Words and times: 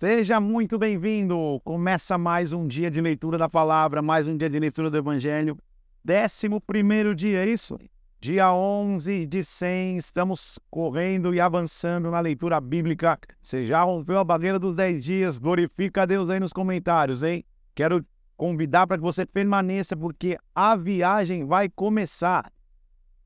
Seja 0.00 0.38
muito 0.38 0.78
bem-vindo! 0.78 1.60
Começa 1.64 2.16
mais 2.16 2.52
um 2.52 2.68
dia 2.68 2.88
de 2.88 3.00
leitura 3.00 3.36
da 3.36 3.48
palavra, 3.48 4.00
mais 4.00 4.28
um 4.28 4.36
dia 4.36 4.48
de 4.48 4.56
leitura 4.56 4.88
do 4.88 4.96
Evangelho. 4.96 5.58
Décimo 6.04 6.60
primeiro 6.60 7.16
dia, 7.16 7.44
é 7.44 7.48
isso? 7.48 7.76
Dia 8.20 8.54
11 8.54 9.26
de 9.26 9.42
100, 9.42 9.96
estamos 9.96 10.56
correndo 10.70 11.34
e 11.34 11.40
avançando 11.40 12.12
na 12.12 12.20
leitura 12.20 12.60
bíblica. 12.60 13.18
Você 13.42 13.66
já 13.66 13.82
rompeu 13.82 14.20
a 14.20 14.24
barreira 14.24 14.56
dos 14.56 14.76
10 14.76 15.04
dias, 15.04 15.36
glorifica 15.36 16.02
a 16.02 16.06
Deus 16.06 16.30
aí 16.30 16.38
nos 16.38 16.52
comentários, 16.52 17.24
hein? 17.24 17.44
Quero 17.74 18.06
convidar 18.36 18.86
para 18.86 18.98
que 18.98 19.02
você 19.02 19.26
permaneça, 19.26 19.96
porque 19.96 20.38
a 20.54 20.76
viagem 20.76 21.44
vai 21.44 21.68
começar. 21.68 22.52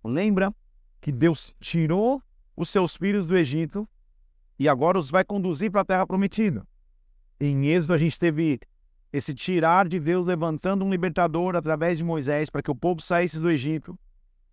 Lembra 0.02 0.50
que 1.02 1.12
Deus 1.12 1.54
tirou 1.60 2.22
os 2.56 2.70
seus 2.70 2.96
filhos 2.96 3.26
do 3.26 3.36
Egito 3.36 3.86
e 4.62 4.68
agora 4.68 4.96
os 4.96 5.10
vai 5.10 5.24
conduzir 5.24 5.72
para 5.72 5.80
a 5.80 5.84
terra 5.84 6.06
prometida. 6.06 6.64
Em 7.40 7.66
Êxodo, 7.66 7.94
a 7.94 7.98
gente 7.98 8.16
teve 8.16 8.60
esse 9.12 9.34
tirar 9.34 9.88
de 9.88 9.98
Deus 9.98 10.24
levantando 10.24 10.84
um 10.84 10.90
libertador 10.90 11.56
através 11.56 11.98
de 11.98 12.04
Moisés 12.04 12.48
para 12.48 12.62
que 12.62 12.70
o 12.70 12.74
povo 12.76 13.02
saísse 13.02 13.40
do 13.40 13.50
Egito. 13.50 13.98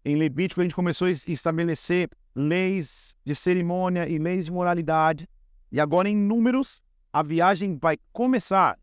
Em 0.03 0.15
Levítico, 0.15 0.61
a 0.61 0.63
gente 0.63 0.73
começou 0.73 1.07
a 1.07 1.11
estabelecer 1.11 2.09
leis 2.33 3.15
de 3.23 3.35
cerimônia 3.35 4.09
e 4.09 4.17
leis 4.17 4.45
de 4.45 4.51
moralidade. 4.51 5.29
E 5.71 5.79
agora, 5.79 6.09
em 6.09 6.17
Números, 6.17 6.81
a 7.13 7.21
viagem 7.21 7.77
vai 7.77 7.99
começar. 8.11 8.79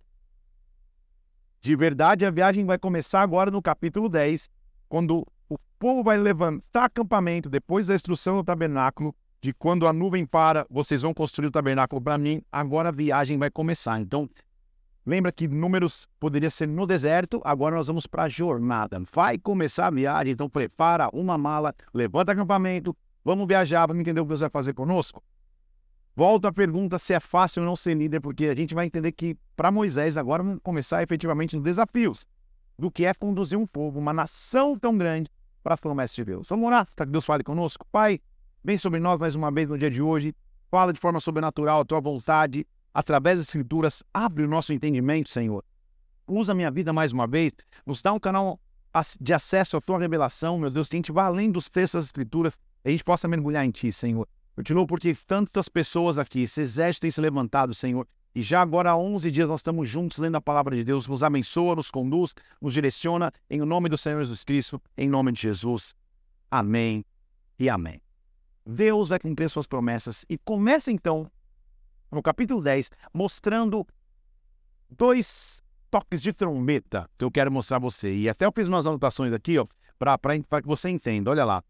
De 1.61 1.75
verdade, 1.75 2.25
a 2.25 2.31
viagem 2.31 2.65
vai 2.65 2.79
começar 2.79 3.23
agora 3.23 3.51
no 3.51 3.61
capítulo 3.61 4.09
10, 4.09 4.49
quando 4.89 5.27
o 5.49 5.59
povo 5.77 6.05
vai 6.05 6.19
levantar 6.19 6.85
acampamento 6.85 7.51
depois 7.51 7.89
da 7.89 7.97
instrução 7.97 8.37
do 8.37 8.45
tabernáculo 8.45 9.13
de 9.41 9.53
quando 9.53 9.87
a 9.87 9.93
nuvem 9.93 10.25
para, 10.25 10.67
vocês 10.71 11.03
vão 11.03 11.15
construir 11.15 11.47
o 11.47 11.51
tabernáculo 11.51 12.01
para 12.01 12.19
mim, 12.19 12.43
agora 12.51 12.89
a 12.89 12.93
viagem 12.93 13.39
vai 13.39 13.51
começar. 13.51 14.01
Então, 14.01 14.29
lembra 15.05 15.31
que 15.31 15.47
números 15.47 16.09
poderia 16.19 16.51
ser 16.51 16.67
no 16.67 16.87
deserto, 16.87 17.41
agora 17.45 17.77
nós 17.77 17.87
vamos 17.87 18.07
para 18.07 18.25
a 18.25 18.29
jornada. 18.29 19.01
Vai 19.13 19.39
começar 19.39 19.87
a 19.87 19.91
viagem, 19.91 20.33
então 20.33 20.49
prepara 20.49 21.09
uma 21.13 21.39
mala, 21.39 21.75
levanta 21.93 22.33
acampamento, 22.33 22.97
vamos 23.25 23.47
viajar, 23.47 23.87
vamos 23.87 24.01
entender 24.01 24.21
o 24.21 24.25
que 24.25 24.29
Deus 24.29 24.41
vai 24.41 24.51
fazer 24.51 24.75
conosco. 24.75 25.23
Volta 26.15 26.49
a 26.49 26.53
pergunta 26.53 26.99
se 26.99 27.13
é 27.13 27.21
fácil 27.21 27.63
ou 27.63 27.69
não 27.69 27.77
ser 27.77 27.95
líder, 27.95 28.21
porque 28.21 28.47
a 28.47 28.55
gente 28.55 28.75
vai 28.75 28.87
entender 28.87 29.13
que 29.13 29.37
para 29.55 29.71
Moisés 29.71 30.17
agora 30.17 30.43
vamos 30.43 30.61
começar 30.63 31.03
efetivamente 31.03 31.57
os 31.57 31.63
desafios 31.63 32.25
do 32.79 32.91
que 32.91 33.05
é 33.05 33.13
conduzir 33.13 33.59
um 33.59 33.67
povo, 33.67 33.99
uma 33.99 34.13
nação 34.13 34.79
tão 34.79 34.97
grande 34.97 35.31
para 35.63 35.75
a 35.75 35.79
promessa 35.79 36.15
de 36.15 36.25
Deus. 36.25 36.49
Vamos 36.49 36.67
orar 36.67 36.87
para 36.95 37.05
que 37.05 37.13
Deus 37.13 37.25
fale 37.25 37.43
conosco. 37.43 37.87
Pai, 37.93 38.21
Vem 38.67 38.77
sobre 38.77 38.99
nós 38.99 39.21
mais 39.21 39.37
uma 39.37 39.49
vez 39.49 39.69
no 39.69 39.79
dia 39.79 39.89
de 39.89 40.03
hoje. 40.03 40.35
Fala 40.69 40.93
de 40.93 40.99
forma 40.99 41.21
sobrenatural 41.21 41.83
a 41.83 41.85
tua 41.85 42.01
vontade. 42.01 42.67
Através 42.93 43.39
das 43.39 43.47
Escrituras, 43.47 44.03
abre 44.13 44.43
o 44.43 44.49
nosso 44.49 44.73
entendimento, 44.73 45.31
Senhor. 45.31 45.65
Usa 46.27 46.51
a 46.51 46.55
minha 46.55 46.69
vida 46.69 46.93
mais 46.93 47.13
uma 47.13 47.29
vez. 47.29 47.53
Nos 47.87 48.03
dá 48.03 48.13
um 48.13 48.19
canal 48.19 48.59
de 49.21 49.33
acesso 49.33 49.77
à 49.77 49.81
tua 49.81 50.01
revelação, 50.01 50.59
meu 50.59 50.69
Deus. 50.69 50.89
Que 50.89 50.97
a 50.97 50.99
gente 50.99 51.13
vá 51.13 51.27
além 51.27 51.49
dos 51.49 51.69
textos 51.69 51.99
das 52.01 52.05
Escrituras 52.07 52.59
e 52.85 52.89
a 52.89 52.91
gente 52.91 53.05
possa 53.05 53.29
mergulhar 53.29 53.65
em 53.65 53.71
ti, 53.71 53.93
Senhor. 53.93 54.27
Louvo 54.69 54.89
porque 54.89 55.15
tantas 55.15 55.69
pessoas 55.69 56.19
aqui, 56.19 56.41
esse 56.41 56.61
exército 56.61 57.03
tem 57.03 57.11
se 57.13 57.21
levantado, 57.21 57.73
Senhor. 57.73 58.05
E 58.35 58.43
já 58.43 58.63
agora 58.63 58.91
há 58.91 58.97
11 58.97 59.31
dias 59.31 59.49
nós 59.49 59.61
estamos 59.61 59.89
juntos 59.89 60.19
lendo 60.19 60.39
a 60.39 60.41
palavra 60.41 60.75
de 60.75 60.83
Deus. 60.83 61.07
Nos 61.07 61.23
abençoa, 61.23 61.77
nos 61.77 61.89
conduz, 61.89 62.35
nos 62.61 62.75
direciona. 62.75 63.31
Em 63.49 63.61
nome 63.61 63.89
do 63.89 63.97
Senhor 63.97 64.19
Jesus 64.19 64.43
Cristo, 64.43 64.83
em 64.99 65.09
nome 65.09 65.31
de 65.31 65.43
Jesus. 65.43 65.95
Amém 66.51 67.05
e 67.61 67.71
amém. 67.71 68.06
Deus 68.67 69.09
vai 69.09 69.21
cumprir 69.21 69.49
suas 69.49 69.67
promessas. 69.67 70.25
E 70.29 70.37
começa 70.37 70.91
então, 70.91 71.31
no 72.11 72.21
capítulo 72.21 72.61
10, 72.61 72.91
mostrando 73.15 73.87
dois 74.91 75.63
toques 75.91 76.21
de 76.21 76.33
trombeta 76.33 77.09
que 77.17 77.25
eu 77.25 77.31
quero 77.31 77.51
mostrar 77.53 77.77
a 77.77 77.81
você. 77.81 78.13
E 78.13 78.29
até 78.29 78.45
eu 78.45 78.53
fiz 78.53 78.67
umas 78.67 78.87
anotações 78.87 79.33
aqui, 79.33 79.57
ó, 79.57 79.67
para 79.99 80.19
que 80.61 80.67
você 80.67 80.91
entenda. 80.91 81.31
Olha 81.31 81.45
lá. 81.45 81.63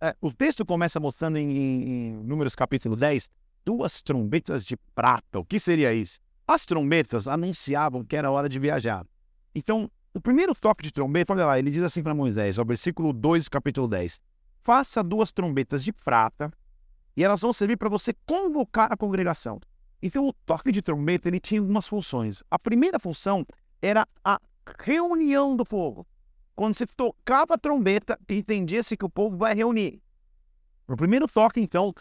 É, 0.00 0.16
o 0.20 0.32
texto 0.32 0.64
começa 0.64 0.98
mostrando 0.98 1.36
em, 1.36 1.50
em, 1.50 2.12
Números 2.24 2.54
capítulo 2.54 2.96
10 2.96 3.28
duas 3.64 4.00
trombetas 4.00 4.64
de 4.64 4.76
prata. 4.94 5.38
O 5.38 5.44
que 5.44 5.60
seria 5.60 5.92
isso? 5.92 6.18
As 6.46 6.66
trombetas 6.66 7.28
anunciavam 7.28 8.04
que 8.04 8.16
era 8.16 8.30
hora 8.30 8.48
de 8.48 8.58
viajar. 8.58 9.06
Então, 9.54 9.90
o 10.12 10.20
primeiro 10.20 10.54
toque 10.54 10.82
de 10.82 10.92
trombeta, 10.92 11.32
olha 11.32 11.46
lá, 11.46 11.58
ele 11.58 11.70
diz 11.70 11.82
assim 11.82 12.02
para 12.02 12.14
Moisés, 12.14 12.58
o 12.58 12.64
versículo 12.64 13.12
2 13.12 13.44
do 13.44 13.50
capítulo 13.50 13.88
10 13.88 14.20
faça 14.64 15.02
duas 15.02 15.30
trombetas 15.30 15.84
de 15.84 15.92
prata 15.92 16.50
e 17.16 17.22
elas 17.22 17.42
vão 17.42 17.52
servir 17.52 17.76
para 17.76 17.88
você 17.88 18.14
convocar 18.26 18.90
a 18.90 18.96
congregação. 18.96 19.60
Então, 20.02 20.26
o 20.26 20.32
toque 20.32 20.72
de 20.72 20.82
trombeta 20.82 21.28
ele 21.28 21.38
tinha 21.38 21.60
algumas 21.60 21.86
funções. 21.86 22.42
A 22.50 22.58
primeira 22.58 22.98
função 22.98 23.46
era 23.80 24.08
a 24.24 24.40
reunião 24.78 25.54
do 25.54 25.64
povo. 25.64 26.06
Quando 26.56 26.74
se 26.74 26.86
tocava 26.86 27.54
a 27.54 27.58
trombeta, 27.58 28.18
entendia-se 28.28 28.96
que 28.96 29.04
o 29.04 29.10
povo 29.10 29.36
vai 29.36 29.54
reunir. 29.54 30.02
No 30.88 30.96
primeiro 30.96 31.28
toque, 31.28 31.60
então, 31.60 31.94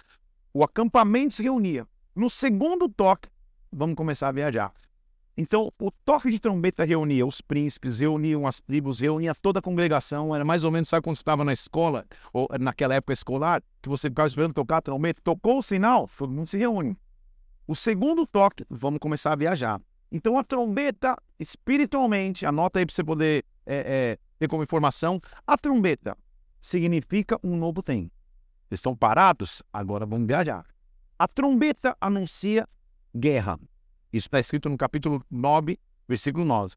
o 0.54 0.64
acampamento 0.64 1.36
se 1.36 1.44
reunia. 1.44 1.88
No 2.16 2.30
segundo 2.30 2.88
toque, 2.90 3.30
vamos 3.72 3.96
começar 3.96 4.30
a 4.30 4.32
viajar. 4.32 4.74
Então, 5.36 5.72
o 5.80 5.92
toque 6.06 6.30
de 6.30 6.40
trombeta 6.40 6.84
reunia 6.84 7.26
os 7.26 7.42
príncipes, 7.42 8.00
reuniam 8.00 8.46
as 8.46 8.62
tribos, 8.62 9.00
reunia 9.00 9.34
toda 9.34 9.60
a 9.60 9.62
congregação. 9.62 10.36
Era 10.36 10.46
mais 10.46 10.64
ou 10.64 10.72
menos, 10.72 10.88
sabe 10.88 11.04
quando 11.04 11.16
você 11.16 11.22
estava 11.22 11.44
na 11.44 11.52
escola, 11.52 12.06
ou 12.32 12.48
naquela 12.60 12.94
época 12.94 13.14
escolar, 13.14 13.64
que 13.82 13.90
você 13.90 14.10
ficava 14.10 14.28
esperando 14.28 14.54
tocar 14.54 14.78
a 14.78 14.82
trombeta, 14.82 15.22
tocou 15.24 15.58
o 15.58 15.64
sinal, 15.64 16.08
todo 16.16 16.32
mundo 16.32 16.48
se 16.48 16.58
reúne. 16.58 16.96
O 17.68 17.76
segundo 17.76 18.28
toque, 18.28 18.64
vamos 18.70 19.00
começar 19.00 19.32
a 19.32 19.36
viajar. 19.36 19.82
Então, 20.12 20.38
a 20.38 20.44
trombeta, 20.44 21.18
espiritualmente, 21.40 22.46
anota 22.46 22.78
aí 22.78 22.86
para 22.86 22.94
você 22.94 23.04
poder 23.04 23.44
é, 23.66 23.76
é, 23.76 24.18
ter 24.38 24.48
como 24.48 24.62
informação, 24.62 25.20
a 25.48 25.58
trombeta 25.58 26.16
significa 26.62 27.40
um 27.44 27.58
novo 27.58 27.82
tempo. 27.82 28.12
estão 28.70 28.96
parados? 28.96 29.64
Agora 29.74 30.06
vamos 30.06 30.28
viajar. 30.28 30.66
A 31.18 31.28
trombeta 31.28 31.98
anuncia 32.00 32.68
guerra. 33.16 33.60
Isso 34.14 34.28
está 34.28 34.40
escrito 34.40 34.70
no 34.70 34.78
capítulo 34.78 35.26
9, 35.32 35.80
versículo 36.08 36.46
9. 36.46 36.76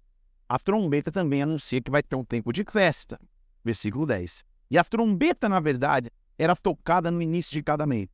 A 0.49 0.59
trombeta 0.59 1.13
também 1.13 1.43
anuncia 1.43 1.83
que 1.83 1.91
vai 1.91 2.03
ter 2.03 2.17
um 2.17 2.25
tempo 2.25 2.51
de 2.51 2.65
festa, 2.65 3.21
versículo 3.63 4.07
10. 4.07 4.43
E 4.71 4.79
a 4.79 4.83
trombeta, 4.83 5.47
na 5.47 5.61
verdade, 5.61 6.11
era 6.39 6.57
tocada 6.57 7.11
no 7.11 7.21
início 7.21 7.53
de 7.53 7.63
cada 7.63 7.87
mês. 7.87 8.09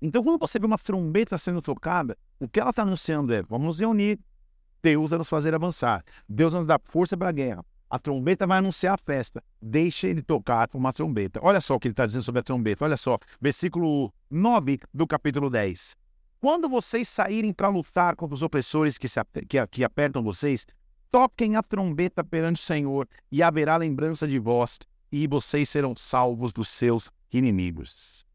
Então, 0.00 0.22
quando 0.22 0.38
você 0.38 0.60
vê 0.60 0.66
uma 0.66 0.78
trombeta 0.78 1.36
sendo 1.36 1.60
tocada, 1.60 2.16
o 2.38 2.48
que 2.48 2.60
ela 2.60 2.70
está 2.70 2.82
anunciando 2.82 3.34
é: 3.34 3.42
vamos 3.42 3.66
nos 3.66 3.80
reunir, 3.80 4.20
Deus 4.80 5.10
vai 5.10 5.18
nos 5.18 5.28
fazer 5.28 5.52
avançar, 5.52 6.04
Deus 6.28 6.52
vai 6.52 6.60
nos 6.60 6.68
dar 6.68 6.80
força 6.84 7.16
para 7.16 7.30
a 7.30 7.32
guerra. 7.32 7.64
A 7.90 7.98
trombeta 7.98 8.46
vai 8.46 8.58
anunciar 8.58 8.94
a 8.94 8.98
festa. 8.98 9.42
Deixa 9.60 10.06
ele 10.06 10.22
tocar 10.22 10.68
uma 10.74 10.92
trombeta. 10.92 11.40
Olha 11.42 11.60
só 11.60 11.74
o 11.74 11.80
que 11.80 11.88
ele 11.88 11.92
está 11.92 12.06
dizendo 12.06 12.22
sobre 12.22 12.40
a 12.40 12.42
trombeta. 12.42 12.84
Olha 12.84 12.96
só, 12.96 13.18
versículo 13.40 14.12
9 14.30 14.80
do 14.92 15.06
capítulo 15.06 15.48
10. 15.48 15.96
Quando 16.44 16.68
vocês 16.68 17.08
saírem 17.08 17.54
para 17.54 17.68
lutar 17.68 18.14
contra 18.14 18.34
os 18.34 18.42
opressores 18.42 18.98
que, 18.98 19.08
se, 19.08 19.18
que, 19.48 19.66
que 19.66 19.82
apertam 19.82 20.22
vocês, 20.22 20.66
toquem 21.10 21.56
a 21.56 21.62
trombeta 21.62 22.22
perante 22.22 22.60
o 22.60 22.62
Senhor 22.62 23.08
e 23.32 23.42
haverá 23.42 23.78
lembrança 23.78 24.28
de 24.28 24.38
vós, 24.38 24.78
e 25.10 25.26
vocês 25.26 25.70
serão 25.70 25.96
salvos 25.96 26.52
dos 26.52 26.68
seus 26.68 27.10
inimigos. 27.32 28.26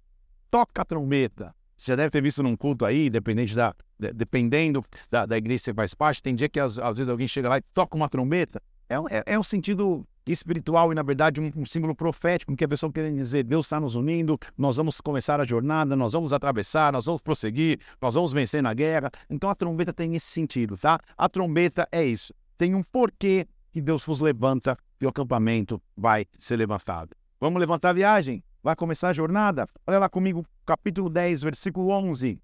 Toca 0.49 0.81
a 0.81 0.85
trombeta. 0.85 1.55
Você 1.77 1.91
já 1.91 1.95
deve 1.95 2.09
ter 2.09 2.23
visto 2.23 2.41
num 2.41 2.55
culto 2.55 2.83
aí, 2.83 3.11
dependente 3.11 3.53
da, 3.53 3.75
dependendo 3.99 4.83
da, 5.11 5.27
da 5.27 5.37
igreja 5.37 5.59
que 5.59 5.65
você 5.65 5.73
faz 5.75 5.93
parte, 5.93 6.23
tem 6.23 6.33
dia 6.33 6.49
que 6.49 6.59
às 6.59 6.77
vezes 6.77 7.09
alguém 7.09 7.27
chega 7.27 7.47
lá 7.47 7.59
e 7.59 7.61
toca 7.75 7.95
uma 7.95 8.09
trombeta. 8.09 8.59
É, 8.89 8.95
é, 8.95 9.23
é 9.33 9.39
um 9.39 9.43
sentido 9.43 10.03
espiritual 10.25 10.91
e, 10.91 10.95
na 10.95 11.03
verdade, 11.03 11.39
um, 11.39 11.51
um 11.55 11.65
símbolo 11.65 11.95
profético, 11.95 12.55
que 12.55 12.63
a 12.63 12.67
pessoa 12.67 12.91
quer 12.91 13.11
dizer: 13.13 13.43
Deus 13.43 13.67
está 13.67 13.79
nos 13.79 13.95
unindo, 13.95 14.37
nós 14.57 14.77
vamos 14.77 14.99
começar 14.99 15.39
a 15.39 15.45
jornada, 15.45 15.95
nós 15.95 16.13
vamos 16.13 16.33
atravessar, 16.33 16.91
nós 16.91 17.05
vamos 17.05 17.21
prosseguir, 17.21 17.79
nós 18.01 18.15
vamos 18.15 18.33
vencer 18.33 18.63
na 18.63 18.73
guerra. 18.73 19.11
Então 19.29 19.49
a 19.49 19.55
trombeta 19.55 19.93
tem 19.93 20.15
esse 20.15 20.27
sentido, 20.27 20.75
tá? 20.75 20.99
A 21.15 21.29
trombeta 21.29 21.87
é 21.91 22.03
isso. 22.03 22.33
Tem 22.57 22.73
um 22.73 22.83
porquê 22.83 23.47
que 23.71 23.79
Deus 23.79 24.03
vos 24.03 24.19
levanta 24.19 24.75
e 24.99 25.05
o 25.05 25.09
acampamento 25.09 25.81
vai 25.95 26.25
ser 26.39 26.57
levantado. 26.57 27.15
Vamos 27.39 27.59
levantar 27.59 27.89
a 27.89 27.93
viagem? 27.93 28.43
Vai 28.61 28.75
começar 28.75 29.09
a 29.09 29.13
jornada? 29.13 29.67
Olha 29.87 29.99
lá 29.99 30.09
comigo, 30.09 30.45
capítulo 30.65 31.09
10, 31.09 31.43
versículo 31.43 31.89
11. 31.91 32.37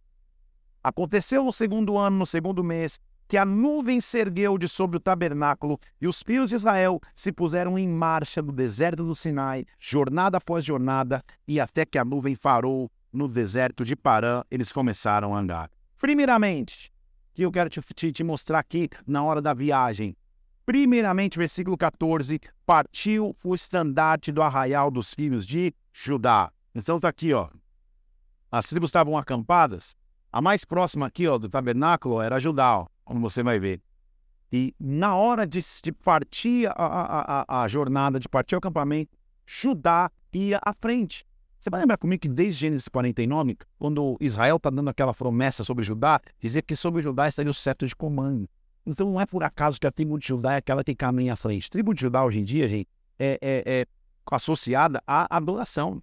Aconteceu 0.81 1.43
no 1.43 1.51
segundo 1.51 1.97
ano, 1.97 2.19
no 2.19 2.25
segundo 2.25 2.63
mês, 2.63 2.99
que 3.27 3.37
a 3.37 3.45
nuvem 3.45 3.99
se 3.99 4.19
ergueu 4.19 4.57
de 4.57 4.67
sobre 4.67 4.97
o 4.97 4.99
tabernáculo 4.99 5.79
e 5.99 6.07
os 6.07 6.21
filhos 6.21 6.49
de 6.49 6.55
Israel 6.55 6.99
se 7.15 7.31
puseram 7.31 7.77
em 7.77 7.87
marcha 7.87 8.41
no 8.41 8.51
deserto 8.51 9.03
do 9.03 9.15
Sinai, 9.15 9.65
jornada 9.79 10.37
após 10.37 10.63
jornada, 10.63 11.23
e 11.47 11.59
até 11.59 11.85
que 11.85 11.97
a 11.97 12.05
nuvem 12.05 12.35
farou 12.35 12.91
no 13.11 13.27
deserto 13.27 13.83
de 13.83 13.95
Parã, 13.95 14.43
eles 14.51 14.71
começaram 14.71 15.35
a 15.35 15.39
andar. 15.39 15.71
Primeiramente, 15.97 16.91
que 17.33 17.43
eu 17.43 17.51
quero 17.51 17.69
te, 17.69 17.81
te, 17.81 18.11
te 18.11 18.23
mostrar 18.23 18.59
aqui 18.59 18.89
na 19.07 19.23
hora 19.23 19.41
da 19.41 19.53
viagem. 19.53 20.15
Primeiramente, 20.65 21.37
versículo 21.37 21.77
14, 21.77 22.39
partiu 22.65 23.35
o 23.43 23.55
estandarte 23.55 24.31
do 24.31 24.41
arraial 24.41 24.89
dos 24.89 25.13
filhos 25.13 25.45
de 25.45 25.73
Judá. 25.93 26.51
Então 26.73 26.99
tá 26.99 27.07
aqui, 27.07 27.33
ó. 27.33 27.49
As 28.51 28.65
tribos 28.65 28.89
estavam 28.89 29.17
acampadas, 29.17 29.95
A 30.31 30.41
mais 30.41 30.65
próxima 30.65 31.07
aqui, 31.07 31.27
ó, 31.27 31.37
do 31.37 31.47
tabernáculo 31.47 32.21
era 32.21 32.39
Judá, 32.39 32.79
ó, 32.79 32.87
como 33.05 33.21
você 33.21 33.41
vai 33.41 33.59
ver. 33.59 33.81
E 34.51 34.75
na 34.79 35.15
hora 35.15 35.45
de, 35.45 35.59
de 35.83 35.91
partir 35.91 36.67
a, 36.67 36.71
a, 36.71 37.45
a, 37.47 37.63
a, 37.63 37.67
jornada, 37.67 38.19
de 38.19 38.27
partir 38.27 38.55
o 38.55 38.57
acampamento, 38.57 39.15
Judá 39.45 40.11
ia 40.33 40.59
à 40.63 40.73
frente. 40.73 41.25
Você 41.59 41.69
vai 41.69 41.79
lembrar 41.79 41.97
comigo 41.97 42.21
que 42.21 42.27
desde 42.29 42.61
Gênesis 42.61 42.87
49, 42.87 43.57
quando 43.79 44.17
Israel 44.19 44.57
está 44.57 44.69
dando 44.69 44.89
aquela 44.89 45.13
promessa 45.13 45.63
sobre 45.63 45.83
Judá, 45.83 46.19
dizia 46.39 46.61
que 46.61 46.75
sobre 46.75 47.01
Judá 47.01 47.27
estaria 47.27 47.49
o 47.49 47.53
cetro 47.53 47.87
de 47.87 47.95
comando. 47.95 48.47
Então 48.85 49.11
não 49.11 49.19
é 49.19 49.25
por 49.25 49.43
acaso 49.43 49.79
que 49.79 49.87
a 49.87 49.91
tribo 49.91 50.19
de 50.19 50.27
Judá 50.27 50.53
é 50.53 50.57
aquela 50.57 50.83
que 50.83 50.93
caminha 50.93 51.33
à 51.33 51.35
frente. 51.35 51.67
A 51.67 51.71
tribo 51.71 51.93
de 51.93 52.01
Judá 52.01 52.23
hoje 52.23 52.39
em 52.39 52.43
dia, 52.43 52.69
gente, 52.69 52.87
é, 53.17 53.39
é, 53.41 53.63
é 53.65 53.87
associada 54.29 55.01
à 55.07 55.35
adoração. 55.35 56.01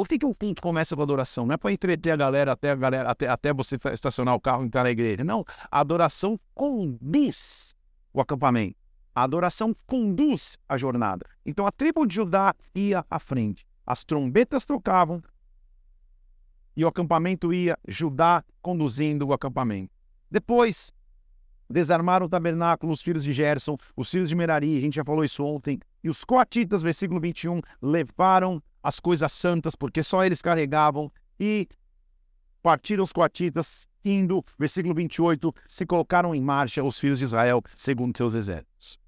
Por 0.00 0.08
que, 0.08 0.18
que 0.18 0.24
um 0.24 0.32
culto 0.32 0.62
começa 0.62 0.96
com 0.96 1.02
adoração? 1.02 1.44
Não 1.44 1.52
é 1.52 1.58
para 1.58 1.70
entreter 1.70 2.10
a 2.10 2.16
galera 2.16 2.52
até, 2.52 2.70
a 2.70 2.74
galera 2.74 3.10
até, 3.10 3.28
até 3.28 3.52
você 3.52 3.76
estacionar 3.92 4.34
o 4.34 4.40
carro 4.40 4.62
e 4.62 4.66
entrar 4.66 4.82
na 4.82 4.90
igreja. 4.90 5.22
Não. 5.22 5.44
A 5.70 5.78
adoração 5.78 6.40
conduz 6.54 7.74
o 8.10 8.18
acampamento. 8.18 8.76
A 9.14 9.24
adoração 9.24 9.76
conduz 9.86 10.56
a 10.66 10.78
jornada. 10.78 11.26
Então 11.44 11.66
a 11.66 11.70
tribo 11.70 12.06
de 12.06 12.14
Judá 12.14 12.54
ia 12.74 13.04
à 13.10 13.18
frente. 13.18 13.66
As 13.86 14.02
trombetas 14.02 14.64
tocavam 14.64 15.22
e 16.74 16.82
o 16.82 16.88
acampamento 16.88 17.52
ia, 17.52 17.78
Judá 17.86 18.42
conduzindo 18.62 19.26
o 19.26 19.34
acampamento. 19.34 19.92
Depois, 20.30 20.90
desarmaram 21.68 22.24
o 22.24 22.28
tabernáculo 22.30 22.90
os 22.90 23.02
filhos 23.02 23.22
de 23.22 23.34
Gerson, 23.34 23.76
os 23.94 24.10
filhos 24.10 24.30
de 24.30 24.34
Merari, 24.34 24.78
a 24.78 24.80
gente 24.80 24.94
já 24.94 25.04
falou 25.04 25.22
isso 25.22 25.44
ontem, 25.44 25.78
e 26.02 26.08
os 26.08 26.24
coatitas, 26.24 26.82
versículo 26.82 27.20
21, 27.20 27.60
levaram 27.82 28.62
as 28.82 29.00
coisas 29.00 29.32
santas, 29.32 29.74
porque 29.74 30.02
só 30.02 30.24
eles 30.24 30.42
carregavam, 30.42 31.10
e 31.38 31.68
partiram 32.62 33.04
os 33.04 33.12
coatitas, 33.12 33.88
indo, 34.04 34.44
versículo 34.58 34.94
28, 34.94 35.54
se 35.68 35.86
colocaram 35.86 36.34
em 36.34 36.40
marcha 36.40 36.82
os 36.82 36.98
filhos 36.98 37.18
de 37.18 37.24
Israel, 37.24 37.62
segundo 37.74 38.16
seus 38.16 38.34
exércitos. 38.34 38.98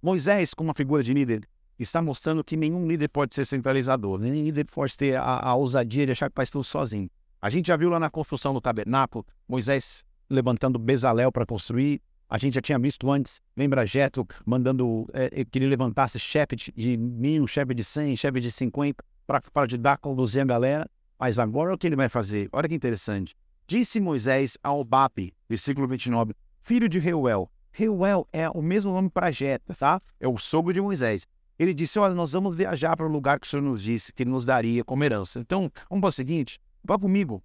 Moisés, 0.00 0.54
como 0.54 0.68
uma 0.68 0.74
figura 0.74 1.02
de 1.02 1.12
líder, 1.12 1.48
está 1.78 2.00
mostrando 2.00 2.44
que 2.44 2.56
nenhum 2.56 2.86
líder 2.86 3.08
pode 3.08 3.34
ser 3.34 3.44
centralizador, 3.44 4.18
nenhum 4.18 4.44
líder 4.44 4.64
pode 4.64 4.96
ter 4.96 5.16
a, 5.16 5.40
a 5.40 5.54
ousadia 5.54 6.06
de 6.06 6.12
achar 6.12 6.30
que 6.30 6.36
faz 6.36 6.48
tudo 6.48 6.64
sozinho. 6.64 7.10
A 7.40 7.50
gente 7.50 7.68
já 7.68 7.76
viu 7.76 7.90
lá 7.90 8.00
na 8.00 8.10
construção 8.10 8.54
do 8.54 8.60
tabernáculo, 8.60 9.26
Moisés 9.46 10.04
levantando 10.28 10.78
Bezalel 10.78 11.30
para 11.30 11.46
construir. 11.46 12.00
A 12.28 12.38
gente 12.38 12.54
já 12.54 12.60
tinha 12.60 12.78
visto 12.78 13.08
antes, 13.10 13.40
lembra 13.56 13.86
Jetro 13.86 14.26
mandando 14.44 15.08
é, 15.12 15.44
que 15.44 15.58
ele 15.58 15.66
levantasse 15.66 16.18
chefe 16.18 16.56
de 16.56 16.96
mil, 16.96 17.46
chefe 17.46 17.72
de 17.72 17.84
cem, 17.84 18.16
chefe 18.16 18.40
de 18.40 18.50
cinquenta, 18.50 19.04
para 19.26 19.40
ajudar 19.54 19.92
a 19.92 19.96
conduzir 19.96 20.42
a 20.42 20.44
galera. 20.44 20.90
Mas 21.18 21.38
agora 21.38 21.72
o 21.72 21.78
que 21.78 21.86
ele 21.86 21.96
vai 21.96 22.08
fazer? 22.08 22.48
Olha 22.52 22.68
que 22.68 22.74
interessante. 22.74 23.34
Disse 23.66 24.00
Moisés 24.00 24.58
ao 24.62 24.84
Bape, 24.84 25.34
versículo 25.48 25.86
29, 25.86 26.34
filho 26.62 26.88
de 26.88 26.98
Reuel. 26.98 27.50
Reuel 27.72 28.26
é 28.32 28.48
o 28.50 28.60
mesmo 28.60 28.92
nome 28.92 29.08
para 29.08 29.30
Jetro, 29.30 29.74
tá? 29.76 30.00
É 30.18 30.26
o 30.26 30.36
sogro 30.36 30.72
de 30.72 30.80
Moisés. 30.80 31.26
Ele 31.58 31.72
disse: 31.72 31.98
Olha, 31.98 32.14
nós 32.14 32.32
vamos 32.32 32.56
viajar 32.56 32.96
para 32.96 33.06
o 33.06 33.08
lugar 33.08 33.38
que 33.38 33.46
o 33.46 33.50
Senhor 33.50 33.62
nos 33.62 33.82
disse 33.82 34.12
que 34.12 34.22
ele 34.22 34.30
nos 34.30 34.44
daria 34.44 34.84
como 34.84 35.04
herança. 35.04 35.38
Então, 35.38 35.70
vamos 35.88 36.00
para 36.00 36.08
o 36.08 36.12
seguinte: 36.12 36.60
vá 36.84 36.98
comigo. 36.98 37.42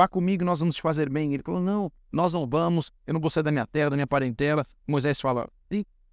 Vá 0.00 0.08
comigo, 0.08 0.42
nós 0.46 0.60
vamos 0.60 0.76
te 0.76 0.80
fazer 0.80 1.10
bem. 1.10 1.34
Ele 1.34 1.42
falou: 1.42 1.60
Não, 1.60 1.92
nós 2.10 2.32
não 2.32 2.46
vamos, 2.46 2.90
eu 3.06 3.12
não 3.12 3.20
vou 3.20 3.28
sair 3.28 3.42
da 3.42 3.52
minha 3.52 3.66
terra, 3.66 3.90
da 3.90 3.96
minha 3.96 4.06
parentela. 4.06 4.64
Moisés 4.86 5.20
fala: 5.20 5.46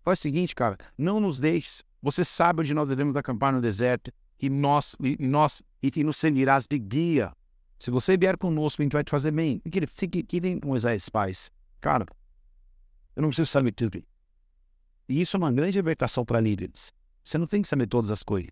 Faz 0.04 0.19
o 0.19 0.22
seguinte, 0.22 0.54
cara, 0.54 0.78
não 0.98 1.22
nos 1.22 1.39
deixes. 1.39 1.86
Você 2.01 2.25
sabe 2.25 2.60
onde 2.60 2.74
nós 2.74 2.89
devemos 2.89 3.16
acampar 3.16 3.54
no 3.54 3.62
deserto 3.62 4.12
e 4.42 4.50
nós, 4.50 4.94
e 5.00 5.16
nós 5.25 5.63
e 5.81 5.89
que 5.89 6.04
nos 6.04 6.18
servirás 6.18 6.68
de 6.68 6.78
guia. 6.78 7.31
Se 7.80 7.89
você 7.89 8.18
vier 8.18 8.36
conosco, 8.38 8.81
a 8.81 8.84
gente 8.84 8.92
vai 8.92 9.06
te 9.06 9.10
fazer 9.10 9.31
bem. 9.31 9.62
O 9.66 9.69
que 9.69 9.80
ele 9.80 9.88
que, 9.88 10.22
que 10.22 10.60
Moisés 10.66 11.07
faz? 11.07 11.50
Cara, 11.80 12.06
eu 13.16 13.22
não 13.22 13.30
preciso 13.30 13.50
saber 13.50 13.72
tudo. 13.72 14.04
E 15.07 15.22
isso 15.22 15.38
é 15.38 15.40
uma 15.40 15.51
grande 15.54 15.78
libertação 15.78 16.25
para 16.25 16.42
líderes. 16.42 16.92
Você 17.24 17.38
não 17.38 17.48
tem 17.48 17.62
que 17.62 17.69
saber 17.69 17.88
todas 17.88 18.12
as 18.12 18.22
coisas. 18.22 18.51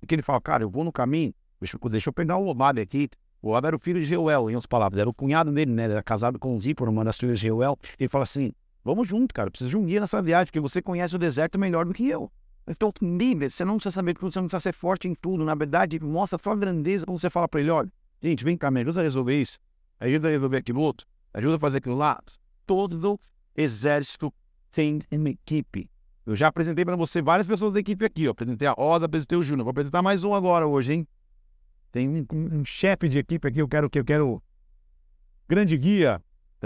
Porque 0.00 0.12
ele 0.12 0.22
fala, 0.22 0.40
cara, 0.40 0.64
eu 0.64 0.70
vou 0.70 0.82
no 0.82 0.90
caminho, 0.90 1.32
deixa, 1.60 1.78
deixa 1.88 2.08
eu 2.08 2.12
pegar 2.12 2.36
o 2.36 2.48
Obabe 2.48 2.80
aqui. 2.80 3.08
O 3.42 3.48
Obabe 3.48 3.66
era 3.66 3.76
o 3.76 3.78
filho 3.80 4.00
de 4.00 4.08
Reuel, 4.08 4.48
em 4.48 4.54
outras 4.54 4.66
palavras, 4.66 5.00
era 5.00 5.10
o 5.10 5.12
cunhado 5.12 5.50
dele, 5.50 5.72
né? 5.72 5.84
Ele 5.84 5.94
era 5.94 6.02
casado 6.02 6.38
com 6.38 6.58
Zipor, 6.60 6.88
uma 6.88 7.04
das 7.04 7.18
filhas 7.18 7.40
de 7.40 7.46
Reuel. 7.46 7.76
Ele 7.98 8.08
fala 8.08 8.22
assim: 8.22 8.52
vamos 8.84 9.08
junto, 9.08 9.34
cara, 9.34 9.50
preciso 9.50 9.70
de 9.70 9.76
um 9.76 9.84
guia 9.84 10.00
nessa 10.00 10.22
viagem, 10.22 10.46
porque 10.46 10.60
você 10.60 10.80
conhece 10.80 11.16
o 11.16 11.18
deserto 11.18 11.58
melhor 11.58 11.84
do 11.84 11.92
que 11.92 12.08
eu. 12.08 12.30
Então, 12.68 12.92
líder, 13.02 13.50
você 13.50 13.64
não 13.64 13.74
precisa 13.74 13.94
saber 13.94 14.14
tudo, 14.14 14.32
você 14.32 14.38
não 14.38 14.46
precisa 14.46 14.60
ser 14.60 14.72
forte 14.72 15.08
em 15.08 15.14
tudo. 15.16 15.44
Na 15.44 15.56
verdade, 15.56 15.98
mostra 15.98 16.36
a 16.36 16.38
sua 16.42 16.54
grandeza 16.54 17.04
quando 17.04 17.18
você 17.18 17.28
fala 17.28 17.48
para 17.48 17.60
ele: 17.60 17.70
olha, 17.70 17.90
gente, 18.22 18.44
vem 18.44 18.56
cá, 18.56 18.70
me 18.70 18.80
ajuda 18.80 19.00
a 19.00 19.02
resolver 19.02 19.40
isso, 19.40 19.58
ajuda 19.98 20.28
a 20.28 20.30
resolver 20.30 20.58
aquilo 20.58 20.80
outro, 20.80 21.04
ajuda 21.34 21.56
a 21.56 21.58
fazer 21.58 21.78
aquilo 21.78 21.96
lá. 21.96 22.22
Todo 22.64 23.18
exército 23.56 24.32
tem 24.70 25.00
uma 25.10 25.30
equipe. 25.30 25.90
Eu 26.24 26.36
já 26.36 26.46
apresentei 26.46 26.84
para 26.84 26.94
você 26.94 27.20
várias 27.20 27.48
pessoas 27.48 27.72
da 27.72 27.80
equipe 27.80 28.04
aqui. 28.04 28.28
Ó. 28.28 28.30
Apresentei 28.30 28.68
a 28.68 28.72
Rosa, 28.72 29.06
apresentei 29.06 29.36
o 29.36 29.42
Júnior. 29.42 29.64
Vou 29.64 29.72
apresentar 29.72 30.00
mais 30.00 30.22
um 30.22 30.32
agora 30.32 30.64
hoje, 30.64 30.92
hein? 30.92 31.08
Tem 31.92 32.08
um, 32.08 32.26
um 32.32 32.64
chefe 32.64 33.06
de 33.06 33.18
equipe 33.18 33.46
aqui, 33.46 33.60
eu 33.60 33.68
quero 33.68 33.88
que 33.90 33.98
eu 33.98 34.04
quero. 34.04 34.42
Grande 35.46 35.76
guia, 35.76 36.22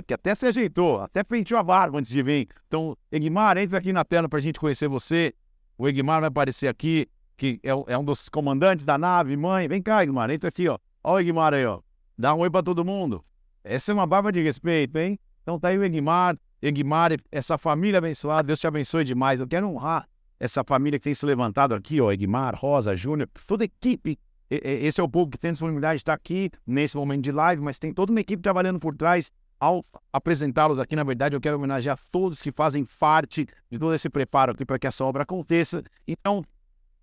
que 0.07 0.15
até 0.15 0.33
se 0.35 0.47
ajeitou, 0.47 1.01
até 1.01 1.25
penteou 1.25 1.59
a 1.59 1.63
barba 1.63 1.99
antes 1.99 2.11
de 2.11 2.23
vir. 2.23 2.49
Então, 2.69 2.97
Egmar, 3.11 3.59
entra 3.59 3.79
aqui 3.79 3.93
na 3.93 4.05
tela 4.05 4.29
para 4.29 4.39
a 4.39 4.43
gente 4.43 4.61
conhecer 4.61 4.89
você. 4.89 5.35
O 5.77 5.89
Egmar 5.89 6.21
vai 6.21 6.29
aparecer 6.29 6.69
aqui, 6.69 7.09
que 7.37 7.59
é, 7.65 7.71
é, 7.93 7.99
um 7.99 8.05
dos 8.05 8.29
comandantes 8.29 8.85
da 8.85 8.97
nave. 8.97 9.37
Mãe, 9.37 9.67
vem 9.67 9.83
cá, 9.83 10.05
Egmar, 10.05 10.31
entra 10.31 10.49
aqui, 10.49 10.69
ó. 10.69 10.79
Ó 11.03 11.15
o 11.15 11.19
Egmar 11.19 11.53
aí, 11.53 11.67
ó. 11.67 11.81
Dá 12.17 12.33
um 12.33 12.39
oi 12.39 12.51
para 12.51 12.63
todo 12.63 12.85
mundo. 12.85 13.25
Essa 13.65 13.91
é 13.91 13.95
uma 13.95 14.07
barba 14.07 14.31
de 14.31 14.41
respeito, 14.41 14.97
hein? 14.97 15.19
Então 15.43 15.59
tá 15.59 15.69
aí 15.69 15.79
o 15.79 15.85
Egmar. 15.85 16.39
Egmar, 16.63 17.13
essa 17.33 17.59
família 17.59 17.99
abençoada, 17.99 18.47
Deus 18.47 18.61
te 18.61 18.67
abençoe 18.67 19.05
demais. 19.05 19.41
Eu 19.41 19.49
quero 19.49 19.69
honrar 19.69 20.09
essa 20.39 20.63
família 20.63 20.99
que 20.99 21.05
tem 21.05 21.15
se 21.15 21.27
levantado 21.27 21.75
aqui, 21.75 22.01
ó, 22.01 22.13
Egmar, 22.13 22.55
Rosa, 22.55 22.95
Júnior, 22.95 23.29
toda 23.47 23.65
a 23.65 23.67
equipe. 23.67 24.19
Esse 24.51 25.01
é 25.01 25.05
o 25.05 25.09
povo 25.09 25.31
que 25.31 25.39
tem 25.39 25.53
disponibilidade 25.53 25.97
de 25.97 26.03
estar 26.03 26.15
aqui 26.15 26.51
nesse 26.67 26.97
momento 26.97 27.23
de 27.23 27.33
live, 27.33 27.63
mas 27.63 27.79
tem 27.79 27.93
toda 27.93 28.13
uma 28.13 28.21
equipe 28.21 28.43
trabalhando 28.43 28.79
por 28.79 28.97
trás. 28.97 29.31
Ao 29.59 29.85
apresentá-los 30.13 30.79
aqui, 30.79 30.95
na 30.95 31.03
verdade, 31.03 31.35
eu 31.35 31.41
quero 31.41 31.57
homenagear 31.57 31.99
todos 32.11 32.43
que 32.43 32.53
fazem 32.53 32.85
parte 32.99 33.47
de 33.71 33.79
todo 33.79 33.95
esse 33.95 34.11
preparo 34.11 34.53
aqui 34.53 34.67
para 34.67 34.79
que 34.79 34.87
essa 34.87 35.03
obra 35.03 35.23
aconteça. 35.23 35.83
Então, 36.07 36.45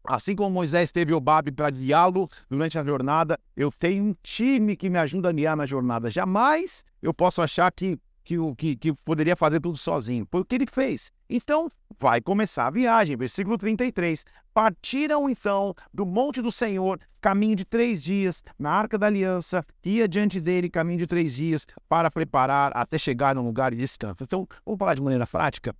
Assim 0.06 0.36
como 0.36 0.50
Moisés 0.50 0.92
teve 0.92 1.14
o 1.14 1.20
Babi 1.22 1.50
para 1.50 1.70
guiá-lo 1.70 2.28
durante 2.50 2.78
a 2.78 2.84
jornada, 2.84 3.40
eu 3.56 3.72
tenho 3.72 4.04
um 4.04 4.16
time 4.22 4.76
que 4.76 4.90
me 4.90 5.00
ajuda 5.00 5.30
a 5.30 5.32
guiar 5.32 5.56
na 5.56 5.66
jornada. 5.66 6.10
Jamais 6.10 6.84
eu 7.02 7.14
posso 7.14 7.42
achar 7.42 7.72
que 7.72 7.98
que, 8.24 8.36
que, 8.56 8.76
que 8.76 8.94
poderia 8.94 9.36
fazer 9.36 9.60
tudo 9.60 9.78
sozinho. 9.78 10.28
Foi 10.30 10.42
o 10.42 10.46
que 10.46 10.56
ele 10.56 10.66
fez. 10.66 11.12
Então, 11.30 11.70
vai 12.00 12.22
começar 12.22 12.68
a 12.68 12.72
viagem. 12.72 13.16
Versículo 13.16 13.58
33. 13.58 14.26
Partiram 14.54 15.30
então 15.30 15.74
do 15.94 16.06
monte 16.06 16.42
do 16.42 16.52
Senhor, 16.52 17.00
caminho 17.20 17.56
de 17.56 17.66
três 17.66 18.04
dias, 18.04 18.44
na 18.58 18.70
arca 18.72 18.98
da 18.98 19.08
aliança, 19.08 19.66
ia 19.84 20.08
diante 20.08 20.40
dele, 20.40 20.70
caminho 20.70 21.00
de 21.00 21.08
três 21.08 21.34
dias, 21.34 21.66
para 21.90 22.12
preparar 22.12 22.72
até 22.76 22.98
chegar 22.98 23.34
num 23.36 23.46
lugar 23.46 23.72
de 23.72 23.78
descanso. 23.78 24.24
Então, 24.24 24.48
vamos 24.66 24.78
falar 24.78 24.94
de 24.94 25.02
maneira 25.02 25.26
prática. 25.26 25.76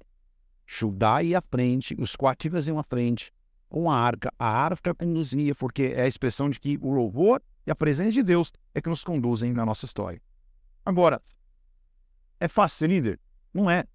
Judá 0.66 1.22
ia 1.22 1.38
à 1.38 1.42
frente, 1.42 1.96
os 2.00 2.16
coativas 2.16 2.68
iam 2.68 2.80
à 2.80 2.84
frente, 2.84 3.32
com 3.70 3.92
a 3.92 3.96
arca. 3.96 4.32
A 4.40 4.48
arca 4.48 4.94
conduzia, 4.94 5.54
porque 5.54 5.94
é 5.96 6.04
a 6.04 6.08
expressão 6.08 6.50
de 6.50 6.60
que 6.60 6.80
o 6.82 6.92
louvor 6.92 7.42
e 7.66 7.72
a 7.72 7.76
presença 7.76 8.12
de 8.12 8.24
Deus 8.24 8.52
é 8.74 8.82
que 8.82 8.90
nos 8.90 9.04
conduzem 9.04 9.54
na 9.54 9.66
nossa 9.66 9.86
história. 9.86 10.22
Agora, 10.86 11.22
é 12.40 12.48
fácil 12.48 12.80
ser 12.80 12.88
líder? 12.88 13.20
Não 13.54 13.70
é. 13.70 13.86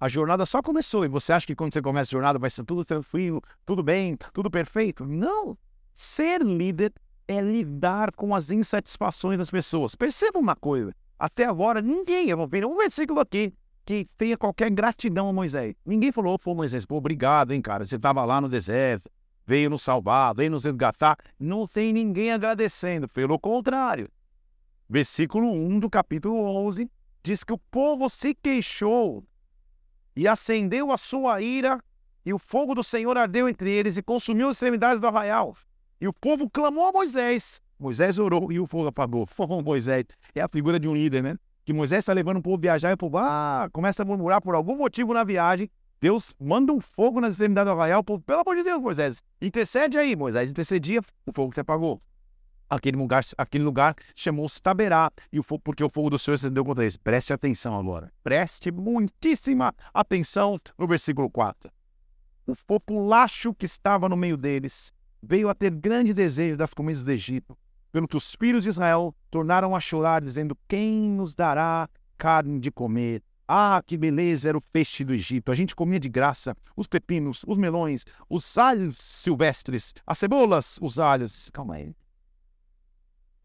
A 0.00 0.08
jornada 0.08 0.46
só 0.46 0.62
começou 0.62 1.04
e 1.04 1.08
você 1.08 1.32
acha 1.32 1.46
que 1.46 1.56
quando 1.56 1.72
você 1.72 1.82
começa 1.82 2.10
a 2.10 2.12
jornada 2.12 2.38
vai 2.38 2.48
ser 2.50 2.64
tudo 2.64 2.84
tranquilo, 2.84 3.42
tudo 3.66 3.82
bem, 3.82 4.16
tudo 4.32 4.50
perfeito? 4.50 5.04
Não. 5.04 5.58
Ser 5.92 6.40
líder 6.40 6.92
é 7.26 7.40
lidar 7.40 8.12
com 8.12 8.34
as 8.34 8.50
insatisfações 8.50 9.38
das 9.38 9.50
pessoas. 9.50 9.96
Perceba 9.96 10.38
uma 10.38 10.54
coisa: 10.54 10.94
até 11.18 11.44
agora 11.44 11.82
ninguém, 11.82 12.28
eu 12.28 12.36
vou 12.36 12.46
ver 12.46 12.64
um 12.64 12.76
versículo 12.76 13.18
aqui 13.18 13.52
que 13.84 14.06
tenha 14.16 14.36
qualquer 14.36 14.70
gratidão 14.70 15.30
a 15.30 15.32
Moisés. 15.32 15.74
Ninguém 15.84 16.12
falou, 16.12 16.38
pô, 16.38 16.54
Moisés, 16.54 16.84
pô, 16.84 16.96
obrigado, 16.96 17.52
hein, 17.52 17.62
cara. 17.62 17.86
Você 17.86 17.96
estava 17.96 18.22
lá 18.24 18.38
no 18.38 18.48
deserto, 18.48 19.10
veio 19.46 19.70
nos 19.70 19.82
salvar, 19.82 20.34
veio 20.34 20.50
nos 20.50 20.64
resgatar. 20.64 21.16
Não 21.40 21.66
tem 21.66 21.90
ninguém 21.90 22.30
agradecendo, 22.30 23.08
pelo 23.08 23.38
contrário. 23.38 24.10
Versículo 24.88 25.50
1 25.50 25.80
do 25.80 25.88
capítulo 25.88 26.36
11 26.66 26.88
diz 27.28 27.44
que 27.44 27.52
o 27.52 27.58
povo 27.58 28.08
se 28.08 28.34
queixou 28.34 29.22
e 30.16 30.26
acendeu 30.26 30.90
a 30.90 30.96
sua 30.96 31.42
ira, 31.42 31.78
e 32.24 32.32
o 32.32 32.38
fogo 32.38 32.74
do 32.74 32.82
Senhor 32.82 33.18
ardeu 33.18 33.46
entre 33.46 33.70
eles 33.70 33.98
e 33.98 34.02
consumiu 34.02 34.48
as 34.48 34.56
extremidades 34.56 34.98
do 34.98 35.06
arraial. 35.06 35.54
E 36.00 36.08
o 36.08 36.12
povo 36.12 36.48
clamou 36.48 36.86
a 36.86 36.92
Moisés. 36.92 37.60
Moisés 37.78 38.18
orou 38.18 38.50
e 38.50 38.58
o 38.58 38.66
fogo 38.66 38.88
apagou. 38.88 39.26
Fogo 39.28 39.62
Moisés 39.62 40.06
é 40.34 40.40
a 40.40 40.48
figura 40.48 40.80
de 40.80 40.88
um 40.88 40.94
líder, 40.94 41.22
né? 41.22 41.36
Que 41.66 41.72
Moisés 41.72 42.00
está 42.00 42.14
levando 42.14 42.38
o 42.38 42.42
povo 42.42 42.56
viajar 42.56 42.90
e 42.90 42.94
o 42.94 42.96
povo 42.96 43.18
ah, 43.18 43.68
começa 43.72 44.02
a 44.02 44.06
murmurar 44.06 44.40
por 44.40 44.54
algum 44.54 44.76
motivo 44.76 45.12
na 45.12 45.22
viagem. 45.22 45.70
Deus 46.00 46.34
manda 46.40 46.72
um 46.72 46.80
fogo 46.80 47.20
nas 47.20 47.32
extremidades 47.32 47.70
do 47.70 47.78
arraial. 47.78 48.00
O 48.00 48.04
povo, 48.04 48.22
pelo 48.22 48.40
amor 48.40 48.56
de 48.56 48.62
Deus, 48.62 48.80
Moisés, 48.80 49.22
intercede 49.40 49.98
aí. 49.98 50.16
Moisés 50.16 50.50
intercedia, 50.50 51.00
o 51.26 51.32
fogo 51.32 51.54
se 51.54 51.60
apagou. 51.60 52.00
Aquele 52.70 52.96
lugar, 52.96 53.24
aquele 53.36 53.64
lugar 53.64 53.94
chamou-se 54.14 54.60
Taberá, 54.60 55.10
e 55.32 55.38
o 55.38 55.42
fogo, 55.42 55.62
porque 55.64 55.82
o 55.82 55.88
fogo 55.88 56.10
do 56.10 56.18
Senhor 56.18 56.36
se 56.36 56.50
deu 56.50 56.64
contra 56.64 56.84
eles. 56.84 56.96
Preste 56.96 57.32
atenção 57.32 57.78
agora. 57.78 58.12
Preste 58.22 58.70
muitíssima 58.70 59.74
atenção 59.92 60.58
no 60.76 60.86
versículo 60.86 61.30
4. 61.30 61.70
O 62.46 62.54
populacho 62.66 63.54
que 63.54 63.66
estava 63.66 64.08
no 64.08 64.16
meio 64.16 64.36
deles 64.36 64.92
veio 65.22 65.48
a 65.48 65.54
ter 65.54 65.70
grande 65.70 66.14
desejo 66.14 66.56
das 66.56 66.72
comidas 66.72 67.02
do 67.02 67.10
Egito, 67.10 67.56
pelo 67.90 68.06
que 68.06 68.16
os 68.16 68.34
filhos 68.34 68.64
de 68.64 68.70
Israel 68.70 69.14
tornaram 69.30 69.74
a 69.74 69.80
chorar, 69.80 70.22
dizendo: 70.22 70.56
Quem 70.66 71.10
nos 71.10 71.34
dará 71.34 71.88
carne 72.16 72.60
de 72.60 72.70
comer? 72.70 73.22
Ah, 73.46 73.82
que 73.86 73.96
beleza 73.96 74.50
era 74.50 74.58
o 74.58 74.62
peixe 74.72 75.04
do 75.04 75.14
Egito. 75.14 75.50
A 75.50 75.54
gente 75.54 75.74
comia 75.74 75.98
de 75.98 76.08
graça 76.08 76.54
os 76.76 76.86
pepinos, 76.86 77.42
os 77.46 77.56
melões, 77.56 78.04
os 78.28 78.58
alhos 78.58 78.98
silvestres, 78.98 79.94
as 80.06 80.18
cebolas, 80.18 80.78
os 80.82 80.98
alhos. 80.98 81.48
Calma 81.50 81.76
aí. 81.76 81.94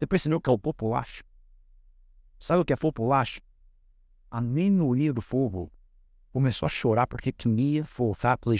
Você 0.04 0.06
percebeu 0.06 0.38
que 0.38 0.50
é 0.50 0.52
o 0.52 0.58
populacho? 0.58 1.24
Sabe 2.38 2.60
o 2.60 2.64
que 2.64 2.74
é 2.74 2.76
populacho? 2.76 3.40
A 4.30 4.38
minoria 4.38 5.14
do 5.14 5.22
povo 5.22 5.72
começou 6.30 6.66
a 6.66 6.68
chorar 6.68 7.06
porque 7.06 7.32
queria 7.32 7.84
voltar 7.84 8.36
para. 8.36 8.52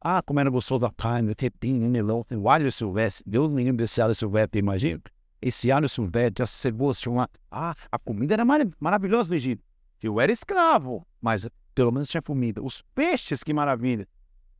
Ah, 0.00 0.20
como 0.20 0.40
era 0.40 0.50
gostoso 0.50 0.84
a 0.84 0.92
carne, 0.92 1.30
o 1.30 1.36
pepino, 1.36 1.86
o 1.86 1.88
melão, 1.88 2.26
o 2.28 2.48
alho 2.48 2.72
silvestre. 2.72 3.22
Deus 3.24 3.52
me 3.52 3.62
lembra 3.62 3.84
desse 3.84 4.02
alho 4.02 4.16
silvestre, 4.16 4.58
imagina. 4.58 5.00
Esse 5.40 5.70
alho 5.70 5.88
silvestre, 5.88 6.44
tinham 7.00 7.14
lá. 7.14 7.28
Ah, 7.48 7.76
a 7.92 7.96
comida 7.96 8.34
era 8.34 8.44
mar 8.44 8.60
maravilhosa 8.80 9.28
no 9.28 9.36
Egito. 9.36 9.62
Eu 10.02 10.20
era 10.20 10.32
escravo, 10.32 11.06
mas 11.20 11.48
pelo 11.72 11.92
menos 11.92 12.08
tinha 12.08 12.20
comida. 12.20 12.60
Os 12.60 12.82
peixes, 12.96 13.44
que 13.44 13.54
maravilha. 13.54 14.08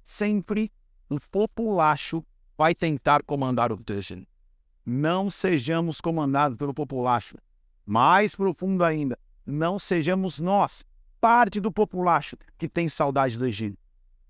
Sempre 0.05 0.71
o 1.11 1.19
populacho 1.29 2.25
vai 2.57 2.73
tentar 2.73 3.25
comandar 3.25 3.73
o 3.73 3.77
Dushin. 3.77 4.25
Não 4.85 5.31
sejamos 5.31 6.01
comandados 6.01 6.59
pelo 6.59 6.75
populacho. 6.75 7.37
Mais 7.87 8.35
profundo 8.35 8.85
ainda, 8.85 9.19
não 9.47 9.79
sejamos 9.79 10.39
nós, 10.39 10.85
parte 11.21 11.61
do 11.61 11.73
populacho 11.73 12.37
que 12.59 12.69
tem 12.69 12.89
saudade 12.89 13.39
do 13.39 13.47
Egito. 13.47 13.79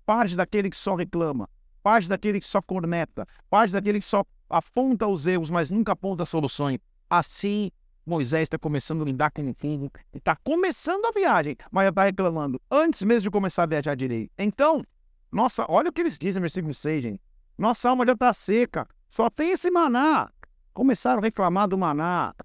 Parte 0.05 0.35
daquele 0.35 0.69
que 0.69 0.77
só 0.77 0.95
reclama, 0.95 1.49
parte 1.81 2.07
daquele 2.07 2.39
que 2.39 2.45
só 2.45 2.61
corneta, 2.61 3.27
parte 3.49 3.71
daquele 3.71 3.99
que 3.99 4.05
só 4.05 4.23
aponta 4.49 5.07
os 5.07 5.25
erros, 5.25 5.49
mas 5.49 5.69
nunca 5.69 5.93
aponta 5.93 6.25
soluções. 6.25 6.79
Assim 7.09 7.71
Moisés 8.05 8.43
está 8.43 8.59
começando 8.59 9.01
a 9.01 9.05
lidar 9.05 9.31
com 9.31 9.49
o 9.49 9.55
povo, 9.55 9.91
está 10.13 10.35
começando 10.35 11.05
a 11.05 11.11
viagem, 11.11 11.57
mas 11.71 11.89
está 11.89 12.03
reclamando 12.03 12.61
antes 12.69 13.01
mesmo 13.01 13.23
de 13.23 13.31
começar 13.31 13.63
a 13.63 13.65
viajar 13.65 13.95
direito. 13.95 14.31
Então, 14.37 14.83
nossa, 15.31 15.65
olha 15.67 15.89
o 15.89 15.91
que 15.91 16.01
eles 16.01 16.19
dizem 16.19 16.39
no 16.39 16.43
versículo 16.43 16.73
6, 16.73 17.03
gente. 17.03 17.21
Nossa 17.57 17.89
alma 17.89 18.05
já 18.05 18.13
está 18.13 18.31
seca, 18.31 18.87
só 19.09 19.27
tem 19.29 19.51
esse 19.51 19.71
maná. 19.71 20.29
Começaram 20.75 21.17
a 21.17 21.21
reclamar 21.21 21.67
do 21.67 21.75
maná. 21.75 22.35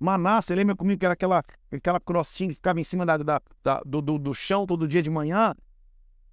Maná, 0.00 0.40
você 0.40 0.54
lembra 0.54 0.74
comigo 0.74 0.98
que 0.98 1.04
era 1.04 1.12
aquela, 1.12 1.44
aquela 1.70 2.00
crostinha 2.00 2.48
que 2.48 2.54
ficava 2.54 2.80
em 2.80 2.84
cima 2.84 3.04
da, 3.04 3.18
da, 3.18 3.42
da 3.62 3.82
do, 3.84 4.00
do, 4.00 4.18
do, 4.18 4.32
chão 4.32 4.64
todo 4.64 4.88
dia 4.88 5.02
de 5.02 5.10
manhã? 5.10 5.54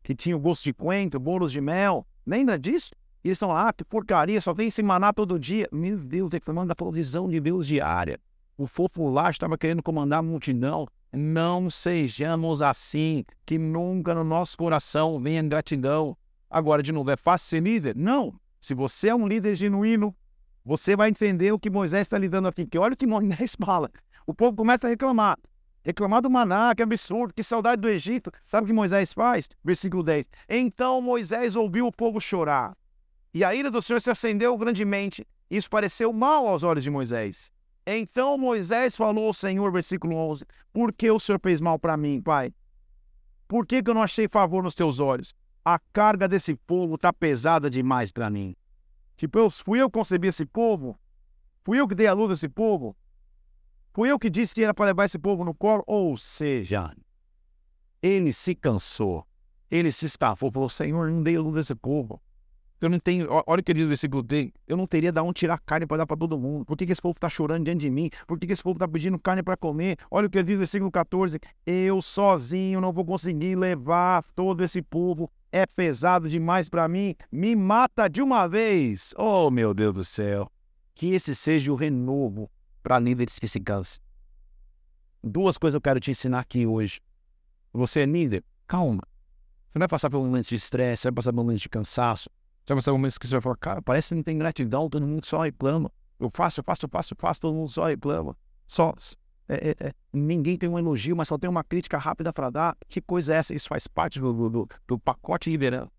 Que 0.01 0.15
tinha 0.15 0.37
o 0.37 0.39
gosto 0.39 0.63
de 0.63 0.73
coentro, 0.73 1.19
bolos 1.19 1.51
de 1.51 1.59
mel. 1.59 2.07
Lembra 2.25 2.57
disso? 2.57 2.91
E 3.21 3.27
eles 3.27 3.35
estão 3.35 3.49
lá, 3.49 3.67
ah, 3.67 3.73
que 3.73 3.83
porcaria, 3.83 4.39
só 4.39 4.53
tem 4.53 4.67
esse 4.67 4.81
maná 4.81 5.11
todo 5.11 5.37
dia. 5.37 5.67
Meu 5.73 5.97
Deus, 5.97 6.31
reclamando 6.31 6.69
da 6.69 6.75
provisão 6.75 7.27
de 7.27 7.41
Deus 7.41 7.67
diária 7.67 8.17
o 8.59 8.67
popular 8.67 9.31
estava 9.31 9.57
querendo 9.57 9.81
comandar 9.81 10.19
a 10.19 10.21
multidão. 10.21 10.85
Não 11.13 11.69
sejamos 11.69 12.61
assim, 12.61 13.23
que 13.45 13.57
nunca 13.57 14.13
no 14.13 14.23
nosso 14.23 14.57
coração 14.57 15.17
venha 15.17 15.41
gratidão. 15.41 16.15
Agora, 16.49 16.83
de 16.83 16.91
novo, 16.91 17.09
é 17.09 17.15
fácil 17.15 17.47
ser 17.47 17.63
líder? 17.63 17.95
Não. 17.95 18.37
Se 18.59 18.73
você 18.73 19.07
é 19.07 19.15
um 19.15 19.25
líder 19.25 19.55
genuíno, 19.55 20.13
você 20.65 20.95
vai 20.95 21.09
entender 21.09 21.51
o 21.51 21.59
que 21.59 21.69
Moisés 21.69 22.01
está 22.01 22.17
lidando 22.17 22.47
aqui. 22.47 22.65
Que 22.65 22.77
olha 22.77 22.93
o 22.93 22.97
que 22.97 23.07
Moisés 23.07 23.55
fala. 23.59 23.89
O 24.25 24.33
povo 24.33 24.55
começa 24.55 24.87
a 24.87 24.89
reclamar. 24.89 25.37
Reclamar 25.83 26.21
do 26.21 26.29
maná, 26.29 26.75
que 26.75 26.83
absurdo, 26.83 27.33
que 27.33 27.41
saudade 27.41 27.81
do 27.81 27.89
Egito. 27.89 28.31
Sabe 28.45 28.65
o 28.65 28.67
que 28.67 28.73
Moisés 28.73 29.13
faz? 29.13 29.47
Versículo 29.63 30.03
10. 30.03 30.25
Então 30.47 31.01
Moisés 31.01 31.55
ouviu 31.55 31.87
o 31.87 31.91
povo 31.91 32.19
chorar. 32.19 32.75
E 33.33 33.43
a 33.43 33.55
ira 33.55 33.71
do 33.71 33.81
Senhor 33.81 34.01
se 34.01 34.11
acendeu 34.11 34.57
grandemente. 34.57 35.25
Isso 35.49 35.69
pareceu 35.69 36.11
mal 36.11 36.47
aos 36.47 36.63
olhos 36.63 36.83
de 36.83 36.91
Moisés. 36.91 37.51
Então 37.85 38.37
Moisés 38.37 38.95
falou 38.95 39.27
ao 39.27 39.33
Senhor, 39.33 39.71
versículo 39.71 40.15
11: 40.15 40.45
Por 40.71 40.93
que 40.93 41.09
o 41.09 41.19
Senhor 41.19 41.39
fez 41.41 41.59
mal 41.59 41.79
para 41.79 41.97
mim, 41.97 42.21
pai? 42.21 42.53
Por 43.47 43.65
que, 43.65 43.81
que 43.81 43.89
eu 43.89 43.95
não 43.95 44.03
achei 44.03 44.27
favor 44.27 44.61
nos 44.61 44.75
teus 44.75 44.99
olhos? 44.99 45.33
A 45.65 45.79
carga 45.91 46.27
desse 46.27 46.55
povo 46.55 46.95
está 46.95 47.11
pesada 47.11 47.69
demais 47.69 48.11
para 48.11 48.29
mim. 48.29 48.55
Tipo, 49.19 49.37
eu, 49.37 49.49
fui 49.49 49.81
eu 49.81 49.89
que 49.89 49.99
concebi 49.99 50.29
esse 50.29 50.45
povo? 50.45 50.97
Fui 51.65 51.77
eu 51.77 51.85
que 51.89 51.93
dei 51.93 52.07
a 52.07 52.13
luz 52.13 52.31
a 52.31 52.33
esse 52.35 52.47
povo? 52.47 52.95
Fui 53.93 54.09
eu 54.09 54.17
que 54.17 54.29
disse 54.29 54.55
que 54.55 54.63
era 54.63 54.73
para 54.73 54.85
levar 54.85 55.03
esse 55.03 55.19
povo 55.19 55.43
no 55.43 55.53
colo? 55.53 55.83
Ou 55.85 56.15
seja, 56.15 56.95
ele 58.01 58.31
se 58.31 58.55
cansou. 58.55 59.27
Ele 59.69 59.91
se 59.91 60.05
estafou, 60.05 60.49
falou: 60.49 60.69
Senhor, 60.69 61.11
não 61.11 61.21
dei 61.21 61.35
a 61.35 61.41
luz 61.41 61.57
a 61.57 61.59
esse 61.59 61.75
povo. 61.75 62.21
Eu 62.79 62.89
não 62.89 62.97
tenho. 62.97 63.27
Olha 63.45 63.59
o 63.59 63.63
que 63.63 63.73
diz 63.73 63.83
o 63.83 63.89
versículo 63.89 64.23
3. 64.23 64.53
Eu 64.65 64.77
não 64.77 64.87
teria 64.87 65.11
de 65.11 65.19
onde 65.19 65.33
tirar 65.33 65.59
carne 65.65 65.85
para 65.85 65.97
dar 65.97 66.07
para 66.07 66.15
todo 66.15 66.39
mundo. 66.39 66.63
Por 66.63 66.77
que, 66.77 66.85
que 66.85 66.93
esse 66.93 67.01
povo 67.01 67.17
está 67.17 67.27
chorando 67.27 67.65
diante 67.65 67.81
de 67.81 67.89
mim? 67.89 68.09
Por 68.25 68.39
que, 68.39 68.47
que 68.47 68.53
esse 68.53 68.63
povo 68.63 68.77
está 68.77 68.87
pedindo 68.87 69.19
carne 69.19 69.43
para 69.43 69.57
comer? 69.57 69.97
Olha 70.09 70.27
o 70.27 70.29
que 70.29 70.41
diz 70.41 70.55
o 70.55 70.59
versículo 70.59 70.89
14. 70.89 71.37
Eu 71.65 72.01
sozinho 72.01 72.79
não 72.79 72.93
vou 72.93 73.03
conseguir 73.03 73.57
levar 73.57 74.23
todo 74.33 74.63
esse 74.63 74.81
povo. 74.81 75.29
É 75.51 75.65
pesado 75.65 76.29
demais 76.29 76.69
para 76.69 76.87
mim. 76.87 77.15
Me 77.31 77.55
mata 77.55 78.07
de 78.07 78.21
uma 78.21 78.47
vez. 78.47 79.13
Oh, 79.17 79.49
meu 79.49 79.73
Deus 79.73 79.93
do 79.93 80.03
céu. 80.03 80.51
Que 80.93 81.13
esse 81.13 81.33
seja 81.33 81.71
o 81.71 81.75
renovo 81.75 82.49
para 82.83 82.99
líderes 82.99 83.39
que 83.39 83.47
se 83.47 83.59
cansam. 83.59 84.01
Duas 85.23 85.57
coisas 85.57 85.75
eu 85.75 85.81
quero 85.81 85.99
te 85.99 86.11
ensinar 86.11 86.39
aqui 86.39 86.65
hoje. 86.65 87.01
Você 87.73 88.01
é 88.01 88.05
líder? 88.05 88.43
Calma. 88.67 89.03
Você 89.71 89.79
vai 89.79 89.87
passar 89.87 90.09
por 90.09 90.17
um 90.17 90.25
momento 90.25 90.49
de 90.49 90.55
estresse, 90.55 91.03
vai 91.03 91.11
passar 91.11 91.31
por 91.31 91.39
um 91.39 91.43
momento 91.43 91.61
de 91.61 91.69
cansaço. 91.69 92.29
Sabe, 92.67 92.79
esse 92.79 92.91
momento 92.91 93.19
que 93.19 93.27
você 93.27 93.35
vai 93.35 93.41
falar, 93.41 93.57
cara, 93.57 93.81
parece 93.81 94.09
que 94.09 94.15
não 94.15 94.23
tem 94.23 94.37
gratidão, 94.37 94.89
todo 94.89 95.05
mundo 95.05 95.25
só 95.25 95.41
reclama. 95.41 95.91
Eu 96.19 96.29
faço, 96.33 96.59
eu 96.59 96.63
faço, 96.63 96.85
eu 96.85 96.89
faço, 96.89 97.13
eu 97.13 97.17
faço, 97.19 97.39
todo 97.41 97.53
mundo 97.53 97.69
só 97.69 97.87
reclama. 97.87 98.37
Só. 98.67 98.93
É, 99.49 99.69
é, 99.69 99.87
é, 99.87 99.93
ninguém 100.13 100.55
tem 100.59 100.69
um 100.69 100.77
elogio, 100.77 101.15
mas 101.15 101.27
só 101.27 101.35
tem 101.35 101.49
uma 101.49 101.63
crítica 101.63 101.97
rápida 101.97 102.31
para 102.31 102.51
dar. 102.51 102.77
Que 102.87 103.01
coisa 103.01 103.33
é 103.33 103.37
essa? 103.37 103.53
Isso 103.53 103.67
faz 103.67 103.87
parte 103.87 104.19
do, 104.19 104.49
do, 104.49 104.69
do 104.87 104.99
pacote 104.99 105.49
liderando. 105.49 105.91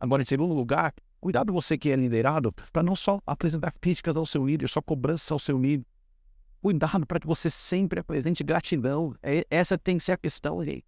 Agora, 0.00 0.22
em 0.22 0.24
segundo 0.24 0.54
lugar, 0.54 0.94
cuidado 1.20 1.52
você 1.52 1.76
que 1.76 1.90
é 1.90 1.96
liderado 1.96 2.50
para 2.72 2.82
não 2.82 2.96
só 2.96 3.20
apresentar 3.26 3.72
críticas 3.78 4.16
ao 4.16 4.24
seu 4.24 4.46
líder, 4.46 4.68
só 4.68 4.80
cobrança 4.80 5.34
ao 5.34 5.38
seu 5.38 5.58
líder. 5.58 5.84
Cuidado 6.62 7.06
para 7.06 7.20
que 7.20 7.26
você 7.26 7.50
sempre 7.50 8.00
apresente 8.00 8.42
gratidão. 8.42 9.14
É, 9.22 9.46
essa 9.50 9.76
tem 9.76 9.98
que 9.98 10.04
ser 10.04 10.12
a 10.12 10.16
questão, 10.16 10.60
aí. 10.60 10.82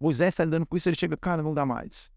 Moisés 0.00 0.30
está 0.30 0.44
lidando 0.44 0.64
com 0.64 0.74
isso, 0.74 0.88
ele 0.88 0.96
chega, 0.96 1.18
cara, 1.18 1.42
não 1.42 1.52
dá 1.52 1.66
mais. 1.66 2.10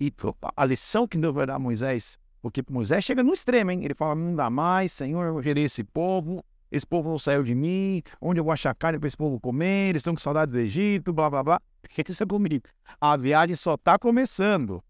E 0.00 0.12
a 0.56 0.64
lição 0.64 1.06
que 1.06 1.16
Deus 1.16 1.32
vai 1.32 1.46
dar 1.46 1.54
a 1.54 1.58
Moisés, 1.58 2.18
porque 2.42 2.62
Moisés 2.68 3.04
chega 3.04 3.22
no 3.22 3.32
extremo, 3.32 3.70
hein? 3.70 3.84
Ele 3.84 3.94
fala: 3.94 4.14
não 4.16 4.34
dá 4.34 4.50
mais, 4.50 4.92
Senhor, 4.92 5.26
eu 5.26 5.42
gerei 5.42 5.64
esse 5.64 5.84
povo, 5.84 6.44
esse 6.70 6.86
povo 6.86 7.08
não 7.08 7.18
saiu 7.18 7.42
de 7.42 7.54
mim, 7.54 8.02
onde 8.20 8.40
eu 8.40 8.44
vou 8.44 8.52
achar 8.52 8.74
carne 8.74 8.98
para 8.98 9.06
esse 9.06 9.16
povo 9.16 9.38
comer, 9.40 9.90
eles 9.90 10.00
estão 10.00 10.14
com 10.14 10.20
saudade 10.20 10.52
do 10.52 10.58
Egito, 10.58 11.12
blá 11.12 11.30
blá 11.30 11.42
blá. 11.42 11.60
Que 11.88 12.00
é 12.00 12.26
comigo? 12.26 12.64
A 13.00 13.16
viagem 13.16 13.54
só 13.54 13.74
está 13.74 13.98
começando. 13.98 14.82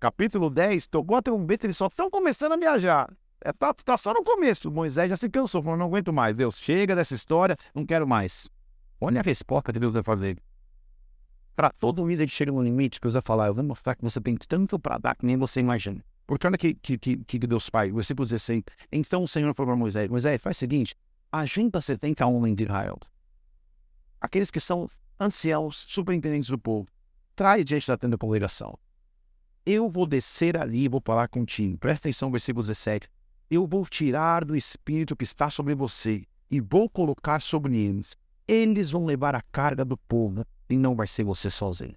Capítulo 0.00 0.48
10, 0.48 0.86
tocou 0.86 1.16
a 1.16 1.22
trombeta, 1.22 1.66
eles 1.66 1.76
só 1.76 1.86
estão 1.86 2.10
começando 2.10 2.52
a 2.52 2.56
viajar. 2.56 3.12
É, 3.44 3.52
tá, 3.52 3.74
tá 3.74 3.96
só 3.96 4.14
no 4.14 4.24
começo. 4.24 4.70
Moisés 4.70 5.10
já 5.10 5.16
se 5.16 5.28
cansou, 5.28 5.62
falou: 5.62 5.76
não 5.76 5.86
aguento 5.86 6.12
mais. 6.12 6.34
Deus, 6.34 6.56
chega 6.58 6.96
dessa 6.96 7.14
história, 7.14 7.56
não 7.74 7.84
quero 7.84 8.06
mais. 8.06 8.48
Olha 9.00 9.20
a 9.20 9.22
resposta 9.22 9.72
que 9.72 9.78
Deus 9.78 9.92
vai 9.92 10.02
fazer 10.02 10.38
para 11.58 11.70
todo 11.70 12.06
líder 12.06 12.28
que 12.28 12.32
chega 12.32 12.52
no 12.52 12.62
limite, 12.62 13.00
você 13.02 13.14
vai 13.14 13.22
falar, 13.22 13.48
eu 13.48 13.54
vou 13.54 13.64
mostrar 13.64 13.96
que 13.96 14.04
você 14.04 14.20
tem 14.20 14.36
tanto 14.36 14.78
para 14.78 14.96
dar 14.96 15.16
que 15.16 15.26
nem 15.26 15.36
você 15.36 15.58
imagina. 15.58 16.04
Porque 16.24 16.46
olha 16.46 16.56
que, 16.56 16.72
que, 16.74 16.96
que, 16.96 17.16
que 17.16 17.38
Deus 17.40 17.68
Pai, 17.68 17.90
versículo 17.90 18.24
16. 18.24 18.62
Então 18.92 19.24
o 19.24 19.26
Senhor 19.26 19.52
falou 19.56 19.72
para 19.72 19.76
Moisés: 19.76 20.08
Moisés, 20.08 20.40
faz 20.40 20.56
o 20.56 20.60
seguinte, 20.60 20.94
70 21.80 22.26
homens 22.26 22.56
de 22.56 22.64
Israel. 22.64 22.98
Aqueles 24.20 24.50
que 24.50 24.60
são 24.60 24.90
anciãos, 25.18 25.84
superintendentes 25.88 26.50
do 26.50 26.58
povo. 26.58 26.88
Traz 27.34 27.64
diante 27.64 27.86
da 27.86 27.96
tenda 27.96 28.16
de 28.16 28.20
congregação. 28.20 28.78
Eu 29.64 29.88
vou 29.88 30.06
descer 30.06 30.56
ali 30.56 30.84
e 30.84 30.88
vou 30.88 31.00
falar 31.04 31.28
contigo. 31.28 31.78
Presta 31.78 32.08
atenção, 32.08 32.30
versículo 32.30 32.62
17. 32.62 33.08
Eu 33.50 33.66
vou 33.66 33.84
tirar 33.86 34.44
do 34.44 34.56
espírito 34.56 35.16
que 35.16 35.24
está 35.24 35.50
sobre 35.50 35.74
você 35.74 36.26
e 36.50 36.60
vou 36.60 36.88
colocar 36.88 37.40
sobre 37.40 37.76
eles. 37.76 38.16
Eles 38.46 38.90
vão 38.90 39.04
levar 39.04 39.34
a 39.34 39.42
carga 39.42 39.84
do 39.84 39.96
povo 39.96 40.44
e 40.68 40.76
não 40.76 40.94
vai 40.96 41.06
ser 41.06 41.24
você 41.24 41.50
sozinho. 41.50 41.94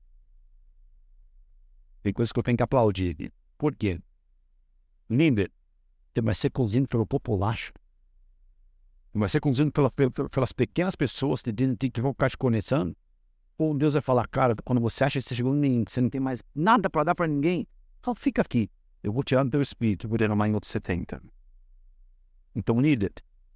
Tem 2.04 2.12
coisas 2.12 2.32
que 2.32 2.40
eu 2.40 2.44
tenho 2.44 2.58
que 2.58 2.64
aplaudir. 2.64 3.32
Por 3.58 3.76
quê? 3.76 4.00
Líder, 5.10 5.52
você 6.14 6.22
vai 6.22 6.34
ser 6.34 6.50
conduzido 6.50 6.88
pelo 6.88 7.06
populacho. 7.06 7.74
Vai 9.14 9.28
ser 9.28 9.40
conduzido 9.40 9.72
pela, 9.72 9.92
pelas 9.92 10.52
pequenas 10.54 10.96
pessoas 10.96 11.42
que, 11.42 11.90
que 11.90 12.02
vão 12.02 12.14
ficar 12.14 12.30
te 12.30 12.38
conectando. 12.38 12.96
Ou 13.58 13.78
Deus 13.78 13.94
vai 13.94 14.02
falar, 14.02 14.28
cara, 14.28 14.56
quando 14.64 14.80
você 14.82 15.04
acha 15.04 15.20
que 15.20 15.28
você 15.28 15.36
chegou 15.36 15.54
em 15.54 15.84
você 15.84 16.02
não 16.02 16.10
tem 16.10 16.22
mais 16.22 16.42
nada 16.56 16.90
para 16.90 17.04
dar 17.04 17.16
para 17.16 17.28
ninguém, 17.28 17.68
então 18.00 18.16
fica 18.16 18.42
aqui. 18.42 18.70
Eu 19.04 19.12
vou 19.12 19.24
tirar 19.24 19.44
do 19.44 19.50
teu 19.50 19.62
espírito, 19.62 20.08
vou 20.08 20.18
derramar 20.18 20.48
em 20.48 20.54
outros 20.54 20.72
70. 20.72 21.22
Então, 22.56 22.80
líder, 22.80 23.12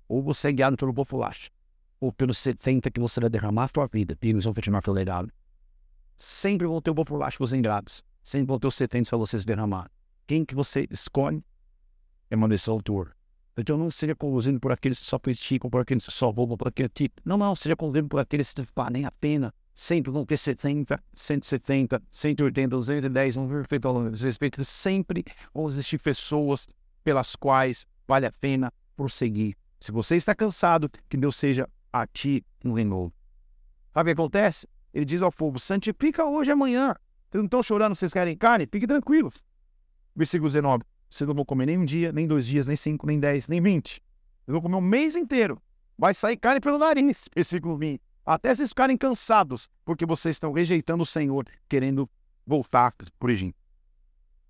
ou 0.07 0.21
você 0.21 0.49
é 0.49 0.51
guiado 0.51 0.77
pelo 0.77 0.93
populacho, 0.93 1.49
ou 1.99 2.11
pelos 2.11 2.37
70 2.37 2.91
que 2.91 2.99
você 2.99 3.19
vai 3.19 3.29
derramar 3.29 3.65
a 3.65 3.69
sua 3.73 3.87
vida, 3.87 4.17
e 4.21 4.29
eles 4.29 4.43
vão 4.43 4.53
continuar 4.53 4.81
pelo. 4.81 5.31
Sempre 6.15 6.67
vão 6.67 6.81
ter 6.81 6.91
o 6.91 6.95
populacho 6.95 7.37
para 7.37 7.45
os 7.45 7.53
ingratos. 7.53 8.03
Sempre 8.23 8.47
vão 8.47 8.59
ter 8.59 8.67
os 8.67 8.75
70 8.75 9.09
para 9.09 9.17
vocês 9.17 9.45
derramar. 9.45 9.91
Quem 10.25 10.45
que 10.45 10.55
você 10.55 10.87
escolhe 10.89 11.43
é 12.29 12.35
uma 12.35 12.47
decisão 12.47 12.79
tua. 12.79 13.11
Então 13.57 13.77
não 13.77 13.89
seja 13.89 14.13
conduzido 14.13 14.59
por 14.59 14.71
aqueles 14.71 14.99
que 14.99 15.05
só 15.05 15.17
criticam, 15.17 15.69
por 15.69 15.81
aqueles 15.81 16.05
que 16.05 16.11
só 16.11 16.29
roubam, 16.29 16.57
por 16.57 16.67
aquele 16.67 16.89
tipo. 16.89 17.21
Não, 17.23 17.37
não, 17.37 17.55
seja 17.55 17.75
conduzido 17.75 18.07
por 18.07 18.19
aqueles 18.19 18.53
que 18.53 18.63
valem 18.75 19.05
a 19.05 19.11
pena. 19.11 19.53
Sempre 19.73 20.11
vão 20.11 20.25
ter 20.25 20.37
70, 20.37 21.01
170, 21.13 22.01
180, 22.11 22.69
210, 22.69 23.37
um 23.37 23.47
perfeito 23.47 23.87
ao 23.87 24.09
respeito. 24.09 24.63
Sempre 24.63 25.23
vão 25.53 25.67
existir 25.67 25.97
pessoas 25.99 26.67
pelas 27.03 27.35
quais 27.35 27.85
vale 28.07 28.25
a 28.25 28.31
pena 28.31 28.73
prosseguir. 28.95 29.55
Se 29.79 29.91
você 29.91 30.15
está 30.15 30.33
cansado, 30.33 30.89
que 31.09 31.17
Deus 31.17 31.35
seja 31.35 31.69
a 31.91 32.05
ti 32.07 32.43
um 32.63 32.73
renovo. 32.73 33.13
Sabe 33.93 34.11
o 34.11 34.15
que 34.15 34.21
acontece? 34.21 34.67
Ele 34.93 35.05
diz 35.05 35.21
ao 35.21 35.31
povo: 35.31 35.59
santifica 35.59 36.25
hoje 36.25 36.51
e 36.51 36.53
amanhã. 36.53 36.95
Vocês 37.29 37.41
não 37.41 37.45
estão 37.45 37.63
chorando, 37.63 37.95
vocês 37.95 38.11
querem 38.11 38.35
carne? 38.37 38.65
Fiquem 38.65 38.87
tranquilos. 38.87 39.35
Versículo 40.15 40.49
19. 40.49 40.83
Você 41.15 41.25
não 41.25 41.33
vão 41.33 41.45
comer 41.45 41.67
nem 41.67 41.77
um 41.77 41.85
dia, 41.85 42.11
nem 42.11 42.27
dois 42.27 42.45
dias, 42.45 42.65
nem 42.65 42.75
cinco, 42.75 43.07
nem 43.07 43.17
dez, 43.17 43.47
nem 43.47 43.61
vinte. 43.61 44.03
Vocês 44.43 44.51
vão 44.51 44.61
comer 44.61 44.75
um 44.75 44.81
mês 44.81 45.15
inteiro. 45.15 45.61
Vai 45.97 46.13
sair 46.13 46.35
carne 46.35 46.59
pelo 46.59 46.77
nariz. 46.77 47.29
Versículo 47.33 47.77
20. 47.77 48.01
Até 48.25 48.53
vocês 48.53 48.67
ficarem 48.67 48.97
cansados, 48.97 49.69
porque 49.85 50.05
vocês 50.05 50.35
estão 50.35 50.51
rejeitando 50.51 51.03
o 51.03 51.05
Senhor, 51.05 51.47
querendo 51.69 52.09
voltar 52.45 52.93
por 53.17 53.29
Egito. 53.29 53.57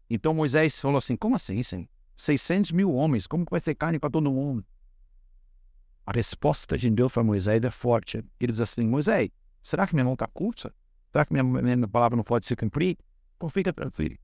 Então 0.10 0.34
Moisés 0.34 0.82
falou 0.82 0.98
assim: 0.98 1.16
Como 1.16 1.36
assim, 1.36 1.62
Senhor? 1.62 1.88
600 2.16 2.72
mil 2.72 2.92
homens, 2.92 3.28
como 3.28 3.46
vai 3.48 3.62
ter 3.62 3.76
carne 3.76 4.00
para 4.00 4.10
todo 4.10 4.32
mundo? 4.32 4.66
A 6.04 6.12
resposta 6.14 6.80
de 6.80 6.90
Deus 6.90 7.14
para 7.14 7.24
Moisés 7.24 7.64
é 7.64 7.70
forte. 7.70 8.26
Ele 8.40 8.52
diz 8.52 8.62
assim: 8.62 8.88
Moisés, 8.88 9.30
será 9.62 9.86
que 9.86 9.94
minha 9.94 10.06
mão 10.06 10.14
está 10.14 10.26
curta? 10.26 10.74
Será 11.12 11.28
que 11.28 11.32
minha, 11.32 11.44
minha 11.44 11.88
palavra 11.88 12.18
não 12.18 12.24
pode 12.24 12.48
se 12.48 12.56
cumprir? 12.56 12.98
Então 13.36 13.50
fica 13.50 13.72
tranquilo 13.72 14.18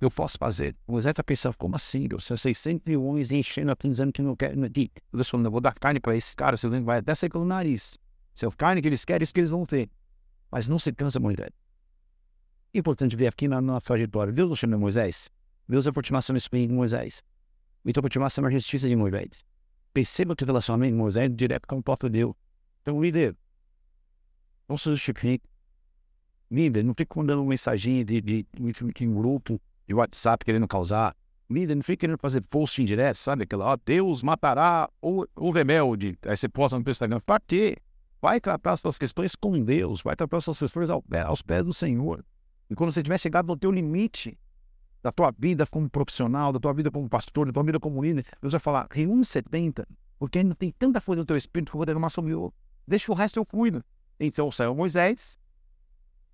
eu 0.00 0.10
posso 0.10 0.38
fazer. 0.38 0.76
O 0.86 0.92
Moisés 0.92 1.10
está 1.10 1.24
pensando, 1.24 1.56
como 1.56 1.74
assim? 1.74 2.06
Eu 2.10 2.20
600 2.20 2.84
mil 2.86 3.04
homens 3.04 3.30
enchendo 3.30 3.72
aqui 3.72 3.88
dizendo 3.88 4.12
que 4.12 4.22
não 4.22 4.36
quer 4.36 4.56
medir. 4.56 4.90
Eu 5.12 5.24
falando, 5.24 5.46
eu 5.46 5.50
vou 5.50 5.60
dar 5.60 5.74
carne 5.74 5.98
para 5.98 6.16
esses 6.16 6.34
caras, 6.34 6.60
você 6.60 6.68
vai 6.80 6.98
até 6.98 7.14
sair 7.14 7.30
pelo 7.30 7.44
nariz. 7.44 7.98
Se 8.34 8.46
é 8.46 8.50
carne 8.50 8.80
que 8.80 8.88
eles 8.88 9.04
querem, 9.04 9.24
isso 9.24 9.34
que 9.34 9.40
eles 9.40 9.50
vão 9.50 9.66
ter. 9.66 9.90
Mas 10.50 10.68
não 10.68 10.78
se 10.78 10.92
cansa, 10.92 11.18
Moisés. 11.18 11.50
Importante 12.72 13.16
ver 13.16 13.26
aqui 13.26 13.48
na 13.48 13.60
nossa 13.60 13.86
trajetória. 13.86 14.32
Deus 14.32 14.48
não 14.48 14.56
chama 14.56 14.78
Moisés. 14.78 15.28
Deus 15.68 15.86
é 15.86 15.90
a 15.90 15.92
continuação 15.92 16.34
do 16.34 16.38
Espírito 16.38 16.68
de 16.68 16.74
Moisés. 16.74 17.24
Então, 17.84 18.00
a 18.00 18.02
continuação 18.02 18.44
é 18.44 18.48
a 18.48 18.50
justiça 18.50 18.88
de 18.88 18.94
Moisés. 18.94 19.30
Perceba 19.92 20.36
que 20.36 20.44
o 20.44 20.46
relacionamento 20.46 20.92
de 20.92 20.98
Moisés 20.98 21.24
é 21.24 21.28
direto 21.28 21.66
com 21.66 21.78
o 21.78 21.82
próprio 21.82 22.08
Deus. 22.08 22.34
Então, 22.82 23.02
líder, 23.02 23.36
não 24.68 24.78
se 24.78 24.90
justifique. 24.90 25.44
Líder, 26.50 26.84
não 26.84 26.94
fique 26.96 27.16
mandando 27.16 27.44
mensagem 27.44 28.04
de, 28.04 28.20
de, 28.20 28.46
de, 28.54 28.72
de 28.94 29.06
um 29.06 29.14
grupo 29.14 29.60
de 29.88 29.94
WhatsApp 29.94 30.44
querendo 30.44 30.68
causar. 30.68 31.16
Líder, 31.50 31.74
não 31.74 31.82
fica 31.82 32.02
querendo 32.02 32.18
fazer 32.18 32.42
post 32.42 32.80
indireto, 32.80 33.16
sabe? 33.16 33.44
Aquela, 33.44 33.72
ó, 33.72 33.76
Deus 33.82 34.22
matará 34.22 34.88
o, 35.00 35.24
o 35.34 35.50
rebelde. 35.50 36.18
Aí 36.26 36.36
você 36.36 36.46
posta 36.46 36.78
no 36.78 36.88
Instagram. 36.88 37.20
Para 37.24 37.40
quê? 37.40 37.78
Vai 38.20 38.38
tratar 38.38 38.72
as 38.72 38.80
suas 38.80 38.98
questões 38.98 39.34
com 39.34 39.58
Deus. 39.64 40.02
Vai 40.02 40.14
tratar 40.14 40.36
as 40.36 40.44
suas 40.44 40.58
questões 40.58 40.90
ao, 40.90 41.02
aos 41.26 41.40
pés 41.40 41.64
do 41.64 41.72
Senhor. 41.72 42.22
E 42.68 42.74
quando 42.74 42.92
você 42.92 43.02
tiver 43.02 43.18
chegado 43.18 43.46
no 43.46 43.56
teu 43.56 43.72
limite 43.72 44.38
da 45.02 45.10
tua 45.10 45.32
vida 45.38 45.66
como 45.66 45.88
profissional, 45.88 46.52
da 46.52 46.60
tua 46.60 46.74
vida 46.74 46.90
como 46.90 47.08
pastor, 47.08 47.46
da 47.46 47.52
tua 47.52 47.62
vida 47.62 47.80
como 47.80 48.02
líder, 48.02 48.26
Deus 48.42 48.52
vai 48.52 48.60
falar, 48.60 48.86
reúne 48.90 49.24
70, 49.24 49.88
porque 50.18 50.40
ainda 50.40 50.54
tem 50.54 50.70
tanta 50.70 51.00
coisa 51.00 51.20
no 51.20 51.24
teu 51.24 51.36
espírito 51.36 51.70
que 51.70 51.76
eu 51.76 51.78
vou 51.78 51.86
derramar 51.86 52.10
sobre 52.10 52.34
o. 52.34 52.52
Deixa 52.86 53.10
o 53.10 53.14
resto 53.14 53.38
eu 53.38 53.46
cuido. 53.46 53.82
Então 54.20 54.50
saiu 54.50 54.74
Moisés, 54.74 55.38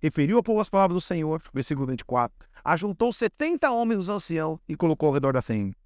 referiu 0.05 0.37
ao 0.37 0.43
povo 0.43 0.59
as 0.59 0.69
palavras 0.69 0.95
do 0.95 1.01
Senhor, 1.01 1.41
versículo 1.53 1.87
24 1.87 2.45
ajuntou 2.65 3.13
setenta 3.13 3.69
homens 3.69 3.97
dos 3.97 4.09
anciãos 4.09 4.59
e 4.67 4.75
colocou 4.75 5.07
ao 5.07 5.13
redor 5.13 5.33
da 5.33 5.41
tenda. 5.41 5.77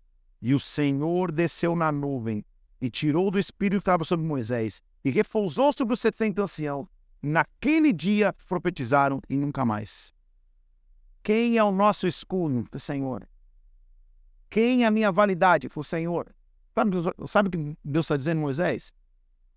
E 0.42 0.54
o 0.54 0.60
Senhor 0.60 1.30
desceu 1.30 1.76
na 1.76 1.92
nuvem 1.92 2.46
e 2.80 2.90
tirou 2.90 3.30
do 3.30 3.38
espírito 3.38 3.80
que 3.80 3.82
estava 3.82 4.06
sobre 4.06 4.26
Moisés 4.26 4.82
e 5.04 5.10
repousou 5.12 5.74
sobre 5.74 5.94
os 5.94 6.00
setenta 6.00 6.42
anciãos. 6.42 6.88
Naquele 7.22 7.92
dia 7.92 8.34
profetizaram 8.48 9.22
e 9.30 9.36
nunca 9.36 9.66
mais. 9.66 10.14
Quem 11.22 11.58
é 11.58 11.64
o 11.64 11.72
nosso 11.72 12.08
escudo, 12.08 12.66
Senhor? 12.80 13.28
Quem 14.50 14.84
é 14.84 14.88
a 14.88 14.92
minha 14.92 15.12
validade? 15.12 15.70
O 15.76 15.84
Senhor. 15.84 16.34
Sabe 17.28 17.50
o 17.50 17.52
que 17.52 17.78
Deus 17.84 18.06
está 18.06 18.16
dizendo, 18.16 18.40
Moisés? 18.40 18.94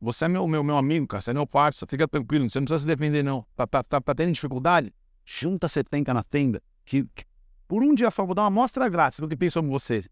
Você 0.03 0.25
é 0.25 0.29
meu, 0.29 0.49
meu, 0.49 0.65
meu 0.65 0.77
amigo, 0.77 1.07
cara. 1.07 1.21
Você 1.21 1.31
é 1.31 1.35
meu 1.35 1.47
parceiro. 1.47 1.89
Fica 1.89 2.09
tranquilo. 2.09 2.51
Você 2.51 2.59
não 2.59 2.65
precisa 2.65 2.81
se 2.81 2.87
defender, 2.89 3.23
não. 3.23 3.47
Tá, 3.55 3.69
tá, 3.69 3.85
tá, 3.85 4.01
tá 4.01 4.15
tendo 4.17 4.33
dificuldade? 4.33 4.93
Junta 5.25 5.69
70 5.69 6.13
na 6.13 6.25
tenda 6.25 6.61
que, 6.85 7.05
que 7.15 7.25
por 7.69 7.85
um 7.85 7.95
dia 7.95 8.11
só 8.11 8.27
vou 8.27 8.35
dar 8.35 8.43
uma 8.43 8.49
amostra 8.49 8.89
grátis 8.89 9.21
do 9.21 9.29
que 9.29 9.37
penso 9.37 9.55
sobre 9.55 9.71
você. 9.71 10.03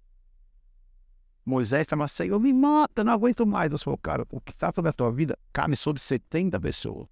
Moisés 1.45 1.85
fala 1.89 2.05
assim, 2.05 2.27
eu 2.27 2.39
me 2.39 2.53
mata, 2.53 3.03
não 3.03 3.13
aguento 3.13 3.45
mais. 3.45 3.73
Eu 3.73 3.79
sou 3.79 3.99
cara, 3.99 4.25
o 4.31 4.41
que 4.41 4.53
está 4.53 4.73
sobre 4.73 4.91
a 4.91 4.93
tua 4.93 5.11
vida 5.11 5.37
cabe 5.53 5.75
sobre 5.75 6.01
70 6.01 6.61
pessoas. 6.61 7.09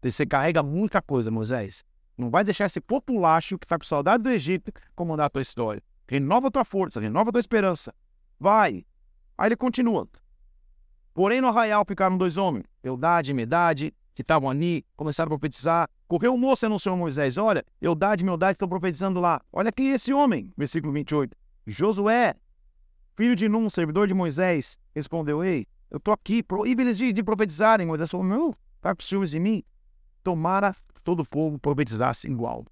Você 0.00 0.24
carrega 0.24 0.62
muita 0.62 1.02
coisa, 1.02 1.28
Moisés. 1.28 1.84
Não 2.16 2.30
vai 2.30 2.44
deixar 2.44 2.66
esse 2.66 2.80
populacho 2.80 3.58
que 3.58 3.64
está 3.64 3.76
com 3.76 3.84
saudade 3.84 4.22
do 4.22 4.30
Egito 4.30 4.70
comandar 4.94 5.26
a 5.26 5.30
tua 5.30 5.42
história. 5.42 5.82
Renova 6.06 6.48
a 6.48 6.50
tua 6.50 6.64
força, 6.64 7.00
renova 7.00 7.30
a 7.30 7.32
tua 7.32 7.40
esperança. 7.40 7.92
Vai. 8.38 8.86
Aí 9.36 9.48
ele 9.48 9.56
continua. 9.56 10.08
Porém, 11.20 11.38
no 11.38 11.48
arraial 11.48 11.84
ficaram 11.86 12.16
dois 12.16 12.38
homens, 12.38 12.64
Eudade 12.82 13.30
e 13.30 13.34
Medade, 13.34 13.92
que 14.14 14.22
estavam 14.22 14.48
ali, 14.48 14.86
começaram 14.96 15.26
a 15.26 15.38
profetizar. 15.38 15.86
Correu 16.08 16.32
o 16.32 16.38
moço 16.38 16.64
e 16.64 16.66
anunciou 16.66 16.94
a 16.94 16.96
Moisés: 16.96 17.36
Olha, 17.36 17.62
Eudade 17.78 18.22
e 18.22 18.24
Meudade 18.24 18.52
estão 18.52 18.66
profetizando 18.66 19.20
lá. 19.20 19.38
Olha 19.52 19.70
quem 19.70 19.90
é 19.90 19.96
esse 19.96 20.14
homem. 20.14 20.50
Versículo 20.56 20.94
28. 20.94 21.36
Josué, 21.66 22.36
filho 23.18 23.36
de 23.36 23.50
Num, 23.50 23.68
servidor 23.68 24.08
de 24.08 24.14
Moisés, 24.14 24.78
respondeu: 24.94 25.44
Ei, 25.44 25.66
eu 25.90 25.98
estou 25.98 26.14
aqui, 26.14 26.42
proíbe 26.42 26.84
eles 26.84 26.96
de, 26.96 27.12
de 27.12 27.22
profetizarem. 27.22 27.86
Moisés 27.86 28.10
falou: 28.10 28.24
Não, 28.24 28.54
está 28.76 28.94
com 28.94 29.02
ciúmes 29.02 29.30
de 29.30 29.38
mim. 29.38 29.62
Tomara 30.24 30.74
todo 31.04 31.20
o 31.20 31.28
povo 31.28 31.58
profetizasse 31.58 32.28
igual. 32.28 32.64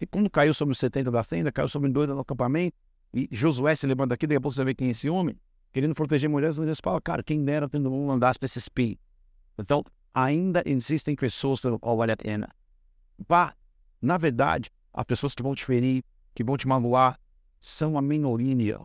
E 0.00 0.06
quando 0.06 0.30
caiu 0.30 0.54
sobre 0.54 0.70
os 0.70 0.78
70 0.78 1.10
da 1.10 1.24
tenda, 1.24 1.50
caiu 1.50 1.66
sobre 1.66 1.90
dois 1.90 2.08
no 2.08 2.20
acampamento, 2.20 2.76
e 3.12 3.28
Josué 3.32 3.74
se 3.74 3.84
levanta 3.84 4.14
aqui, 4.14 4.28
daqui 4.28 4.36
a 4.36 4.40
pouco 4.40 4.54
você 4.54 4.62
vê 4.62 4.76
quem 4.76 4.86
é 4.86 4.90
esse 4.92 5.10
homem, 5.10 5.36
querendo 5.72 5.94
proteger 5.94 6.28
mulheres, 6.28 6.56
Moisés 6.56 6.78
fala, 6.82 7.00
cara, 7.00 7.22
quem 7.22 7.44
dera 7.44 7.68
tendo 7.68 7.92
um 7.92 8.10
andasse 8.10 8.38
para 8.38 8.46
esse 8.46 8.58
espinho. 8.58 8.98
Então, 9.58 9.84
ainda 10.12 10.62
existem 10.66 11.14
pessoas 11.14 11.60
pelo 11.60 11.78
qual 11.78 11.96
vale 11.96 12.12
a 12.12 12.16
pena. 12.16 12.48
Vá, 13.28 13.54
na 14.00 14.16
verdade, 14.16 14.70
as 14.92 15.04
pessoas 15.04 15.34
que 15.34 15.42
vão 15.42 15.54
te 15.54 15.64
ferir, 15.64 16.02
que 16.34 16.42
vão 16.42 16.56
te 16.56 16.66
magoar, 16.66 17.18
são 17.60 17.96
a 17.96 18.02
minoria. 18.02 18.80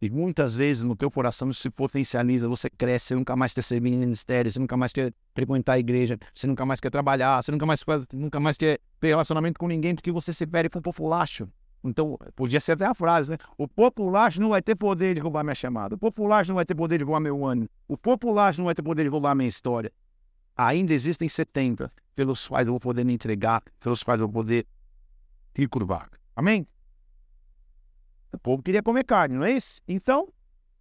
E 0.00 0.10
muitas 0.10 0.56
vezes 0.56 0.84
no 0.84 0.96
teu 0.96 1.10
coração 1.10 1.48
isso 1.50 1.62
se 1.62 1.70
potencializa, 1.70 2.48
você 2.48 2.68
cresce, 2.68 3.06
você 3.06 3.14
nunca 3.14 3.34
mais 3.36 3.54
quer 3.54 3.62
servir 3.62 3.92
em 3.92 3.98
ministério, 3.98 4.50
você 4.50 4.58
nunca 4.58 4.76
mais 4.76 4.92
quer 4.92 5.14
frequentar 5.34 5.74
a 5.74 5.78
igreja, 5.78 6.18
você 6.34 6.46
nunca 6.46 6.66
mais 6.66 6.80
quer 6.80 6.90
trabalhar, 6.90 7.42
você 7.42 7.52
nunca 7.52 7.64
mais, 7.64 7.82
nunca 8.12 8.40
mais 8.40 8.58
quer 8.58 8.80
ter 9.00 9.08
relacionamento 9.08 9.58
com 9.58 9.66
ninguém, 9.66 9.94
porque 9.94 10.12
você 10.12 10.32
se 10.32 10.46
fere 10.46 10.68
com 10.68 10.78
o 10.78 10.82
populacho. 10.82 11.48
Então, 11.84 12.18
podia 12.34 12.58
ser 12.60 12.72
até 12.72 12.86
a 12.86 12.94
frase, 12.94 13.30
né? 13.30 13.36
O 13.58 13.68
populacho 13.68 14.40
não 14.40 14.48
vai 14.48 14.62
ter 14.62 14.74
poder 14.74 15.14
de 15.14 15.20
roubar 15.20 15.44
minha 15.44 15.54
chamada. 15.54 15.94
O 15.94 15.98
populacho 15.98 16.48
não 16.50 16.56
vai 16.56 16.64
ter 16.64 16.74
poder 16.74 16.98
de 16.98 17.04
roubar 17.04 17.20
meu 17.20 17.44
ânimo. 17.44 17.68
O 17.86 17.96
populacho 17.96 18.58
não 18.58 18.64
vai 18.64 18.74
ter 18.74 18.82
poder 18.82 19.02
de 19.02 19.10
roubar 19.10 19.34
minha 19.34 19.48
história 19.48 19.92
ainda 20.56 20.92
existem 20.92 21.28
70 21.28 21.92
pelos 22.14 22.46
quais 22.46 22.66
eu 22.66 22.72
vou 22.72 22.80
poder 22.80 23.04
me 23.04 23.12
entregar, 23.12 23.62
pelos 23.80 24.02
quais 24.02 24.20
eu 24.20 24.28
vou 24.28 24.42
poder 24.42 24.66
ir 25.56 25.68
curvar. 25.68 26.08
Amém? 26.34 26.66
O 28.32 28.38
povo 28.38 28.62
queria 28.62 28.82
comer 28.82 29.04
carne, 29.04 29.36
não 29.36 29.44
é 29.44 29.52
isso? 29.52 29.80
Então, 29.86 30.28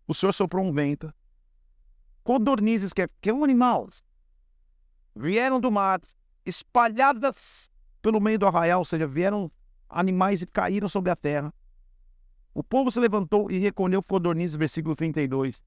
o 0.08 0.14
Senhor 0.14 0.32
soprou 0.32 0.66
um 0.66 0.72
vento. 0.72 1.14
Codornizes, 2.24 2.94
que 2.94 3.04
é, 3.04 3.10
que 3.22 3.30
é 3.30 3.34
um 3.34 3.44
animal, 3.44 3.90
vieram 5.16 5.60
do 5.60 5.72
mar, 5.72 6.02
espalhadas 6.46 7.70
pelo 8.02 8.20
meio 8.20 8.40
do 8.40 8.48
arraial, 8.48 8.80
ou 8.80 8.86
seja, 8.86 9.06
vieram 9.06 9.52
animais 9.94 10.42
e 10.42 10.48
caíram 10.48 10.90
sobre 10.90 11.12
a 11.12 11.16
terra. 11.16 11.54
O 12.54 12.64
povo 12.64 12.92
se 12.92 13.00
levantou 13.00 13.50
e 13.50 13.58
recolheu 13.58 14.02
codornizes, 14.04 14.56
versículo 14.56 14.96
32 14.96 15.62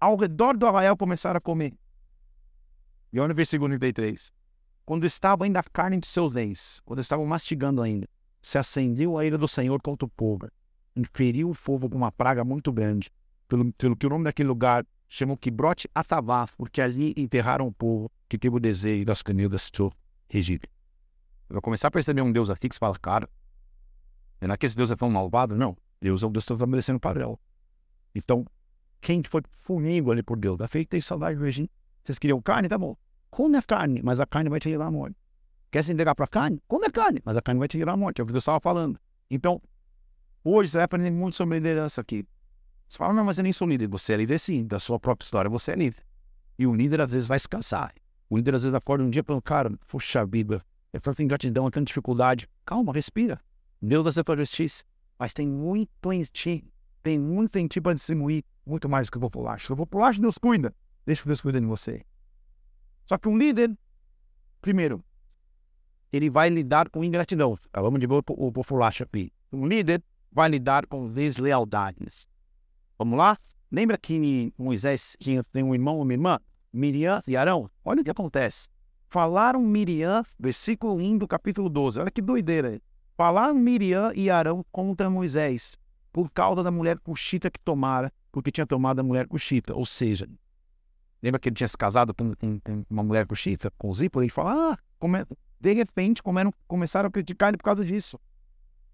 ao 0.00 0.16
redor 0.16 0.56
do 0.56 0.66
arraial 0.66 0.96
começaram 0.96 1.36
a 1.36 1.40
comer. 1.40 1.74
E 3.12 3.20
olha 3.20 3.28
no 3.28 3.34
versículo 3.34 3.68
33. 3.68 4.32
Quando 4.86 5.04
estava 5.04 5.44
ainda 5.44 5.60
a 5.60 5.62
carne 5.62 5.98
de 5.98 6.06
seus 6.06 6.32
dentes, 6.32 6.80
quando 6.84 7.00
estavam 7.00 7.26
mastigando 7.26 7.82
ainda, 7.82 8.08
se 8.40 8.56
acendeu 8.56 9.18
a 9.18 9.24
ira 9.24 9.36
do 9.36 9.46
Senhor 9.46 9.80
contra 9.82 10.06
o 10.06 10.08
povo. 10.08 10.48
Inferiu 10.96 11.50
o 11.50 11.54
fogo 11.54 11.88
com 11.88 11.96
uma 11.96 12.10
praga 12.10 12.42
muito 12.42 12.72
grande, 12.72 13.10
pelo, 13.46 13.72
pelo 13.74 13.94
que 13.94 14.06
o 14.06 14.10
nome 14.10 14.24
daquele 14.24 14.48
lugar 14.48 14.86
chamou 15.06 15.36
Kibrote 15.36 15.88
Atavá, 15.94 16.48
porque 16.56 16.80
ali 16.80 17.12
enterraram 17.16 17.66
o 17.66 17.72
povo 17.72 18.10
que 18.28 18.38
teve 18.38 18.56
o 18.56 18.60
desejo 18.60 19.04
das 19.04 19.22
canilhas 19.22 19.70
do 19.70 19.92
Egito. 20.32 20.68
Vou 21.50 21.60
começar 21.60 21.88
a 21.88 21.90
perceber 21.90 22.22
um 22.22 22.30
Deus 22.30 22.48
aqui 22.48 22.68
que 22.68 22.74
se 22.74 22.78
fala, 22.78 22.96
cara, 22.98 23.28
não 24.40 24.54
é 24.54 24.56
que 24.56 24.64
esse 24.64 24.76
Deus 24.76 24.90
é 24.90 24.96
tão 24.96 25.10
malvado? 25.10 25.56
Não. 25.56 25.76
Deus 26.00 26.22
é 26.22 26.26
um 26.26 26.32
Deus 26.32 26.44
que 26.44 26.52
está 26.52 26.54
estabelecendo 26.54 27.00
padrão. 27.00 27.38
Então, 28.14 28.46
quem 29.00 29.22
foi 29.28 29.42
fumigo 29.58 30.10
ali 30.10 30.22
por 30.22 30.38
Deus? 30.38 30.56
Da 30.56 30.68
feita 30.68 30.90
tem 30.90 31.00
saudade 31.00 31.38
regime. 31.38 31.70
Vocês 32.02 32.18
queriam 32.18 32.40
carne? 32.40 32.68
Tá 32.68 32.78
bom. 32.78 32.96
Come 33.30 33.56
a 33.56 33.62
carne, 33.62 34.00
mas 34.02 34.20
a 34.20 34.26
carne 34.26 34.48
vai 34.48 34.60
te 34.60 34.68
levar 34.68 34.86
à 34.86 34.90
morte. 34.90 35.16
Quer 35.70 35.84
se 35.84 35.92
entregar 35.92 36.14
para 36.14 36.24
a 36.24 36.28
carne? 36.28 36.60
Come 36.66 36.86
a 36.86 36.90
carne, 36.90 37.20
mas 37.24 37.36
a 37.36 37.42
carne 37.42 37.58
vai 37.58 37.68
te 37.68 37.78
levar 37.78 37.92
à 37.92 37.96
morte. 37.96 38.20
É 38.20 38.24
o 38.24 38.26
que 38.26 38.32
Deus 38.32 38.42
estava 38.42 38.60
falando. 38.60 38.98
Então, 39.30 39.60
hoje 40.42 40.70
você 40.70 40.78
vai 40.78 40.84
aprender 40.84 41.10
muito 41.10 41.36
sobre 41.36 41.58
liderança 41.58 42.00
aqui. 42.00 42.26
Você 42.88 42.98
fala, 42.98 43.12
não, 43.12 43.24
mas 43.24 43.38
eu 43.38 43.44
nem 43.44 43.52
sou 43.52 43.68
líder. 43.68 43.86
Você 43.88 44.14
é 44.14 44.16
líder 44.16 44.38
sim, 44.38 44.66
da 44.66 44.78
sua 44.78 44.98
própria 44.98 45.24
história 45.24 45.48
você 45.48 45.72
é 45.72 45.76
líder. 45.76 46.04
E 46.58 46.66
o 46.66 46.74
líder 46.74 47.00
às 47.00 47.12
vezes 47.12 47.28
vai 47.28 47.38
se 47.38 47.48
cansar. 47.48 47.94
O 48.28 48.36
líder 48.36 48.54
às 48.56 48.62
vezes 48.62 48.74
acorda 48.74 49.04
um 49.04 49.10
dia 49.10 49.22
falando, 49.22 49.42
cara, 49.42 49.70
puxa 49.86 50.26
vida, 50.26 50.64
é 50.92 50.98
tanta 50.98 51.22
ingratidão, 51.22 51.70
tanta 51.70 51.86
dificuldade. 51.86 52.48
Calma, 52.64 52.92
respira. 52.92 53.40
Deus 53.80 54.14
ser 54.14 54.24
tua 54.24 54.36
justiça. 54.36 54.84
Mas 55.18 55.32
tem 55.32 55.46
muito 55.46 56.12
em 56.12 56.22
ti, 56.22 56.64
tem 57.02 57.18
muito 57.18 57.56
em 57.58 57.66
ti 57.66 57.80
para 57.80 57.94
distribuir, 57.94 58.42
muito 58.64 58.88
mais 58.88 59.08
do 59.08 59.12
que 59.12 59.18
o 59.18 59.20
populacho. 59.20 59.72
O 59.72 59.76
populacho 59.76 60.20
Deus 60.20 60.38
cuida. 60.38 60.74
Deixa 61.04 61.24
Deus 61.24 61.40
cuida 61.40 61.60
de 61.60 61.66
você. 61.66 62.02
Só 63.06 63.18
que 63.18 63.28
um 63.28 63.36
líder, 63.36 63.76
primeiro, 64.60 65.04
ele 66.12 66.30
vai 66.30 66.48
lidar 66.48 66.88
com 66.88 67.04
ingratidão. 67.04 67.56
Vamos 67.72 68.00
de 68.00 68.06
ver 68.06 68.14
o 68.14 68.52
populacho 68.52 69.04
aqui. 69.04 69.32
Um 69.52 69.66
líder 69.66 70.02
vai 70.32 70.48
lidar 70.48 70.86
com 70.86 71.10
deslealdades. 71.12 72.26
Vamos 72.98 73.18
lá? 73.18 73.36
Lembra 73.70 73.96
que 73.96 74.52
Moisés 74.58 75.16
tinha 75.20 75.44
um 75.54 75.74
irmão 75.74 75.96
ou 75.96 76.02
uma 76.02 76.12
irmã? 76.12 76.40
Miriam 76.72 77.22
e 77.26 77.36
Arão? 77.36 77.70
Olha 77.84 78.00
o 78.00 78.04
que 78.04 78.10
acontece. 78.10 78.68
Falaram 79.10 79.60
Miriam, 79.60 80.22
versículo 80.38 80.94
1 80.94 81.18
do 81.18 81.26
capítulo 81.28 81.68
12. 81.68 81.98
Olha 81.98 82.10
que 82.10 82.22
doideira. 82.22 82.80
Falaram 83.16 83.54
Miriam 83.54 84.12
e 84.14 84.30
Arão 84.30 84.64
contra 84.70 85.10
Moisés 85.10 85.76
por 86.12 86.30
causa 86.30 86.62
da 86.62 86.70
mulher 86.70 86.98
cuxita 87.00 87.50
que 87.50 87.58
tomara, 87.60 88.12
porque 88.30 88.50
tinha 88.52 88.66
tomado 88.66 89.00
a 89.00 89.02
mulher 89.02 89.26
cuxita. 89.26 89.74
Ou 89.74 89.84
seja, 89.84 90.28
Lembra 91.22 91.38
que 91.38 91.48
ele 91.48 91.56
tinha 91.56 91.68
se 91.68 91.76
casado 91.76 92.14
com, 92.14 92.34
com, 92.34 92.60
com 92.60 92.84
uma 92.88 93.02
mulher 93.02 93.26
coxita, 93.26 93.70
com 93.76 93.90
o 93.90 93.94
Zipo? 93.94 94.22
Ele 94.22 94.30
fala, 94.30 94.72
ah, 94.72 94.78
come... 94.98 95.24
de 95.60 95.72
repente 95.74 96.22
começaram 96.66 97.08
a 97.08 97.10
criticar 97.10 97.50
ele 97.50 97.58
por 97.58 97.64
causa 97.64 97.84
disso. 97.84 98.18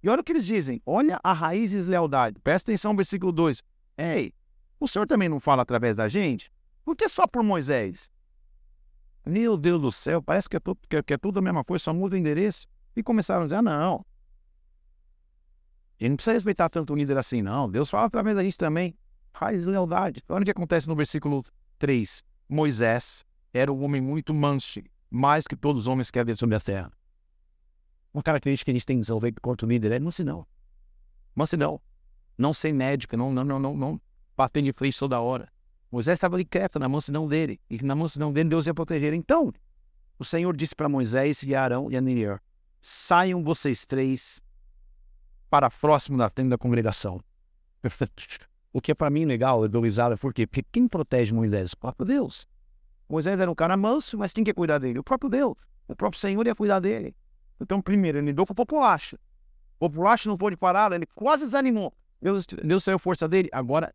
E 0.02 0.08
olha 0.08 0.20
o 0.20 0.24
que 0.24 0.32
eles 0.32 0.44
dizem. 0.44 0.82
Olha 0.84 1.20
a 1.22 1.32
raiz 1.32 1.70
de 1.70 1.76
deslealdade. 1.76 2.40
Presta 2.40 2.70
atenção 2.70 2.92
no 2.92 2.96
versículo 2.96 3.32
2. 3.32 3.62
Ei, 3.96 4.32
o 4.80 4.88
Senhor 4.88 5.06
também 5.06 5.28
não 5.28 5.38
fala 5.38 5.62
através 5.62 5.94
da 5.94 6.08
gente? 6.08 6.50
Por 6.84 6.96
que 6.96 7.08
só 7.08 7.26
por 7.26 7.42
Moisés? 7.42 8.10
Meu 9.26 9.56
Deus 9.56 9.80
do 9.80 9.90
céu, 9.90 10.22
parece 10.22 10.48
que 10.48 10.56
é, 10.56 10.60
tudo, 10.60 10.78
que, 10.88 11.02
que 11.02 11.14
é 11.14 11.18
tudo 11.18 11.40
a 11.40 11.42
mesma 11.42 11.64
coisa, 11.64 11.82
só 11.82 11.92
muda 11.92 12.14
o 12.14 12.18
endereço. 12.18 12.68
E 12.94 13.02
começaram 13.02 13.42
a 13.42 13.44
dizer, 13.44 13.56
ah, 13.56 13.62
não. 13.62 14.06
Ele 15.98 16.10
não 16.10 16.16
precisa 16.16 16.34
respeitar 16.34 16.68
tanto 16.68 16.92
o 16.92 16.96
líder 16.96 17.18
assim, 17.18 17.42
não. 17.42 17.68
Deus 17.68 17.90
fala 17.90 18.06
através 18.06 18.36
da 18.36 18.44
gente 18.44 18.56
também. 18.56 18.96
Raiz 19.32 19.64
de 19.64 19.68
lealdade. 19.68 20.22
Olha 20.28 20.42
o 20.42 20.44
que 20.44 20.50
acontece 20.50 20.86
no 20.86 20.94
versículo 20.94 21.42
3. 21.78 22.22
Moisés 22.48 23.24
era 23.52 23.72
um 23.72 23.82
homem 23.82 24.00
muito 24.00 24.32
manso, 24.32 24.80
mais 25.10 25.46
que 25.46 25.56
todos 25.56 25.82
os 25.82 25.88
homens 25.88 26.10
que 26.10 26.18
havia 26.18 26.36
sobre 26.36 26.54
a 26.54 26.60
terra. 26.60 26.92
Uma 28.14 28.22
característica 28.22 28.66
que 28.66 28.70
a 28.70 28.74
gente 28.74 28.86
tem 28.86 28.96
que 28.96 29.00
desenvolver 29.00 29.28
enquanto 29.30 29.66
líder 29.66 29.92
é 29.92 29.98
mansidão. 29.98 30.46
Não 32.38 32.54
ser 32.54 32.72
médica, 32.72 33.16
não, 33.16 33.32
não, 33.32 33.44
não, 33.44 33.58
não, 33.58 33.76
não 33.76 34.00
bater 34.36 34.62
de 34.62 34.72
frente 34.72 34.98
toda 34.98 35.20
hora. 35.20 35.50
Moisés 35.96 36.16
estava 36.16 36.44
quieto 36.44 36.78
na 36.78 36.90
mansidão 36.90 37.26
dele. 37.26 37.58
E 37.70 37.82
na 37.82 37.94
mansidão 37.94 38.30
dele, 38.30 38.50
Deus 38.50 38.66
ia 38.66 38.74
proteger. 38.74 39.14
Então, 39.14 39.50
o 40.18 40.24
Senhor 40.26 40.54
disse 40.54 40.76
para 40.76 40.90
Moisés 40.90 41.42
e 41.42 41.54
Arão 41.54 41.90
e 41.90 41.96
a 41.96 42.02
Miriam: 42.02 42.38
Saiam 42.82 43.42
vocês 43.42 43.86
três 43.86 44.38
para 45.48 45.70
próximo 45.70 46.18
da 46.18 46.28
tenda 46.28 46.50
da 46.50 46.58
congregação. 46.58 47.20
O 48.74 48.80
que 48.82 48.92
é 48.92 48.94
para 48.94 49.08
mim 49.08 49.24
legal, 49.24 49.62
eu 49.62 49.70
dou 49.70 49.80
risada, 49.80 50.18
por 50.18 50.34
quê? 50.34 50.46
Porque 50.46 50.62
quem 50.70 50.86
protege 50.86 51.32
Moisés? 51.32 51.72
O 51.72 51.78
próprio 51.78 52.04
Deus. 52.04 52.46
Moisés 53.08 53.40
era 53.40 53.50
um 53.50 53.54
cara 53.54 53.74
manso, 53.74 54.18
mas 54.18 54.34
quem 54.34 54.44
quer 54.44 54.52
cuidar 54.52 54.76
dele? 54.76 54.98
O 54.98 55.02
próprio 55.02 55.30
Deus. 55.30 55.54
O 55.88 55.96
próprio 55.96 56.20
Senhor 56.20 56.46
ia 56.46 56.54
cuidar 56.54 56.78
dele. 56.78 57.16
Então, 57.58 57.80
primeiro, 57.80 58.18
ele 58.18 58.26
lidou 58.26 58.44
com 58.44 58.52
o 58.52 58.54
populacho. 58.54 59.16
O 59.76 59.88
populacho 59.88 60.28
não 60.28 60.36
pôde 60.36 60.58
parar, 60.58 60.92
ele 60.92 61.06
quase 61.06 61.46
desanimou. 61.46 61.90
Deus, 62.20 62.44
Deus 62.44 62.84
saiu 62.84 62.98
força 62.98 63.26
dele. 63.26 63.48
Agora, 63.50 63.94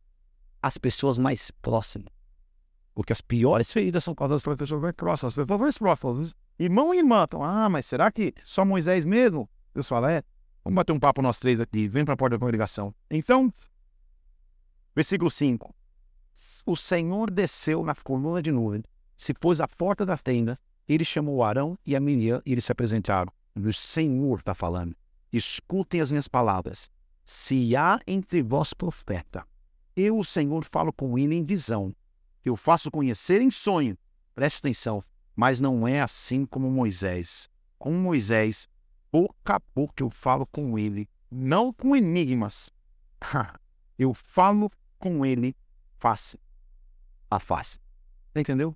as 0.61 0.77
pessoas 0.77 1.17
mais 1.17 1.51
próximas. 1.51 2.09
Porque 2.93 3.13
as 3.13 3.21
piores 3.21 3.71
feridas 3.71 4.03
são 4.03 4.13
causadas 4.13 4.43
pelas 4.43 4.57
pessoas 4.57 4.81
mais 4.81 4.95
próximas. 4.95 5.31
As 5.31 5.35
pessoas 5.35 5.59
mais 5.59 5.77
próximas. 5.77 6.35
Irmão 6.59 6.93
e 6.93 6.97
irmã. 6.97 7.23
Então, 7.23 7.43
ah, 7.43 7.69
mas 7.69 7.85
será 7.85 8.11
que 8.11 8.33
só 8.43 8.65
Moisés 8.65 9.05
mesmo? 9.05 9.49
Deus 9.73 9.87
fala, 9.87 10.11
é. 10.11 10.23
Vamos 10.63 10.75
bater 10.75 10.91
um 10.91 10.99
papo 10.99 11.21
nós 11.21 11.39
três 11.39 11.59
aqui. 11.59 11.87
Vem 11.87 12.03
para 12.03 12.13
a 12.13 12.17
porta 12.17 12.37
da 12.37 12.39
congregação. 12.39 12.93
Então, 13.09 13.51
Versículo 14.93 15.31
5. 15.31 15.73
O 16.65 16.75
Senhor 16.75 17.31
desceu 17.31 17.83
na 17.83 17.95
coluna 17.95 18.41
de 18.41 18.51
nuvem, 18.51 18.83
se 19.15 19.33
pôs 19.33 19.61
à 19.61 19.67
porta 19.67 20.05
da 20.05 20.17
tenda, 20.17 20.59
ele 20.87 21.05
chamou 21.05 21.43
Arão 21.43 21.77
e 21.85 21.95
a 21.95 21.99
Miriam 21.99 22.41
e 22.45 22.51
eles 22.51 22.65
se 22.65 22.71
apresentaram. 22.71 23.31
O 23.55 23.71
Senhor 23.71 24.39
está 24.39 24.53
falando. 24.53 24.95
Escutem 25.31 26.01
as 26.01 26.11
minhas 26.11 26.27
palavras. 26.27 26.89
Se 27.23 27.75
há 27.75 27.99
entre 28.05 28.41
vós 28.41 28.73
profeta, 28.73 29.45
eu, 29.95 30.17
o 30.17 30.23
Senhor, 30.23 30.63
falo 30.63 30.91
com 30.93 31.17
ele 31.17 31.35
em 31.35 31.43
visão. 31.43 31.95
Eu 32.43 32.55
faço 32.55 32.89
conhecer 32.89 33.41
em 33.41 33.51
sonho. 33.51 33.97
Preste 34.33 34.59
atenção. 34.59 35.03
Mas 35.35 35.59
não 35.59 35.87
é 35.87 36.01
assim 36.01 36.45
como 36.45 36.69
Moisés. 36.69 37.49
Com 37.77 37.93
Moisés, 37.93 38.67
boca 39.11 39.55
a 39.55 39.61
boca 39.73 40.03
eu 40.03 40.09
falo 40.09 40.45
com 40.47 40.77
ele, 40.77 41.09
não 41.29 41.73
com 41.73 41.95
enigmas. 41.95 42.71
eu 43.97 44.13
falo 44.13 44.71
com 44.97 45.25
ele 45.25 45.55
face 45.97 46.39
a 47.29 47.39
face. 47.39 47.79
Entendeu? 48.35 48.75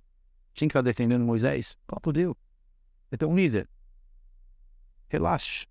Quem 0.54 0.66
está 0.66 0.80
defendendo 0.80 1.24
Moisés? 1.24 1.72
O 1.72 1.86
próprio 1.86 2.12
Deus. 2.12 2.36
Então, 3.12 3.36
líder, 3.36 3.68
relaxe. 5.08 5.66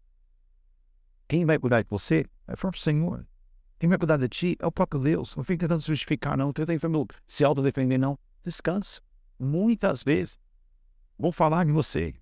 Quem 1.27 1.45
vai 1.45 1.57
cuidar 1.57 1.81
de 1.81 1.89
você 1.89 2.25
é 2.47 2.53
o 2.53 2.57
próprio 2.57 2.81
Senhor. 2.81 3.27
Quem 3.79 3.89
vai 3.89 3.97
cuidar 3.97 4.17
de 4.17 4.29
ti 4.29 4.57
é 4.59 4.65
o 4.65 4.71
próprio 4.71 5.01
Deus. 5.01 5.35
Não 5.35 5.43
fique 5.43 5.59
tentando 5.59 5.81
se 5.81 5.87
justificar, 5.87 6.37
não. 6.37 6.53
Tenta 6.53 6.73
se 7.27 7.43
autodefender, 7.43 7.99
não. 7.99 8.17
Descansa. 8.43 9.01
Muitas 9.39 10.03
vezes 10.03 10.39
vão 11.17 11.31
falar 11.31 11.65
de 11.65 11.71
você. 11.71 12.13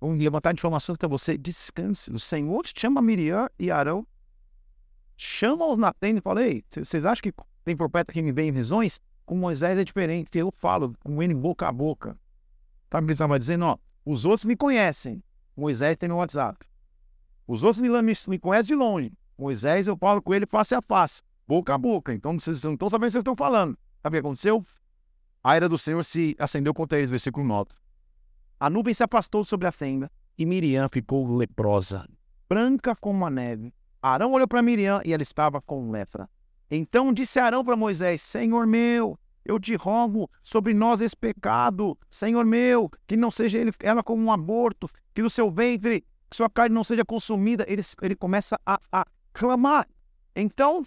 Vão 0.00 0.12
levantar 0.16 0.52
informações 0.52 0.98
para 0.98 1.08
você. 1.08 1.38
Descanse. 1.38 2.12
O 2.12 2.18
Senhor 2.18 2.62
te 2.62 2.78
chama 2.78 3.00
Miriam 3.00 3.48
e 3.58 3.70
Arão 3.70 4.06
chama-os 5.16 5.78
na 5.78 5.92
tenda 5.92 6.18
e 6.18 6.22
fala, 6.22 6.42
ei, 6.42 6.64
vocês 6.70 7.04
acham 7.04 7.22
que 7.22 7.32
tem 7.64 7.76
profeta 7.76 8.12
que 8.12 8.22
me 8.22 8.32
vem 8.32 8.48
em 8.48 8.52
visões? 8.52 9.00
Com 9.24 9.36
Moisés 9.36 9.78
é 9.78 9.84
diferente, 9.84 10.36
eu 10.36 10.52
falo 10.58 10.94
com 11.02 11.22
ele 11.22 11.34
boca 11.34 11.66
a 11.66 11.72
boca. 11.72 12.18
Tá 12.90 13.00
me 13.00 13.12
estava 13.12 13.38
dizendo, 13.38 13.64
ó, 13.64 13.78
os 14.04 14.24
outros 14.24 14.44
me 14.44 14.54
conhecem, 14.54 15.22
Moisés 15.56 15.96
tem 15.96 16.08
no 16.08 16.16
WhatsApp. 16.16 16.58
Os 17.46 17.64
outros 17.64 17.80
me, 17.80 17.88
me 18.28 18.38
conhecem 18.38 18.68
de 18.68 18.74
longe. 18.74 19.12
Moisés 19.36 19.86
eu 19.86 19.96
falo 19.96 20.22
com 20.22 20.34
ele 20.34 20.46
face 20.46 20.74
a 20.74 20.82
face, 20.82 21.22
boca 21.46 21.74
a 21.74 21.78
boca. 21.78 22.12
Então 22.12 22.38
vocês 22.38 22.62
não 22.62 22.74
estão 22.74 22.88
sabendo 22.88 23.04
o 23.04 23.08
que 23.08 23.12
vocês 23.12 23.22
estão 23.22 23.36
falando. 23.36 23.78
Sabe 24.02 24.16
o 24.16 24.20
que 24.20 24.26
aconteceu? 24.26 24.64
A 25.42 25.56
ira 25.56 25.68
do 25.68 25.78
Senhor 25.78 26.02
se 26.04 26.34
acendeu 26.38 26.72
contra 26.72 26.98
eles, 26.98 27.10
versículo 27.10 27.46
9. 27.46 27.70
A 28.58 28.70
nuvem 28.70 28.94
se 28.94 29.02
afastou 29.02 29.44
sobre 29.44 29.66
a 29.66 29.72
tenda 29.72 30.10
e 30.38 30.46
Miriam 30.46 30.88
ficou 30.90 31.36
leprosa, 31.36 32.08
branca 32.48 32.96
como 32.96 33.26
a 33.26 33.30
neve, 33.30 33.72
Arão 34.04 34.32
olhou 34.32 34.46
para 34.46 34.60
Miriam 34.60 35.00
e 35.02 35.14
ela 35.14 35.22
estava 35.22 35.62
com 35.62 35.90
lepra. 35.90 36.28
Então 36.70 37.10
disse 37.10 37.38
Arão 37.38 37.64
para 37.64 37.74
Moisés: 37.74 38.20
Senhor 38.20 38.66
meu, 38.66 39.18
eu 39.42 39.58
te 39.58 39.74
rogo 39.76 40.30
sobre 40.42 40.74
nós 40.74 41.00
esse 41.00 41.16
pecado, 41.16 41.96
Senhor 42.10 42.44
meu, 42.44 42.90
que 43.06 43.16
não 43.16 43.30
seja 43.30 43.58
ele, 43.58 43.72
ela 43.80 44.02
como 44.02 44.22
um 44.22 44.30
aborto, 44.30 44.90
que 45.14 45.22
o 45.22 45.30
seu 45.30 45.50
ventre, 45.50 46.04
que 46.28 46.36
sua 46.36 46.50
carne 46.50 46.74
não 46.74 46.84
seja 46.84 47.02
consumida. 47.02 47.64
Ele, 47.66 47.80
ele 48.02 48.14
começa 48.14 48.60
a, 48.66 48.78
a 48.92 49.06
clamar. 49.34 49.86
Então, 50.34 50.82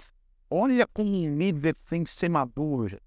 olha 0.50 0.88
como 0.88 1.12
um 1.12 1.38
líder 1.38 1.76
tem 1.88 2.04
que 2.04 2.10
ser 2.10 2.30
maduro. 2.30 3.00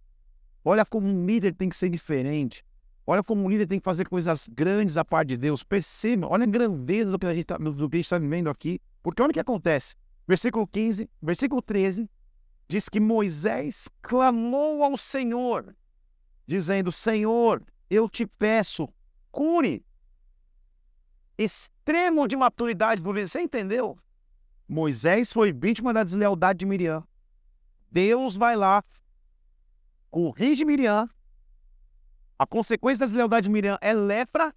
Olha 0.65 0.85
como 0.85 1.09
um 1.09 1.27
líder 1.27 1.55
tem 1.55 1.69
que 1.69 1.77
ser 1.77 1.89
diferente. 1.89 2.65
Olha 3.07 3.25
como 3.25 3.43
um 3.43 3.49
líder 3.49 3.67
tem 3.67 3.81
que 3.81 3.85
fazer 3.85 4.09
coisas 4.09 4.47
grandes 4.47 4.95
da 4.95 5.05
parte 5.05 5.29
de 5.29 5.37
Deus. 5.39 5.65
Perceba, 5.65 6.29
olha 6.29 6.45
a 6.45 6.47
grandeza 6.47 7.11
do 7.11 7.19
que 7.19 7.27
a 7.27 7.35
gente 7.35 7.51
está 7.51 7.59
tá 7.59 8.19
vivendo 8.19 8.49
aqui. 8.49 8.81
Porque 9.03 9.21
olha 9.23 9.31
o 9.31 9.35
que 9.35 9.41
acontece. 9.41 9.97
Versículo 10.29 10.67
15, 10.67 11.11
versículo 11.21 11.61
13, 11.61 12.09
diz 12.69 12.89
que 12.89 13.01
Moisés 13.01 13.89
clamou 14.01 14.85
ao 14.85 14.97
Senhor, 14.97 15.75
dizendo: 16.47 16.93
Senhor, 16.93 17.65
eu 17.89 18.09
te 18.09 18.27
peço, 18.27 18.89
cure. 19.33 19.85
Extremo 21.37 22.29
de 22.29 22.37
maturidade 22.37 23.01
Você 23.01 23.41
entendeu? 23.41 23.99
Moisés 24.71 25.33
foi 25.33 25.53
vítima 25.53 25.93
da 25.93 26.05
deslealdade 26.05 26.61
de 26.61 26.67
Miriam. 26.67 27.03
Deus 27.91 28.37
vai 28.37 28.55
lá, 28.55 28.85
corrige 30.13 30.65
Miriam. 30.65 31.11
A 32.39 32.47
consequência 32.47 33.01
da 33.01 33.07
deslealdade 33.07 33.49
de 33.49 33.51
Miriam 33.51 33.77
é 33.81 33.93
lepra. 33.93 34.55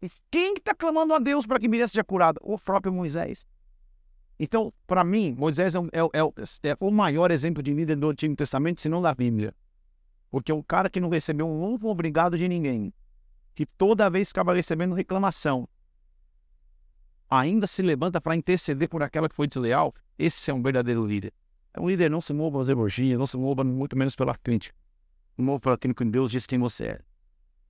E 0.00 0.08
quem 0.30 0.54
está 0.54 0.72
clamando 0.72 1.12
a 1.12 1.18
Deus 1.18 1.44
para 1.44 1.58
que 1.58 1.66
Miriam 1.66 1.88
seja 1.88 2.04
curada? 2.04 2.38
O 2.44 2.56
próprio 2.56 2.92
Moisés. 2.92 3.48
Então, 4.38 4.72
para 4.86 5.02
mim, 5.02 5.34
Moisés 5.36 5.74
é, 5.74 5.78
é, 5.78 6.00
é, 6.02 6.70
é, 6.70 6.76
o 6.78 6.92
maior 6.92 7.32
exemplo 7.32 7.60
de 7.60 7.74
líder 7.74 7.96
do 7.96 8.10
Antigo 8.10 8.36
Testamento, 8.36 8.80
se 8.80 8.88
não 8.88 9.02
da 9.02 9.12
Bíblia. 9.12 9.52
Porque 10.30 10.52
é 10.52 10.54
um 10.54 10.62
cara 10.62 10.88
que 10.88 11.00
não 11.00 11.08
recebeu 11.08 11.48
um 11.48 11.60
ovo 11.64 11.88
obrigado 11.88 12.38
de 12.38 12.46
ninguém, 12.46 12.94
que 13.56 13.66
toda 13.66 14.08
vez 14.08 14.28
ficava 14.28 14.54
recebendo 14.54 14.94
reclamação, 14.94 15.68
ainda 17.28 17.66
se 17.66 17.82
levanta 17.82 18.20
para 18.20 18.34
interceder 18.34 18.88
por 18.88 19.02
aquela 19.02 19.28
que 19.28 19.34
foi 19.34 19.46
desleal, 19.46 19.94
esse 20.18 20.50
é 20.50 20.54
um 20.54 20.62
verdadeiro 20.62 21.06
líder. 21.06 21.32
É 21.74 21.80
um 21.80 21.88
líder 21.88 22.10
não 22.10 22.20
se 22.20 22.32
mova 22.32 22.52
pelas 22.52 22.68
elogios, 22.68 23.18
não 23.18 23.26
se 23.26 23.36
mova 23.36 23.62
muito 23.62 23.96
menos 23.96 24.16
pela 24.16 24.34
crítica. 24.36 24.74
Se 25.36 25.42
mova 25.42 25.60
pelo 25.60 25.74
aquilo 25.74 25.94
que 25.94 26.04
Deus 26.04 26.30
diz 26.30 26.46
quem 26.46 26.58
você 26.58 26.84
é. 26.84 27.00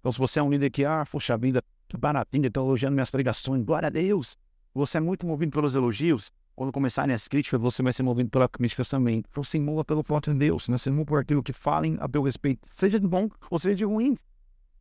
Então, 0.01 0.13
se 0.13 0.19
você 0.19 0.39
é 0.39 0.43
um 0.43 0.51
líder 0.51 0.71
que, 0.71 0.85
ah, 0.85 1.05
poxa 1.11 1.37
vida, 1.37 1.63
que 1.89 1.97
baratinho, 1.97 2.47
estou 2.47 2.65
elogiando 2.65 2.95
minhas 2.95 3.11
pregações, 3.11 3.63
glória 3.63 3.89
a 3.89 3.91
Deus. 3.91 4.37
Você 4.75 4.99
é 4.99 5.01
muito 5.01 5.27
movido 5.27 5.53
pelos 5.53 5.75
elogios, 5.75 6.31
quando 6.59 6.73
começarem 6.73 7.15
as 7.15 7.29
críticas, 7.29 7.61
você 7.61 7.85
vai 7.85 7.93
ser 7.93 8.03
movido 8.03 8.31
pelas 8.31 8.49
críticas 8.51 8.89
também. 8.89 9.23
Então 9.31 9.45
se 9.45 9.61
mova 9.61 9.85
pelo 9.85 10.03
voto 10.03 10.33
de 10.33 10.39
Deus, 10.41 10.69
né? 10.69 10.77
se 10.77 10.91
mova 10.91 11.05
por 11.05 11.21
aquilo 11.21 11.41
que 11.41 11.53
falem 11.53 11.97
a 12.01 12.09
teu 12.09 12.21
respeito, 12.23 12.67
seja 12.67 12.99
de 12.99 13.07
bom 13.07 13.29
ou 13.49 13.61
seja 13.61 13.77
de 13.77 13.85
ruim. 13.85 14.19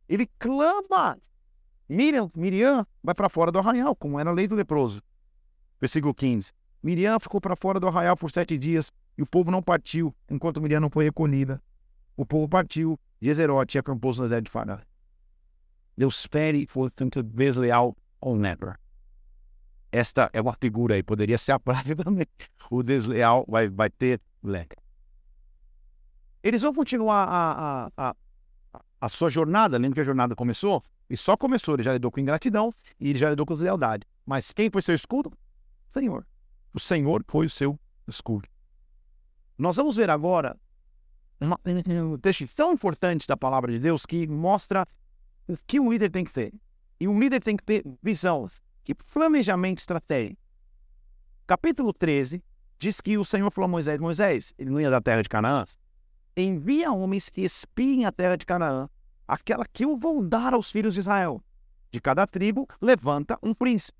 Ele 0.08 0.28
clama. 0.40 1.16
Miriam, 1.88 2.30
Miriam 2.34 2.86
vai 3.02 3.14
para 3.14 3.28
fora 3.28 3.50
do 3.50 3.58
arraial, 3.58 3.96
como 3.96 4.20
era 4.20 4.30
a 4.30 4.32
lei 4.32 4.46
do 4.46 4.54
leproso. 4.54 5.02
Versículo 5.80 6.12
15. 6.12 6.52
Miriam 6.82 7.18
ficou 7.18 7.40
para 7.40 7.56
fora 7.56 7.80
do 7.80 7.88
arraial 7.88 8.16
por 8.16 8.30
sete 8.30 8.58
dias 8.58 8.92
e 9.16 9.22
o 9.22 9.26
povo 9.26 9.50
não 9.50 9.62
partiu 9.62 10.14
enquanto 10.30 10.60
Miriam 10.60 10.80
não 10.80 10.90
foi 10.90 11.04
recolhida. 11.04 11.62
O 12.16 12.26
povo 12.26 12.48
partiu 12.48 12.98
e 13.20 13.28
Ezerote 13.28 13.78
acampou-se 13.78 14.20
no 14.20 14.26
deserto 14.26 14.44
de 14.44 14.50
Fará. 14.50 14.82
Deus 15.96 16.26
fere 16.30 16.66
foi 16.68 16.90
tanto 16.90 17.22
desleal 17.22 17.96
ou 18.20 18.36
never. 18.36 18.78
Esta 19.90 20.28
é 20.32 20.40
uma 20.40 20.52
figura 20.52 20.94
aí, 20.94 21.02
poderia 21.02 21.38
ser 21.38 21.52
a 21.52 21.58
praga 21.58 21.96
também. 22.04 22.26
O 22.70 22.82
desleal 22.82 23.44
vai, 23.48 23.68
vai 23.68 23.88
ter 23.88 24.20
leque. 24.42 24.76
Eles 26.42 26.62
vão 26.62 26.72
continuar 26.72 27.24
a, 27.24 27.90
a, 27.96 28.10
a, 28.10 28.80
a 29.00 29.08
sua 29.08 29.30
jornada, 29.30 29.78
lembra 29.78 29.96
que 29.96 30.00
a 30.00 30.04
jornada 30.04 30.36
começou? 30.36 30.82
E 31.08 31.16
só 31.16 31.36
começou, 31.36 31.74
ele 31.74 31.82
já 31.82 31.92
lidou 31.92 32.10
com 32.10 32.20
ingratidão 32.20 32.72
e 33.00 33.10
ele 33.10 33.18
já 33.18 33.30
lidou 33.30 33.46
com 33.46 33.54
deslealdade. 33.54 34.06
Mas 34.26 34.52
quem 34.52 34.70
foi 34.70 34.82
seu 34.82 34.94
escudo? 34.94 35.30
O 35.30 35.98
Senhor. 35.98 36.26
O 36.74 36.80
Senhor 36.80 37.24
foi 37.26 37.46
o 37.46 37.50
seu 37.50 37.78
escudo. 38.06 38.48
Nós 39.56 39.76
vamos 39.76 39.96
ver 39.96 40.10
agora 40.10 40.56
um 41.40 42.18
texto 42.18 42.46
tão 42.54 42.72
importante 42.72 43.26
da 43.26 43.36
palavra 43.36 43.72
de 43.72 43.78
Deus 43.78 44.04
que 44.04 44.26
mostra 44.26 44.86
o 45.46 45.56
que 45.66 45.80
um 45.80 45.90
líder 45.90 46.10
tem 46.10 46.24
que 46.24 46.32
ter. 46.32 46.52
E 47.00 47.08
um 47.08 47.18
líder 47.18 47.40
tem 47.40 47.56
que 47.56 47.62
ter 47.62 47.84
visão, 48.02 48.50
que 48.84 48.94
planejamento 48.94 49.78
estratégico. 49.78 50.40
Capítulo 51.46 51.92
13 51.92 52.42
diz 52.78 53.00
que 53.00 53.16
o 53.16 53.24
Senhor 53.24 53.50
falou 53.50 53.66
a 53.66 53.70
Moisés: 53.70 53.98
Moisés, 53.98 54.52
ele 54.58 54.70
não 54.70 54.80
ia 54.80 54.90
da 54.90 55.00
terra 55.00 55.22
de 55.22 55.28
Canaã, 55.28 55.64
envia 56.36 56.92
homens 56.92 57.28
que 57.28 57.40
espiem 57.40 58.04
a 58.04 58.12
terra 58.12 58.36
de 58.36 58.44
Canaã, 58.44 58.88
aquela 59.28 59.66
que 59.66 59.84
eu 59.84 59.96
vou 59.96 60.22
dar 60.22 60.54
aos 60.54 60.70
filhos 60.70 60.94
de 60.94 61.00
Israel. 61.00 61.42
De 61.92 62.00
cada 62.00 62.26
tribo, 62.26 62.66
levanta 62.80 63.38
um 63.42 63.52
príncipe. 63.54 63.98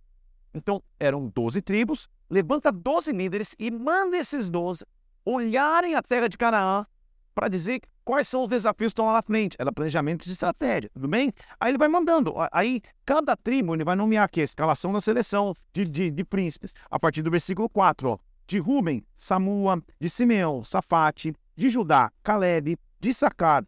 Então, 0.55 0.83
eram 0.99 1.29
12 1.29 1.61
tribos, 1.63 2.09
levanta 2.29 2.73
12 2.73 3.13
líderes 3.13 3.55
e 3.59 3.71
manda 3.71 4.17
esses 4.17 4.49
12 4.49 4.85
olharem 5.25 5.95
a 5.95 6.03
terra 6.03 6.29
de 6.29 6.39
Canaã 6.39 6.87
para 7.35 7.49
dizer 7.49 7.83
quais 8.05 8.27
são 8.27 8.43
os 8.43 8.49
desafios 8.49 8.91
que 8.91 8.95
estão 8.95 9.07
lá 9.07 9.13
na 9.13 9.23
frente. 9.23 9.57
Era 9.59 9.71
planejamento 9.71 10.25
de 10.25 10.33
estratégia, 10.33 10.91
tudo 10.93 11.07
bem? 11.07 11.33
Aí 11.61 11.71
ele 11.71 11.79
vai 11.79 11.87
mandando. 11.87 12.35
Aí 12.51 12.81
cada 13.05 13.37
tribo 13.37 13.75
ele 13.75 13.85
vai 13.85 13.95
nomear 13.95 14.25
aqui 14.25 14.41
a 14.41 14.45
escalação 14.45 14.93
da 14.93 15.01
seleção 15.01 15.55
de, 15.73 15.85
de, 15.85 16.11
de 16.11 16.25
príncipes. 16.25 16.73
A 16.91 16.99
partir 16.99 17.23
do 17.23 17.31
versículo 17.31 17.69
4, 17.69 18.09
ó. 18.09 18.19
De 18.47 18.59
Ruben, 18.59 19.05
Samua, 19.15 19.83
de 20.01 20.09
Simeão, 20.09 20.65
Safate, 20.65 21.35
de 21.55 21.69
Judá, 21.69 22.11
Caleb, 22.23 22.79
de 22.99 23.13
Sacar, 23.13 23.63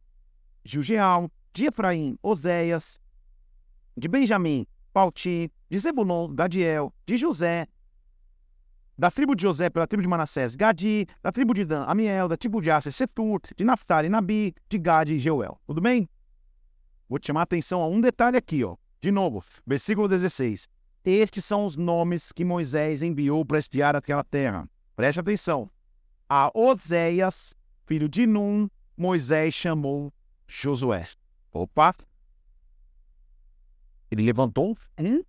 Jugeal, 0.64 1.30
de 1.52 1.66
Efraim, 1.66 2.16
Oséias, 2.22 3.00
de 3.96 4.08
Benjamim, 4.08 4.66
Pauti, 4.92 5.50
de 5.68 5.78
Zebulon, 5.78 6.34
Gadiel, 6.34 6.92
de 7.06 7.16
José, 7.16 7.66
da 9.00 9.10
tribo 9.10 9.34
de 9.34 9.42
José 9.42 9.70
pela 9.70 9.86
tribo 9.86 10.02
de 10.02 10.08
Manassés, 10.08 10.54
Gadi, 10.54 11.06
da 11.22 11.32
tribo 11.32 11.54
de 11.54 11.64
Dan, 11.64 11.84
Amiel, 11.84 12.28
da 12.28 12.36
tribo 12.36 12.60
de 12.60 12.70
Aser, 12.70 12.92
Setur, 12.92 13.40
de 13.56 13.64
Naphtali, 13.64 14.10
Nabi, 14.10 14.54
de 14.68 14.78
Gade 14.78 15.14
e 15.14 15.18
Jeuel. 15.18 15.58
Tudo 15.66 15.80
bem? 15.80 16.06
Vou 17.08 17.18
te 17.18 17.28
chamar 17.28 17.40
a 17.40 17.42
atenção 17.44 17.80
a 17.80 17.88
um 17.88 17.98
detalhe 17.98 18.36
aqui, 18.36 18.62
ó. 18.62 18.76
De 19.00 19.10
novo, 19.10 19.42
versículo 19.66 20.06
16. 20.06 20.68
Estes 21.02 21.46
são 21.46 21.64
os 21.64 21.76
nomes 21.76 22.30
que 22.30 22.44
Moisés 22.44 23.02
enviou 23.02 23.42
para 23.42 23.58
espiar 23.58 23.96
aquela 23.96 24.22
terra. 24.22 24.68
Preste 24.94 25.18
atenção. 25.18 25.70
A 26.28 26.50
Oséias, 26.54 27.54
filho 27.86 28.06
de 28.06 28.26
Num, 28.26 28.68
Moisés 28.94 29.54
chamou 29.54 30.12
Josué. 30.46 31.06
Opa! 31.52 31.94
Ele 34.10 34.22
levantou 34.22 34.76
um 34.98 35.22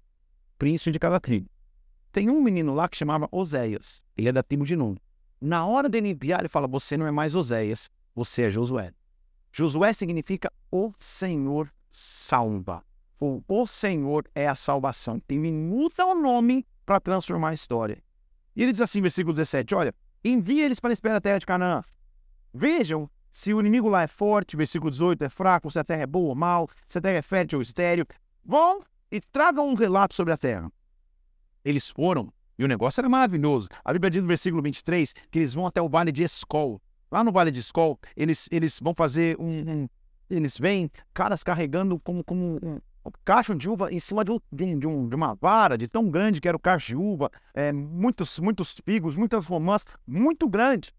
príncipe 0.58 0.92
de 0.92 1.00
cada 1.00 1.20
tribo. 1.20 1.50
Tem 2.12 2.30
um 2.30 2.42
menino 2.42 2.74
lá 2.74 2.90
que 2.90 2.98
chamava 2.98 3.28
Oséias. 3.32 4.04
Ele 4.18 4.30
é 4.30 4.32
da 4.32 4.44
tribo 4.44 4.66
de 4.66 4.76
Nun. 4.76 4.96
Na 5.40 5.66
hora 5.66 5.88
dele 5.88 6.10
enviar, 6.10 6.42
ele 6.42 6.50
fala: 6.50 6.68
Você 6.68 6.98
não 6.98 7.08
é 7.08 7.12
mais 7.12 7.36
Oséias, 7.36 7.90
você 8.14 8.44
é 8.44 8.52
Josué. 8.52 8.94
Josué 9.52 9.94
significa 9.94 10.52
o 10.72 10.94
Senhor 10.98 11.72
salva. 11.90 12.84
O, 13.20 13.68
Senhor 13.68 14.28
é 14.34 14.48
a 14.48 14.56
salvação. 14.56 15.22
Ele 15.30 15.52
muda 15.52 16.06
o 16.06 16.16
nome 16.16 16.66
para 16.86 17.00
transformar 17.00 17.50
a 17.50 17.54
história. 17.54 18.02
E 18.56 18.64
ele 18.64 18.72
diz 18.72 18.82
assim, 18.82 19.00
versículo 19.00 19.34
17: 19.36 19.76
Olha, 19.76 19.94
envia 20.24 20.66
eles 20.66 20.80
para 20.80 21.18
a 21.18 21.22
terra 21.22 21.38
de 21.38 21.46
Canaã. 21.46 21.84
Vejam 22.54 23.10
se 23.32 23.54
o 23.54 23.60
inimigo 23.60 23.88
lá 23.88 24.04
é 24.04 24.08
forte, 24.08 24.58
versículo 24.58 24.92
18, 24.92 25.24
é 25.24 25.30
fraco, 25.30 25.72
se 25.72 25.80
a 25.80 25.84
terra 25.84 26.04
é 26.04 26.08
boa 26.08 26.30
ou 26.30 26.36
mal, 26.36 26.68
se 26.88 26.98
a 26.98 27.02
terra 27.02 27.18
é 27.18 27.22
fértil 27.22 27.60
ou 27.60 27.64
estéreo. 27.64 28.06
Vão 28.44 28.82
e 29.12 29.20
tragam 29.22 29.68
um 29.68 29.74
relato 29.74 30.14
sobre 30.14 30.34
a 30.34 30.38
terra. 30.38 30.72
Eles 31.64 31.90
foram 31.90 32.32
e 32.62 32.64
o 32.64 32.68
negócio 32.68 33.02
era 33.02 33.10
maravilhoso. 33.10 33.68
A 33.84 33.92
Bíblia 33.92 34.12
diz 34.12 34.22
no 34.22 34.28
versículo 34.28 34.62
23 34.62 35.14
que 35.32 35.40
eles 35.40 35.52
vão 35.52 35.66
até 35.66 35.82
o 35.82 35.90
vale 35.90 36.12
de 36.12 36.22
Escol. 36.22 36.80
Lá 37.12 37.24
no 37.24 37.32
vale 37.32 37.50
de 37.50 37.60
Escol, 37.60 38.00
eles, 38.16 38.48
eles 38.52 38.80
vão 38.80 38.94
fazer 38.94 39.36
um, 39.40 39.48
um 39.68 39.90
Eles 40.30 40.60
vêm 40.60 40.92
caras 41.12 41.42
carregando 41.42 42.00
como, 42.00 42.24
como 42.24 42.60
um, 42.64 42.80
um 43.04 43.12
cacho 43.26 43.56
de 43.56 43.68
uva 43.68 43.92
em 43.92 44.00
cima 44.00 44.24
de, 44.24 44.32
um, 44.32 44.40
de, 44.52 44.86
um, 44.86 45.10
de, 45.10 45.16
uma 45.16 45.34
vara, 45.34 45.76
de 45.76 45.88
tão 45.88 46.10
grande 46.12 46.40
que 46.40 46.48
era 46.48 46.56
o 46.56 46.60
cacho 46.60 46.90
de 46.90 46.96
uva, 46.96 47.32
é, 47.54 47.72
muitos, 47.72 48.38
muitos 48.38 48.76
figos, 48.86 49.16
muitas 49.16 49.46
romãs, 49.46 49.84
muito 50.06 50.48
grande. 50.48 50.94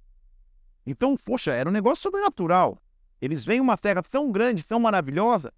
Então, 0.87 1.17
poxa, 1.17 1.53
era 1.53 1.69
um 1.69 1.73
negócio 1.73 2.03
sobrenatural. 2.03 2.79
Eles 3.21 3.45
veem 3.45 3.61
uma 3.61 3.79
terra 3.79 4.03
tão 4.03 4.33
grande, 4.33 4.65
tão 4.65 4.81
maravilhosa, 4.81 5.53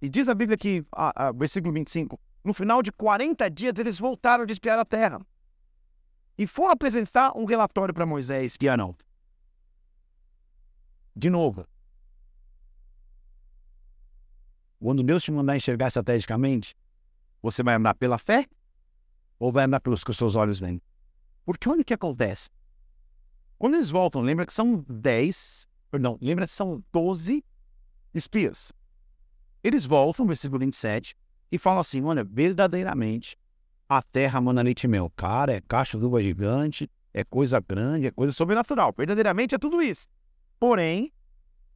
e 0.00 0.08
diz 0.08 0.28
a 0.28 0.34
Bíblia 0.34 0.56
que, 0.56 0.84
a, 0.90 1.28
a, 1.28 1.32
versículo 1.32 1.72
25, 1.72 2.18
no 2.42 2.52
final 2.52 2.82
de 2.82 2.90
40 2.90 3.48
dias, 3.48 3.78
eles 3.78 3.98
voltaram 3.98 4.44
de 4.44 4.52
espiar 4.52 4.78
a 4.78 4.84
terra. 4.84 5.20
E 6.36 6.46
foram 6.46 6.72
apresentar 6.72 7.36
um 7.36 7.44
relatório 7.44 7.94
para 7.94 8.04
Moisés 8.04 8.56
e 8.60 8.68
Arão. 8.68 8.96
De 11.14 11.30
novo. 11.30 11.66
Quando 14.80 15.04
Deus 15.04 15.22
te 15.22 15.30
mandar 15.30 15.56
enxergar 15.56 15.86
estrategicamente, 15.86 16.74
você 17.40 17.62
vai 17.62 17.76
andar 17.76 17.94
pela 17.94 18.18
fé 18.18 18.48
ou 19.38 19.52
vai 19.52 19.64
andar 19.64 19.80
pelos 19.80 20.02
que 20.02 20.10
os 20.10 20.16
seus 20.16 20.34
olhos 20.34 20.58
veem? 20.58 20.82
Porque 21.44 21.68
olha 21.68 21.82
o 21.82 21.84
que 21.84 21.94
acontece. 21.94 22.50
Quando 23.62 23.74
eles 23.74 23.90
voltam, 23.90 24.22
lembra 24.22 24.44
que 24.44 24.52
são 24.52 24.84
10, 24.88 25.68
perdão, 25.88 26.18
lembra 26.20 26.46
que 26.46 26.52
são 26.52 26.82
12 26.92 27.44
espias. 28.12 28.72
Eles 29.62 29.84
voltam, 29.84 30.26
versículo 30.26 30.58
27, 30.58 31.14
e 31.48 31.56
falam 31.58 31.78
assim: 31.78 32.02
olha, 32.02 32.24
verdadeiramente 32.24 33.38
a 33.88 34.02
terra 34.02 34.40
manda 34.40 34.62
leite. 34.62 34.88
Cara, 35.14 35.52
é 35.52 35.60
caixa 35.60 35.96
de 35.96 36.04
uva 36.04 36.20
gigante, 36.20 36.90
é 37.14 37.22
coisa 37.22 37.60
grande, 37.60 38.08
é 38.08 38.10
coisa 38.10 38.32
sobrenatural. 38.32 38.92
Verdadeiramente 38.98 39.54
é 39.54 39.58
tudo 39.58 39.80
isso. 39.80 40.08
Porém, 40.58 41.12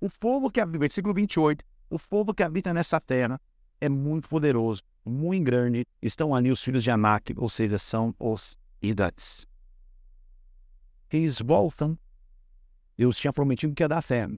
o 0.01 0.11
povo 0.11 0.51
que 0.51 0.61
habita, 0.61 0.81
versículo 0.81 1.15
28, 1.15 1.65
o 1.89 2.01
povo 2.01 2.35
que 2.35 2.43
habita 2.43 2.75
nessa 2.75 3.01
terra 3.01 3.41
é 3.81 3.89
muito 3.89 4.29
poderoso, 4.29 4.83
muito 5.05 5.45
grande. 5.45 5.87
Estão 6.03 6.35
ali 6.35 6.51
os 6.51 6.61
filhos 6.61 6.83
de 6.83 6.91
Anak, 6.91 7.33
ou 7.37 7.49
seja, 7.49 7.79
são 7.79 8.13
os 8.19 8.59
Idats. 8.83 9.47
Eles 11.17 11.41
voltam. 11.41 11.99
Deus 12.97 13.17
tinha 13.17 13.33
prometido 13.33 13.75
que 13.75 13.83
ia 13.83 13.89
dar 13.89 14.03
fé. 14.03 14.29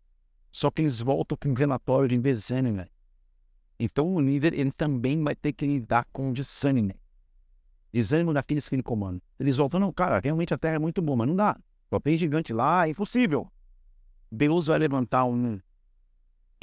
Só 0.53 0.71
que 0.71 0.83
eles 0.83 1.01
voltam 1.01 1.37
com 1.37 1.49
um 1.51 1.55
relatório 1.55 2.09
de 2.09 2.19
desânimo. 2.19 2.87
Então 3.79 4.14
o 4.14 4.21
líder 4.21 4.55
ele 4.55 4.73
também 4.73 5.23
vai 5.23 5.35
ter 5.35 5.53
que 5.53 5.67
lidar 5.67 6.07
com 6.12 6.33
desânimo. 6.33 6.95
Desânimo 7.93 8.33
daqueles 8.33 8.69
que 8.69 8.75
ele 8.75 8.83
comanda. 8.83 9.21
Eles 9.38 9.57
voltam, 9.57 9.81
não, 9.81 9.93
cara, 9.93 10.21
realmente 10.21 10.55
a 10.55 10.59
terra 10.59 10.77
é 10.77 10.79
muito 10.79 11.03
boa, 11.03 11.17
mas 11.17 11.29
não 11.29 11.37
dá. 11.37 11.59
Só 11.91 11.99
tem 11.99 12.17
gigante 12.17 12.53
lá, 12.53 12.87
é 12.87 12.91
impossível. 12.91 13.51
Deus 14.31 14.67
vai 14.67 14.79
levantar 14.79 15.25
um. 15.25 15.59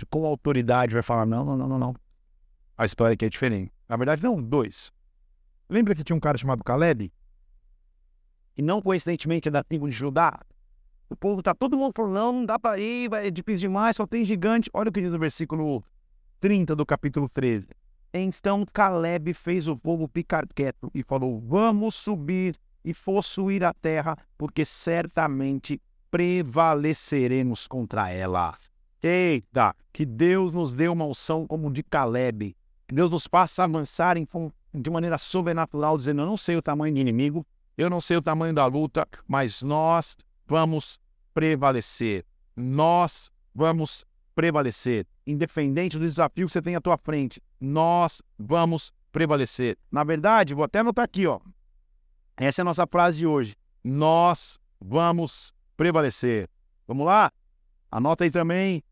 Com 0.10 0.26
autoridade, 0.26 0.94
vai 0.94 1.02
falar: 1.02 1.26
não, 1.26 1.44
não, 1.44 1.58
não, 1.58 1.68
não, 1.68 1.80
não. 1.80 1.96
A 2.78 2.86
história 2.86 3.14
aqui 3.14 3.26
é 3.26 3.30
diferente. 3.30 3.72
Na 3.88 3.96
verdade, 3.96 4.22
não, 4.22 4.42
dois. 4.42 4.94
Lembra 5.70 5.96
que 5.96 6.04
tinha 6.04 6.16
um 6.16 6.20
cara 6.20 6.38
chamado 6.38 6.64
Caleb? 6.64 7.12
E 8.58 8.62
não 8.62 8.82
coincidentemente 8.82 9.48
é 9.48 9.52
da 9.52 9.64
tribo 9.64 9.90
de 9.90 9.96
Judá. 9.96 10.40
O 11.10 11.16
povo 11.16 11.44
tá 11.44 11.54
todo 11.54 11.78
mundo 11.78 11.94
falando, 11.96 12.14
não, 12.14 12.46
dá 12.46 12.58
para 12.58 12.80
ir, 12.80 13.12
é 13.14 13.30
difícil 13.30 13.70
demais, 13.70 13.96
só 13.96 14.08
tem 14.08 14.24
gigante. 14.24 14.70
Olha 14.74 14.90
o 14.90 14.92
que 14.92 15.02
diz 15.02 15.14
o 15.14 15.20
versículo 15.20 15.84
30 16.40 16.76
do 16.76 16.86
capítulo 16.86 17.30
13. 17.30 17.68
Então 18.14 18.66
Caleb 18.72 19.34
fez 19.34 19.68
o 19.68 19.78
povo 19.78 20.10
ficar 20.12 20.48
quieto 20.48 20.90
e 20.94 21.04
falou: 21.04 21.40
Vamos 21.40 21.96
subir 21.96 22.56
e 22.84 22.94
possuir 22.94 23.64
a 23.64 23.74
terra, 23.74 24.18
porque 24.38 24.64
certamente 24.64 25.82
prevaleceremos 26.10 27.68
contra 27.68 28.10
ela. 28.10 28.56
Eita, 29.04 29.76
que 29.92 30.06
Deus 30.06 30.54
nos 30.54 30.74
dê 30.74 30.88
uma 30.88 31.06
unção 31.06 31.46
como 31.46 31.72
de 31.72 31.84
Caleb. 31.84 32.56
Que 32.88 32.96
Deus 32.96 33.12
nos 33.12 33.28
faça 33.28 33.64
avançar 33.64 34.16
de 34.74 34.90
maneira 34.90 35.18
sobrenatural, 35.18 35.98
dizendo: 35.98 36.22
Eu 36.22 36.26
não 36.26 36.38
sei 36.38 36.56
o 36.56 36.62
tamanho 36.62 36.94
do 36.94 37.00
inimigo, 37.00 37.46
eu 37.78 37.90
não 37.90 38.00
sei 38.00 38.18
o 38.18 38.22
tamanho 38.22 38.54
da 38.54 38.66
luta, 38.66 39.08
mas 39.28 39.62
nós 39.62 40.18
vamos 40.48 41.00
prevalecer. 41.34 42.26
Nós 42.56 43.32
vamos 43.54 44.06
prevalecer. 44.34 45.06
Independente 45.28 45.98
do 45.98 46.06
desafio 46.06 46.46
que 46.46 46.52
você 46.52 46.62
tem 46.62 46.76
à 46.76 46.82
tua 46.82 46.98
frente, 46.98 47.42
nós 47.60 48.22
vamos 48.38 48.94
prevalecer. 49.12 49.78
Na 49.92 50.04
verdade, 50.04 50.54
vou 50.54 50.64
até 50.64 50.80
anotar 50.80 51.06
aqui, 51.06 51.26
ó. 51.26 51.40
Essa 52.38 52.62
é 52.62 52.64
a 52.64 52.66
nossa 52.66 52.86
frase 52.86 53.18
de 53.18 53.28
hoje. 53.28 53.56
Nós 53.84 54.60
vamos 54.80 55.54
prevalecer. 55.78 56.50
Vamos 56.88 57.06
lá? 57.06 57.32
Anota 57.92 58.24
aí 58.24 58.32
também. 58.32 58.84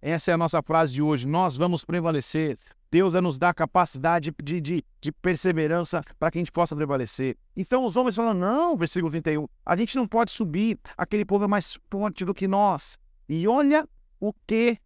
Essa 0.00 0.30
é 0.30 0.34
a 0.34 0.38
nossa 0.38 0.62
frase 0.62 0.92
de 0.92 1.02
hoje. 1.02 1.26
Nós 1.26 1.56
vamos 1.56 1.84
prevalecer. 1.84 2.56
Deus 2.90 3.12
vai 3.12 3.20
nos 3.20 3.38
dar 3.38 3.52
capacidade 3.52 4.34
de, 4.42 4.60
de, 4.60 4.84
de 5.00 5.12
perseverança 5.12 6.02
para 6.18 6.30
que 6.30 6.38
a 6.38 6.40
gente 6.40 6.52
possa 6.52 6.74
prevalecer. 6.74 7.36
Então 7.54 7.84
os 7.84 7.96
homens 7.96 8.16
falam: 8.16 8.34
não, 8.34 8.76
versículo 8.76 9.10
31, 9.10 9.46
a 9.64 9.76
gente 9.76 9.96
não 9.96 10.06
pode 10.06 10.30
subir, 10.30 10.78
aquele 10.96 11.24
povo 11.24 11.44
é 11.44 11.48
mais 11.48 11.78
forte 11.90 12.24
do 12.24 12.34
que 12.34 12.48
nós. 12.48 12.98
E 13.28 13.46
olha 13.46 13.86
o 14.18 14.32
que 14.46 14.78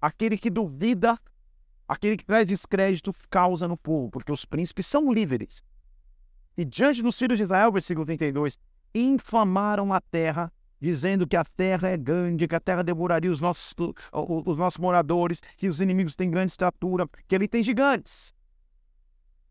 aquele 0.00 0.36
que 0.36 0.50
duvida, 0.50 1.18
aquele 1.88 2.16
que 2.16 2.24
traz 2.24 2.46
descrédito 2.46 3.14
causa 3.30 3.68
no 3.68 3.76
povo, 3.76 4.10
porque 4.10 4.32
os 4.32 4.44
príncipes 4.44 4.86
são 4.86 5.12
líderes. 5.12 5.62
E 6.56 6.64
diante 6.64 7.02
dos 7.02 7.18
filhos 7.18 7.38
de 7.38 7.44
Israel, 7.44 7.72
versículo 7.72 8.04
32, 8.04 8.58
infamaram 8.94 9.92
a 9.92 10.00
terra, 10.00 10.52
dizendo 10.84 11.26
que 11.26 11.34
a 11.34 11.44
terra 11.44 11.88
é 11.88 11.96
grande, 11.96 12.46
que 12.46 12.54
a 12.54 12.60
terra 12.60 12.84
devoraria 12.84 13.30
os 13.30 13.40
nossos, 13.40 13.74
os 14.12 14.58
nossos 14.58 14.76
moradores, 14.76 15.40
que 15.56 15.66
os 15.66 15.80
inimigos 15.80 16.14
têm 16.14 16.30
grande 16.30 16.52
estatura, 16.52 17.08
que 17.26 17.34
ele 17.34 17.48
tem 17.48 17.62
gigantes. 17.62 18.34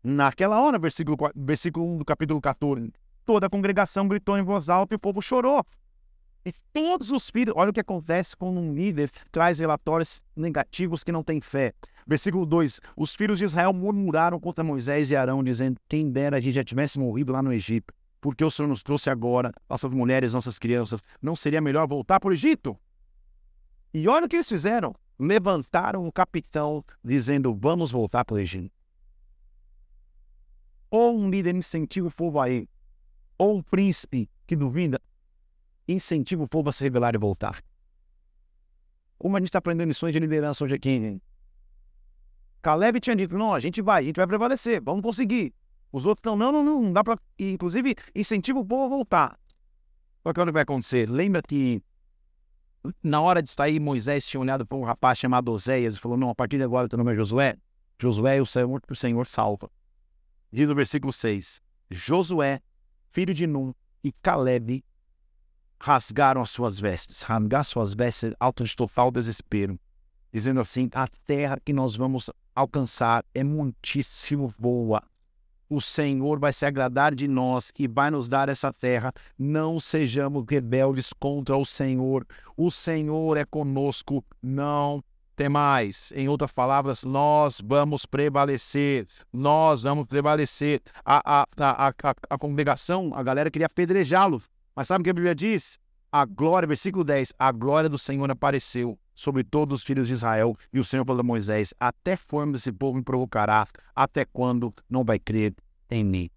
Naquela 0.00 0.60
hora, 0.60 0.78
versículo, 0.78 1.16
versículo 1.34 1.92
1 1.94 1.98
do 1.98 2.04
capítulo 2.04 2.40
14, 2.40 2.92
toda 3.24 3.46
a 3.48 3.50
congregação 3.50 4.06
gritou 4.06 4.38
em 4.38 4.44
voz 4.44 4.68
alta 4.68 4.94
e 4.94 4.96
o 4.96 4.98
povo 4.98 5.20
chorou. 5.20 5.66
E 6.46 6.52
todos 6.72 7.10
os 7.10 7.28
filhos, 7.28 7.54
olha 7.56 7.70
o 7.70 7.72
que 7.72 7.80
acontece 7.80 8.36
quando 8.36 8.60
um 8.60 8.72
líder 8.72 9.10
traz 9.32 9.58
relatórios 9.58 10.22
negativos 10.36 11.02
que 11.02 11.10
não 11.10 11.24
tem 11.24 11.40
fé. 11.40 11.72
Versículo 12.06 12.46
2: 12.46 12.80
Os 12.96 13.16
filhos 13.16 13.40
de 13.40 13.46
Israel 13.46 13.72
murmuraram 13.72 14.38
contra 14.38 14.62
Moisés 14.62 15.10
e 15.10 15.16
Arão, 15.16 15.42
dizendo: 15.42 15.80
Quem 15.88 16.08
dera 16.12 16.36
a 16.36 16.40
gente 16.40 16.54
já 16.54 16.62
tivesse 16.62 16.96
morrido 16.96 17.32
lá 17.32 17.42
no 17.42 17.52
Egito, 17.52 17.92
porque 18.24 18.42
o 18.42 18.50
Senhor 18.50 18.68
nos 18.68 18.82
trouxe 18.82 19.10
agora, 19.10 19.52
nossas 19.68 19.92
mulheres, 19.92 20.32
nossas 20.32 20.58
crianças. 20.58 21.02
Não 21.20 21.36
seria 21.36 21.60
melhor 21.60 21.86
voltar 21.86 22.18
para 22.18 22.30
o 22.30 22.32
Egito? 22.32 22.74
E 23.92 24.08
olha 24.08 24.24
o 24.24 24.28
que 24.30 24.36
eles 24.36 24.48
fizeram: 24.48 24.94
levantaram 25.18 26.08
o 26.08 26.10
capitão, 26.10 26.82
dizendo: 27.04 27.54
Vamos 27.54 27.90
voltar 27.90 28.24
para 28.24 28.36
o 28.36 28.38
Egito. 28.38 28.72
Ou 30.90 31.18
um 31.18 31.28
líder 31.28 31.54
incentiva 31.54 32.08
o 32.08 32.10
povo 32.10 32.40
a 32.40 32.48
ir, 32.48 32.66
ou 33.36 33.58
um 33.58 33.62
príncipe 33.62 34.30
que 34.46 34.56
duvida 34.56 34.98
incentiva 35.86 36.44
o 36.44 36.48
povo 36.48 36.70
a 36.70 36.72
se 36.72 36.82
revelar 36.82 37.14
e 37.14 37.18
voltar. 37.18 37.62
Como 39.18 39.36
a 39.36 39.38
gente 39.38 39.50
está 39.50 39.58
aprendendo 39.58 39.88
lições 39.88 40.14
de 40.14 40.18
liderança 40.18 40.64
hoje 40.64 40.76
aqui, 40.76 40.88
hein? 40.88 41.20
Caleb 42.62 43.00
tinha 43.00 43.16
dito, 43.16 43.36
não, 43.36 43.52
a 43.52 43.60
gente 43.60 43.82
vai, 43.82 44.02
a 44.02 44.06
gente 44.06 44.16
vai 44.16 44.26
prevalecer, 44.26 44.80
vamos 44.80 45.02
conseguir. 45.02 45.52
Os 45.94 46.06
outros 46.06 46.22
estão, 46.22 46.34
não, 46.34 46.50
não, 46.50 46.64
não, 46.64 46.82
não 46.82 46.92
dá 46.92 47.04
para... 47.04 47.16
Inclusive, 47.38 47.94
incentiva 48.12 48.58
o 48.58 48.66
povo 48.66 48.82
a 48.82 48.88
voltar. 48.88 49.38
Só 50.24 50.32
que 50.32 50.40
o 50.40 50.44
que 50.44 50.50
vai 50.50 50.62
acontecer? 50.64 51.08
Lembra 51.08 51.40
que 51.40 51.80
na 53.00 53.20
hora 53.20 53.40
de 53.40 53.48
sair, 53.48 53.78
Moisés 53.78 54.26
tinha 54.26 54.40
olhado 54.40 54.66
para 54.66 54.76
um 54.76 54.82
rapaz 54.82 55.18
chamado 55.18 55.52
Oséias 55.52 55.94
e 55.94 56.00
falou, 56.00 56.18
não, 56.18 56.30
a 56.30 56.34
partir 56.34 56.56
de 56.56 56.64
agora 56.64 56.88
teu 56.88 56.98
nome 56.98 57.12
é 57.12 57.14
Josué. 57.14 57.56
Josué, 57.96 58.42
o 58.42 58.44
Senhor, 58.44 58.82
o 58.90 58.96
Senhor 58.96 59.24
salva. 59.24 59.70
Diz 60.50 60.68
o 60.68 60.74
versículo 60.74 61.12
6, 61.12 61.62
Josué, 61.88 62.60
filho 63.12 63.32
de 63.32 63.46
Num, 63.46 63.72
e 64.02 64.10
Caleb 64.10 64.84
rasgaram 65.80 66.40
as 66.40 66.50
suas 66.50 66.80
vestes. 66.80 67.22
Rasgar 67.22 67.62
suas 67.62 67.94
vestes 67.94 68.34
alto 68.40 68.64
de 68.64 68.74
total 68.74 69.12
desespero. 69.12 69.78
Dizendo 70.32 70.60
assim: 70.60 70.90
a 70.92 71.06
terra 71.24 71.56
que 71.64 71.72
nós 71.72 71.94
vamos 71.94 72.30
alcançar 72.52 73.24
é 73.32 73.44
muitíssimo 73.44 74.52
boa. 74.58 75.00
O 75.74 75.80
Senhor 75.80 76.38
vai 76.38 76.52
se 76.52 76.64
agradar 76.64 77.12
de 77.12 77.26
nós 77.26 77.72
e 77.76 77.88
vai 77.88 78.08
nos 78.08 78.28
dar 78.28 78.48
essa 78.48 78.72
terra. 78.72 79.12
Não 79.36 79.80
sejamos 79.80 80.44
rebeldes 80.48 81.12
contra 81.12 81.56
o 81.56 81.64
Senhor. 81.64 82.24
O 82.56 82.70
Senhor 82.70 83.36
é 83.36 83.44
conosco. 83.44 84.24
Não 84.40 85.02
temais. 85.34 86.12
Em 86.14 86.28
outras 86.28 86.52
palavras, 86.52 87.02
nós 87.02 87.60
vamos 87.60 88.06
prevalecer. 88.06 89.08
Nós 89.32 89.82
vamos 89.82 90.06
prevalecer. 90.06 90.80
A, 91.04 91.40
a, 91.40 91.46
a, 91.58 91.88
a, 91.88 92.14
a 92.30 92.38
congregação, 92.38 93.10
a 93.12 93.24
galera 93.24 93.50
queria 93.50 93.66
apedrejá-los. 93.66 94.48
Mas 94.76 94.86
sabe 94.86 95.02
o 95.02 95.04
que 95.04 95.10
a 95.10 95.14
Bíblia 95.14 95.34
diz? 95.34 95.80
A 96.12 96.24
glória, 96.24 96.68
versículo 96.68 97.02
10, 97.02 97.32
a 97.36 97.50
glória 97.50 97.90
do 97.90 97.98
Senhor 97.98 98.30
apareceu 98.30 98.96
sobre 99.12 99.42
todos 99.42 99.80
os 99.80 99.84
filhos 99.84 100.06
de 100.06 100.14
Israel, 100.14 100.56
e 100.72 100.78
o 100.78 100.84
Senhor 100.84 101.04
falou 101.04 101.20
a 101.20 101.24
Moisés: 101.24 101.74
Até 101.80 102.16
quando 102.16 102.54
esse 102.54 102.70
povo 102.70 102.98
me 102.98 103.02
provocará? 103.02 103.66
Até 103.92 104.24
quando 104.24 104.72
não 104.88 105.02
vai 105.02 105.18
crer 105.18 105.52
em 105.90 106.04
mim? 106.04 106.30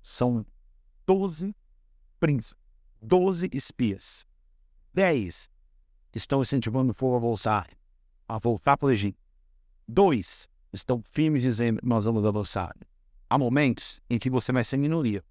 São 0.00 0.44
doze 1.06 1.54
príncipes, 2.18 2.56
doze 3.00 3.48
espias. 3.52 4.26
Dez 4.92 5.50
estão 6.14 6.42
incentivando 6.42 6.92
o 6.92 6.94
povo 6.94 7.16
a 7.16 7.18
voltar, 7.18 7.70
a 8.28 8.38
voltar 8.38 8.76
para 8.76 8.86
o 8.86 8.90
Egito. 8.90 9.18
Dois 9.86 10.48
estão 10.72 11.02
firmes 11.12 11.42
dizendo: 11.42 11.80
Nós 11.82 12.04
vamos 12.04 12.24
avançar. 12.24 12.74
Há 13.28 13.38
momentos 13.38 14.00
em 14.08 14.18
que 14.18 14.30
você 14.30 14.52
vai 14.52 14.64
ser 14.64 14.76
minoria. 14.76 15.24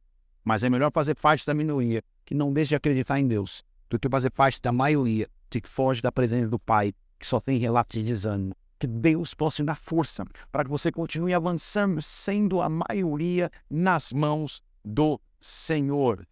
Mas 0.43 0.63
é 0.63 0.69
melhor 0.69 0.91
fazer 0.91 1.15
parte 1.15 1.45
da 1.45 1.53
minoria, 1.53 2.03
que 2.23 2.35
não 2.35 2.53
deixa 2.53 2.69
de 2.69 2.75
acreditar 2.75 3.19
em 3.19 3.27
Deus, 3.27 3.63
do 3.89 3.97
que 3.97 4.07
fazer 4.07 4.29
parte 4.29 4.61
da 4.61 4.71
maioria, 4.71 5.27
que 5.49 5.61
foge 5.67 6.01
da 6.01 6.11
presença 6.11 6.49
do 6.49 6.59
Pai, 6.59 6.93
que 7.17 7.25
só 7.25 7.39
tem 7.39 7.57
relatos 7.57 7.97
de 7.97 8.03
desânimo. 8.03 8.55
Que 8.79 8.87
Deus 8.87 9.33
possa 9.33 9.63
dar 9.63 9.75
força 9.75 10.25
para 10.51 10.63
que 10.63 10.69
você 10.69 10.91
continue 10.91 11.33
avançando, 11.33 12.01
sendo 12.01 12.61
a 12.61 12.69
maioria 12.69 13.49
nas 13.69 14.11
mãos 14.11 14.61
do 14.83 15.19
Senhor. 15.39 16.27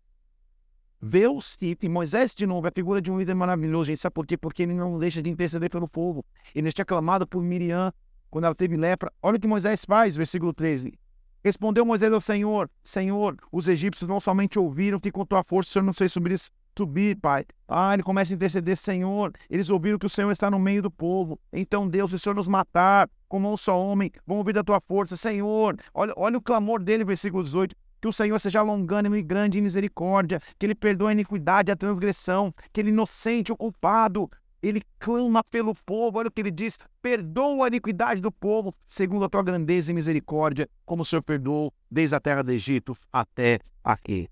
Deus 1.02 1.58
e, 1.62 1.78
e, 1.82 1.90
Moisés, 1.90 2.34
de 2.34 2.46
novo, 2.46 2.66
é 2.66 2.70
a 2.70 2.74
figura 2.74 3.02
de 3.02 3.12
um 3.12 3.20
líder 3.20 3.34
maravilhoso. 3.34 3.88
gente 3.88 4.00
sabe 4.00 4.14
por 4.14 4.26
quê? 4.26 4.38
Porque 4.38 4.64
ele 4.64 4.74
não 4.74 4.98
deixa 4.98 5.22
de 5.22 5.30
interceder 5.30 5.70
pelo 5.70 5.88
povo. 5.88 6.26
Ele 6.56 6.72
tinha 6.72 6.86
clamado 6.86 7.28
por 7.28 7.44
Miriam 7.44 7.92
quando 8.30 8.46
ela 8.46 8.56
teve 8.56 8.78
lepra. 8.78 9.12
Olha 9.22 9.38
o 9.38 9.40
que 9.40 9.48
Moisés 9.48 9.84
faz, 9.86 10.16
versículo 10.16 10.54
13. 10.54 10.98
Respondeu 11.44 11.86
Moisés 11.86 12.12
ao 12.14 12.22
Senhor: 12.22 12.70
Senhor, 12.82 13.38
os 13.52 13.68
egípcios 13.68 14.10
não 14.10 14.20
somente 14.20 14.58
ouviram 14.58 14.98
que 14.98 15.12
com 15.12 15.26
tua 15.26 15.44
força 15.44 15.70
o 15.70 15.74
Senhor 15.74 15.86
não 15.86 15.94
fez 15.94 16.12
subir, 16.14 16.40
subir, 16.78 17.18
Pai. 17.18 17.46
Ah, 17.68 17.94
ele 17.94 18.04
começa 18.04 18.34
a 18.34 18.36
interceder, 18.36 18.78
Senhor. 18.78 19.32
Eles 19.50 19.70
ouviram 19.70 19.98
que 19.98 20.06
o 20.06 20.10
Senhor 20.10 20.32
está 20.32 20.50
no 20.50 20.60
meio 20.60 20.82
do 20.82 20.92
povo. 20.92 21.40
Então, 21.52 21.88
Deus, 21.88 22.12
se 22.12 22.16
o 22.16 22.20
Senhor 22.20 22.36
nos 22.36 22.48
matar, 22.48 23.10
como 23.28 23.52
um 23.52 23.58
só 23.58 23.80
homem, 23.80 24.12
vão 24.26 24.38
ouvir 24.38 24.54
da 24.54 24.64
tua 24.64 24.80
força, 24.80 25.16
Senhor. 25.16 25.78
Olha, 25.94 26.14
olha 26.16 26.38
o 26.38 26.42
clamor 26.42 26.82
dele, 26.82 27.04
versículo 27.04 27.44
18 27.44 27.76
que 28.02 28.08
o 28.10 28.12
Senhor 28.12 28.38
seja 28.38 28.62
longânimo 28.62 29.16
e 29.16 29.24
grande 29.24 29.60
em 29.60 29.62
misericórdia, 29.62 30.42
que 30.60 30.66
Ele 30.66 30.76
perdoe 30.76 31.08
a 31.08 31.12
iniquidade 31.14 31.72
e 31.72 31.72
a 31.72 31.76
transgressão, 31.76 32.54
que 32.74 32.82
Ele 32.82 32.90
inocente 32.90 33.50
o 33.50 33.56
culpado, 33.56 34.30
ele 34.64 34.82
clama 34.98 35.44
pelo 35.44 35.76
povo, 35.86 36.18
olha 36.18 36.30
o 36.30 36.32
que 36.32 36.42
ele 36.42 36.50
diz: 36.50 36.78
perdoa 37.02 37.66
a 37.66 37.68
iniquidade 37.68 38.22
do 38.22 38.32
povo, 38.32 38.74
segundo 38.88 39.26
a 39.26 39.30
tua 39.30 39.44
grandeza 39.44 39.92
e 39.92 39.94
misericórdia, 39.94 40.70
como 40.86 41.02
o 41.02 41.06
Senhor 41.06 41.22
perdoou 41.22 41.74
desde 41.92 42.16
a 42.16 42.20
terra 42.20 42.42
do 42.42 42.52
Egito 42.52 42.96
até 43.12 43.60
aqui. 43.84 44.30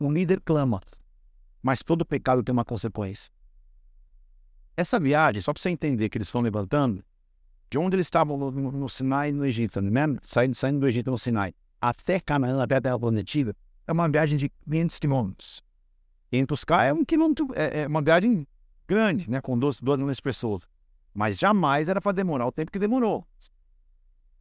Um 0.00 0.10
líder 0.10 0.40
clama, 0.40 0.80
mas 1.62 1.82
todo 1.82 2.06
pecado 2.06 2.42
tem 2.42 2.52
uma 2.52 2.64
consequência. 2.64 3.30
Essa 4.74 4.98
viagem, 4.98 5.42
só 5.42 5.52
para 5.52 5.60
você 5.60 5.68
entender 5.68 6.08
que 6.08 6.16
eles 6.16 6.28
estão 6.28 6.40
levantando, 6.40 7.04
de 7.68 7.78
onde 7.78 7.96
eles 7.96 8.06
estavam 8.06 8.36
no, 8.50 8.88
Sinai 8.88 9.30
no 9.30 9.44
Egito, 9.44 9.80
né? 9.82 10.00
saindo, 10.22 10.54
saindo 10.54 10.80
do 10.80 10.88
Egito 10.88 11.10
no 11.10 11.18
Sinai, 11.18 11.54
até 11.80 12.18
Canaã, 12.18 12.62
até 12.62 12.76
a 12.76 12.80
terra 12.80 12.98
prometida, 12.98 13.54
é 13.86 13.92
uma 13.92 14.08
viagem 14.08 14.38
de 14.38 14.48
500 14.64 14.98
quilômetros. 14.98 15.62
500 16.30 16.64
K 16.64 16.84
é 16.84 16.92
um 16.92 17.04
quilômetro, 17.04 17.48
é, 17.54 17.82
é 17.82 17.86
uma 17.86 18.00
viagem 18.00 18.46
grande, 18.88 19.30
né, 19.30 19.40
com 19.40 19.58
12, 19.58 19.80
12 19.82 19.98
milhões 19.98 20.16
de 20.16 20.22
pessoas. 20.22 20.62
Mas 21.12 21.38
jamais 21.38 21.88
era 21.88 22.00
para 22.00 22.12
demorar 22.12 22.46
o 22.46 22.52
tempo 22.52 22.72
que 22.72 22.78
demorou. 22.78 23.26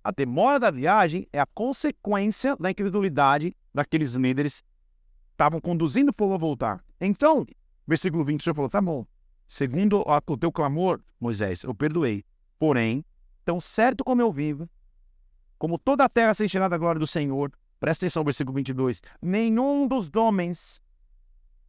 A 0.04 0.12
demora 0.12 0.60
da 0.60 0.72
viagem 0.72 1.28
é 1.34 1.40
a 1.40 1.46
consequência 1.46 2.56
da 2.56 2.72
incredulidade 2.72 3.56
daqueles 3.74 4.14
líderes 4.14 4.64
estavam 5.40 5.62
conduzindo 5.62 6.10
o 6.10 6.14
povo 6.14 6.34
a 6.34 6.38
voltar. 6.38 6.84
Então, 7.00 7.48
versículo 7.88 8.26
20, 8.26 8.42
o 8.42 8.44
Senhor 8.44 8.54
falou: 8.54 8.70
tá 8.70 8.82
bom. 8.82 9.06
Segundo 9.48 10.04
o 10.06 10.38
teu 10.38 10.52
clamor, 10.52 11.02
Moisés, 11.20 11.64
eu 11.64 11.74
perdoei. 11.74 12.26
Porém, 12.60 13.06
tão 13.46 13.60
certo 13.60 14.04
como 14.04 14.22
eu 14.22 14.32
vivo, 14.32 14.70
como 15.58 15.80
toda 15.80 16.04
a 16.04 16.10
terra 16.10 16.34
se 16.34 16.44
encherá 16.44 16.68
da 16.68 16.78
glória 16.78 17.00
do 17.00 17.08
Senhor, 17.08 17.52
presta 17.80 18.06
atenção, 18.06 18.24
versículo 18.24 18.56
22, 18.56 19.02
nenhum 19.22 19.88
dos 19.88 20.12
homens 20.14 20.82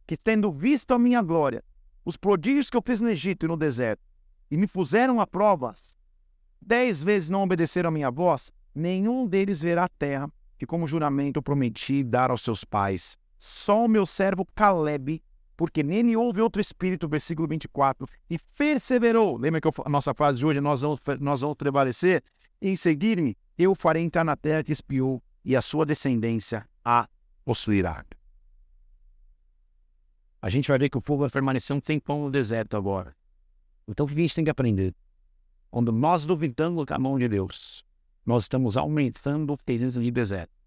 que, 0.05 0.17
tendo 0.17 0.51
visto 0.51 0.93
a 0.93 0.99
minha 0.99 1.21
glória, 1.21 1.63
os 2.03 2.17
prodígios 2.17 2.69
que 2.69 2.75
eu 2.75 2.83
fiz 2.85 2.99
no 2.99 3.09
Egito 3.09 3.45
e 3.45 3.49
no 3.49 3.55
deserto, 3.55 4.03
e 4.51 4.57
me 4.57 4.67
puseram 4.67 5.21
a 5.21 5.25
provas, 5.25 5.95
dez 6.61 7.01
vezes 7.01 7.29
não 7.29 7.43
obedeceram 7.43 7.87
a 7.87 7.91
minha 7.91 8.11
voz, 8.11 8.51
nenhum 8.75 9.25
deles 9.25 9.61
verá 9.61 9.85
a 9.85 9.89
terra 9.89 10.29
que, 10.57 10.65
como 10.65 10.87
juramento, 10.87 11.39
eu 11.39 11.43
prometi 11.43 12.03
dar 12.03 12.29
aos 12.29 12.41
seus 12.41 12.63
pais. 12.63 13.17
Só 13.43 13.85
o 13.85 13.87
meu 13.87 14.05
servo 14.05 14.45
Caleb, 14.53 15.19
porque 15.57 15.81
nele 15.81 16.15
houve 16.15 16.39
outro 16.39 16.61
espírito, 16.61 17.07
versículo 17.07 17.47
24, 17.47 18.07
e 18.29 18.37
perseverou. 18.55 19.35
Lembra 19.35 19.59
que 19.59 19.67
a 19.67 19.89
nossa 19.89 20.13
frase 20.13 20.37
de 20.37 20.45
hoje, 20.45 20.61
nós 20.61 20.83
vamos, 20.83 20.99
nós 21.19 21.41
vamos 21.41 21.57
prevalecer? 21.57 22.23
Em 22.61 22.75
seguir-me, 22.75 23.35
eu 23.57 23.73
farei 23.73 24.03
entrar 24.03 24.23
na 24.23 24.35
terra 24.35 24.63
que 24.63 24.71
espiou, 24.71 25.23
e 25.43 25.55
a 25.55 25.61
sua 25.63 25.87
descendência 25.87 26.69
a 26.85 27.09
possuirá. 27.43 28.05
A 30.39 30.47
gente 30.47 30.67
vai 30.67 30.77
ver 30.77 30.89
que 30.89 30.99
o 30.99 31.01
fogo 31.01 31.21
vai 31.21 31.31
permanecer 31.31 31.75
um 31.75 31.79
tempão 31.79 32.21
no 32.21 32.29
deserto 32.29 32.77
agora. 32.77 33.15
Então 33.87 34.05
o 34.05 34.09
que 34.09 34.13
a 34.13 34.21
gente 34.21 34.35
tem 34.35 34.43
que 34.43 34.51
aprender? 34.51 34.93
Quando 35.71 35.91
nós 35.91 36.25
duvidamos 36.25 36.85
da 36.85 36.99
mão 36.99 37.17
de 37.17 37.27
Deus, 37.27 37.83
nós 38.23 38.43
estamos 38.43 38.77
aumentando 38.77 39.53
o 39.53 39.57
período 39.57 39.99
de 39.99 40.11
deserto. 40.11 40.60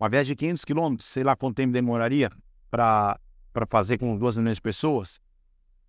Uma 0.00 0.08
viagem 0.08 0.32
de 0.32 0.36
500 0.36 0.64
quilômetros, 0.64 1.08
sei 1.08 1.22
lá 1.22 1.36
quanto 1.36 1.56
tempo 1.56 1.74
demoraria 1.74 2.30
para 2.70 3.20
fazer 3.68 3.98
com 3.98 4.16
2 4.16 4.38
milhões 4.38 4.56
de 4.56 4.62
pessoas, 4.62 5.20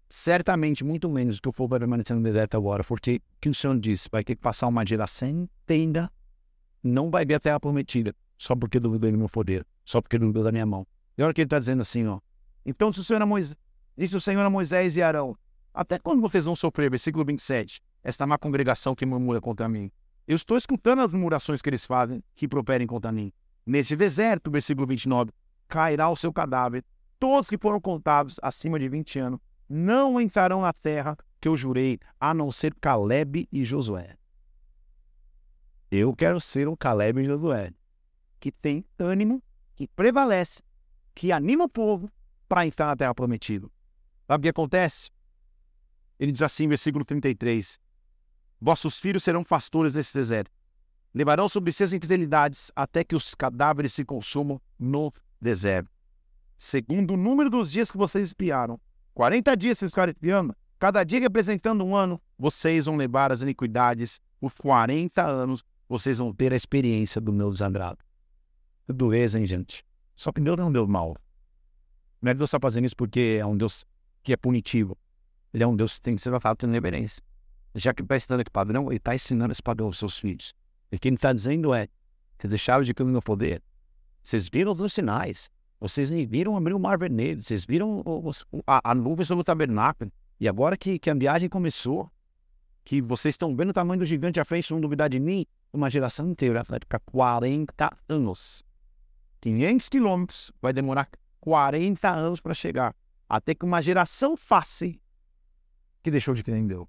certamente 0.09 0.83
muito 0.83 1.09
menos 1.09 1.37
do 1.37 1.43
que 1.43 1.47
o 1.47 1.53
fogo 1.53 1.69
vai 1.69 1.79
permanecer 1.79 2.13
no 2.13 2.21
deserto 2.21 2.57
agora, 2.57 2.83
porque 2.83 3.15
o 3.15 3.21
que 3.39 3.47
o 3.47 3.55
Senhor 3.55 3.79
disse, 3.79 4.09
vai 4.11 4.21
ter 4.21 4.35
que 4.35 4.41
passar 4.41 4.67
uma 4.67 4.85
geração 4.85 5.29
inteira, 5.29 6.11
não 6.83 7.09
vai 7.09 7.25
ver 7.25 7.35
a 7.35 7.39
terra 7.39 7.57
prometida, 7.57 8.13
só 8.37 8.53
porque 8.53 8.81
duvidou 8.81 9.09
do 9.09 9.17
meu 9.17 9.29
poder, 9.29 9.65
só 9.85 10.01
porque 10.01 10.19
duvidou 10.19 10.43
da 10.43 10.51
minha 10.51 10.65
mão. 10.65 10.85
E 11.17 11.23
olha 11.23 11.31
o 11.31 11.33
que 11.33 11.39
ele 11.39 11.45
está 11.45 11.59
dizendo 11.59 11.81
assim, 11.81 12.05
ó. 12.05 12.19
Então, 12.65 12.91
se 12.91 12.99
o 12.99 13.03
Senhor 13.03 13.21
é 13.21 13.25
Moisés, 13.25 13.55
disse 13.97 14.17
o 14.17 14.19
Senhor 14.19 14.41
a 14.45 14.49
Moisés 14.49 14.97
e 14.97 15.01
Arão, 15.01 15.37
até 15.73 15.97
quando 15.97 16.19
vocês 16.19 16.43
vão 16.43 16.55
sofrer? 16.55 16.89
Versículo 16.89 17.23
27 17.23 17.81
esta 18.03 18.27
má 18.27 18.37
congregação 18.37 18.93
que 18.93 19.05
murmura 19.05 19.39
contra 19.39 19.69
mim. 19.69 19.89
Eu 20.27 20.35
estou 20.35 20.57
escutando 20.57 21.01
as 21.01 21.11
murmurações 21.11 21.61
que 21.61 21.69
eles 21.69 21.85
fazem, 21.85 22.21
que 22.35 22.47
properem 22.47 22.87
contra 22.87 23.11
mim. 23.11 23.31
Neste 23.65 23.95
deserto, 23.95 24.49
versículo 24.49 24.87
29, 24.87 25.31
cairá 25.67 26.09
o 26.09 26.15
seu 26.15 26.33
cadáver. 26.33 26.83
Todos 27.19 27.49
que 27.49 27.57
foram 27.57 27.79
contados 27.79 28.39
acima 28.41 28.79
de 28.79 28.89
20 28.89 29.19
anos 29.19 29.39
não 29.69 30.19
entrarão 30.19 30.61
na 30.61 30.73
terra 30.73 31.17
que 31.39 31.47
eu 31.47 31.55
jurei, 31.55 31.99
a 32.19 32.33
não 32.33 32.51
ser 32.51 32.73
Caleb 32.75 33.47
e 33.51 33.63
Josué. 33.63 34.15
Eu 35.89 36.15
quero 36.15 36.39
ser 36.39 36.67
um 36.67 36.75
Caleb 36.75 37.21
e 37.21 37.25
Josué, 37.25 37.73
que 38.39 38.51
tem 38.51 38.85
ânimo, 38.99 39.41
que 39.75 39.87
prevalece, 39.87 40.61
que 41.15 41.31
anima 41.31 41.65
o 41.65 41.69
povo 41.69 42.11
para 42.47 42.65
entrar 42.65 42.87
na 42.87 42.95
terra 42.95 43.15
prometida. 43.15 43.67
Sabe 44.27 44.41
o 44.41 44.43
que 44.43 44.49
acontece? 44.49 45.09
Ele 46.19 46.31
diz 46.31 46.41
assim, 46.41 46.67
versículo 46.67 47.03
33: 47.03 47.79
Vossos 48.59 48.99
filhos 48.99 49.23
serão 49.23 49.43
pastores 49.43 49.95
nesse 49.95 50.13
deserto. 50.13 50.51
Levarão 51.13 51.49
sobre 51.49 51.73
si 51.73 51.83
as 51.83 51.93
infidelidades 51.93 52.71
até 52.75 53.03
que 53.03 53.15
os 53.15 53.35
cadáveres 53.35 53.93
se 53.93 54.05
consumam 54.05 54.61
no 54.79 55.11
deserto. 55.39 55.89
Segundo 56.57 57.15
o 57.15 57.17
número 57.17 57.49
dos 57.49 57.71
dias 57.71 57.91
que 57.91 57.97
vocês 57.97 58.27
espiaram, 58.27 58.79
40 59.13 59.55
dias 59.57 59.77
vocês 59.77 59.91
ficaram 59.91 60.11
espiando, 60.11 60.55
cada 60.79 61.03
dia 61.03 61.19
representando 61.19 61.83
um 61.83 61.95
ano, 61.95 62.21
vocês 62.37 62.85
vão 62.85 62.95
levar 62.95 63.31
as 63.31 63.41
iniquidades. 63.41 64.19
Por 64.39 64.51
40 64.53 65.21
anos, 65.23 65.63
vocês 65.87 66.17
vão 66.17 66.33
ter 66.33 66.51
a 66.51 66.55
experiência 66.55 67.21
do 67.21 67.31
meu 67.31 67.51
desagrado. 67.51 67.99
Dureza, 68.87 69.39
hein, 69.39 69.45
gente? 69.45 69.85
Só 70.15 70.31
que 70.31 70.41
Deus 70.41 70.57
não 70.57 70.65
é 70.65 70.67
um 70.69 70.71
Deus 70.71 70.87
mau. 70.87 71.15
Não 72.19 72.31
é 72.31 72.33
Deus 72.33 72.47
está 72.47 72.59
fazendo 72.59 72.85
isso 72.85 72.95
porque 72.95 73.37
é 73.39 73.45
um 73.45 73.55
Deus 73.55 73.85
que 74.23 74.33
é 74.33 74.37
punitivo. 74.37 74.97
Ele 75.53 75.63
é 75.63 75.67
um 75.67 75.75
Deus 75.75 75.95
que 75.95 76.01
tem 76.01 76.15
que 76.15 76.21
ser 76.21 76.31
tratado 76.31 76.65
com 76.65 76.71
reverência 76.71 77.21
já 77.75 77.93
que 77.93 78.01
está 78.01 78.15
ensinando 78.15 78.41
esse 78.41 78.51
padrão, 78.51 78.87
ele 78.87 78.97
está 78.97 79.15
ensinando 79.15 79.51
esse 79.51 79.61
padrão 79.63 79.87
aos 79.87 79.97
seus 79.97 80.17
filhos. 80.17 80.53
E 80.91 80.95
o 80.95 80.99
que 80.99 81.07
ele 81.07 81.15
está 81.15 81.31
dizendo 81.31 81.73
é: 81.73 81.87
que 82.37 82.47
deixaram 82.47 82.83
de 82.83 82.93
caminhar 82.93 83.13
no 83.13 83.21
poder. 83.21 83.61
Vocês 84.21 84.49
viram 84.49 84.71
os 84.71 84.93
sinais. 84.93 85.49
Vocês 85.79 86.09
viram 86.09 86.57
abrir 86.57 86.73
o 86.73 86.79
mar 86.79 86.97
vermelho. 86.97 87.41
Vocês 87.41 87.65
viram 87.65 88.03
os, 88.05 88.45
a, 88.67 88.91
a, 88.91 88.95
nuvem 88.95 89.25
sobre 89.25 89.41
o 89.41 89.43
tabernáculo. 89.43 90.11
E 90.39 90.47
agora 90.47 90.77
que, 90.77 90.99
que 90.99 91.09
a 91.09 91.13
viagem 91.13 91.49
começou, 91.49 92.11
que 92.83 93.01
vocês 93.01 93.33
estão 93.33 93.55
vendo 93.55 93.69
o 93.69 93.73
tamanho 93.73 93.99
do 93.99 94.05
gigante 94.05 94.39
à 94.39 94.45
frente, 94.45 94.71
não 94.71 94.81
duvidar 94.81 95.09
de 95.09 95.19
mim, 95.19 95.45
uma 95.71 95.89
geração 95.89 96.27
inteira 96.27 96.63
vai 96.63 96.79
ficar 96.79 96.99
40 96.99 97.97
anos. 98.09 98.63
500 99.41 99.89
quilômetros 99.89 100.51
vai 100.61 100.73
demorar 100.73 101.09
40 101.39 102.09
anos 102.09 102.39
para 102.39 102.53
chegar. 102.53 102.95
Até 103.29 103.55
que 103.55 103.65
uma 103.65 103.81
geração 103.81 104.35
face 104.35 104.99
que 106.03 106.11
deixou 106.11 106.33
de 106.33 106.43
crer 106.43 106.57
em 106.57 106.67
Deus. 106.67 106.87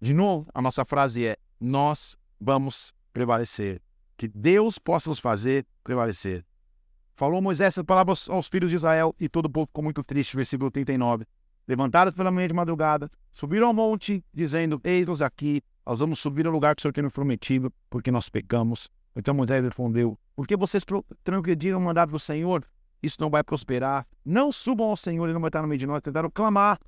De 0.00 0.12
novo, 0.12 0.48
a 0.52 0.60
nossa 0.60 0.84
frase 0.84 1.26
é: 1.26 1.36
Nós 1.60 2.16
vamos 2.40 2.92
prevalecer. 3.16 3.80
Que 4.14 4.28
Deus 4.28 4.78
possa 4.78 5.08
nos 5.08 5.18
fazer 5.18 5.66
prevalecer. 5.82 6.44
Falou 7.14 7.40
Moisés 7.40 7.68
essas 7.68 7.84
palavras 7.84 8.28
aos 8.28 8.46
filhos 8.46 8.68
de 8.68 8.76
Israel 8.76 9.14
e 9.18 9.26
todo 9.26 9.46
o 9.46 9.50
povo 9.50 9.66
ficou 9.66 9.82
muito 9.82 10.04
triste. 10.04 10.36
Versículo 10.36 10.70
39. 10.70 11.24
Levantaram 11.66 12.12
pela 12.12 12.30
manhã 12.30 12.46
de 12.46 12.52
madrugada, 12.52 13.10
subiram 13.32 13.68
ao 13.68 13.72
monte, 13.74 14.22
dizendo: 14.34 14.78
Eis-nos 14.84 15.22
aqui, 15.22 15.62
nós 15.84 15.98
vamos 15.98 16.18
subir 16.18 16.46
ao 16.46 16.52
lugar 16.52 16.76
que 16.76 16.80
o 16.80 16.82
Senhor 16.82 16.92
tem 16.92 17.02
nos 17.02 17.12
prometido, 17.12 17.72
porque 17.88 18.10
nós 18.10 18.28
pecamos. 18.28 18.90
Então 19.16 19.34
Moisés 19.34 19.64
respondeu: 19.64 20.18
Por 20.34 20.46
que 20.46 20.54
vocês 20.54 20.84
transgrediram 21.24 21.78
o 21.78 21.82
mandado 21.82 22.12
do 22.12 22.18
Senhor? 22.18 22.64
Isso 23.02 23.16
não 23.18 23.30
vai 23.30 23.42
prosperar. 23.42 24.06
Não 24.24 24.52
subam 24.52 24.88
ao 24.88 24.96
Senhor 24.96 25.28
e 25.30 25.32
não 25.32 25.40
vai 25.40 25.48
estar 25.48 25.62
no 25.62 25.68
meio 25.68 25.78
de 25.78 25.86
nós. 25.86 26.02
Tentaram 26.02 26.30
clamar 26.30 26.78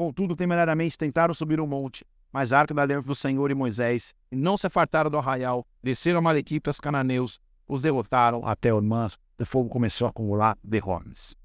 Contudo, 0.00 0.34
temerariamente 0.34 0.96
tentaram 0.96 1.34
subir 1.34 1.60
o 1.60 1.64
um 1.64 1.66
monte, 1.66 2.06
mas 2.32 2.52
a 2.52 2.60
arca 2.60 2.74
da 2.74 2.82
aliança 2.82 3.06
do 3.06 3.14
Senhor 3.14 3.50
e 3.50 3.54
Moisés, 3.54 4.14
e 4.30 4.36
não 4.36 4.56
se 4.56 4.66
afartaram 4.66 5.10
do 5.10 5.18
arraial, 5.18 5.66
desceram 5.82 6.22
malequitas 6.22 6.78
cananeus, 6.78 7.40
os 7.66 7.82
derrotaram 7.82 8.46
até 8.46 8.72
o 8.72 8.82
manso, 8.82 9.18
o 9.38 9.44
fogo 9.44 9.68
começou 9.68 10.06
a 10.06 10.10
acumular 10.10 10.56
derrames. 10.62 11.36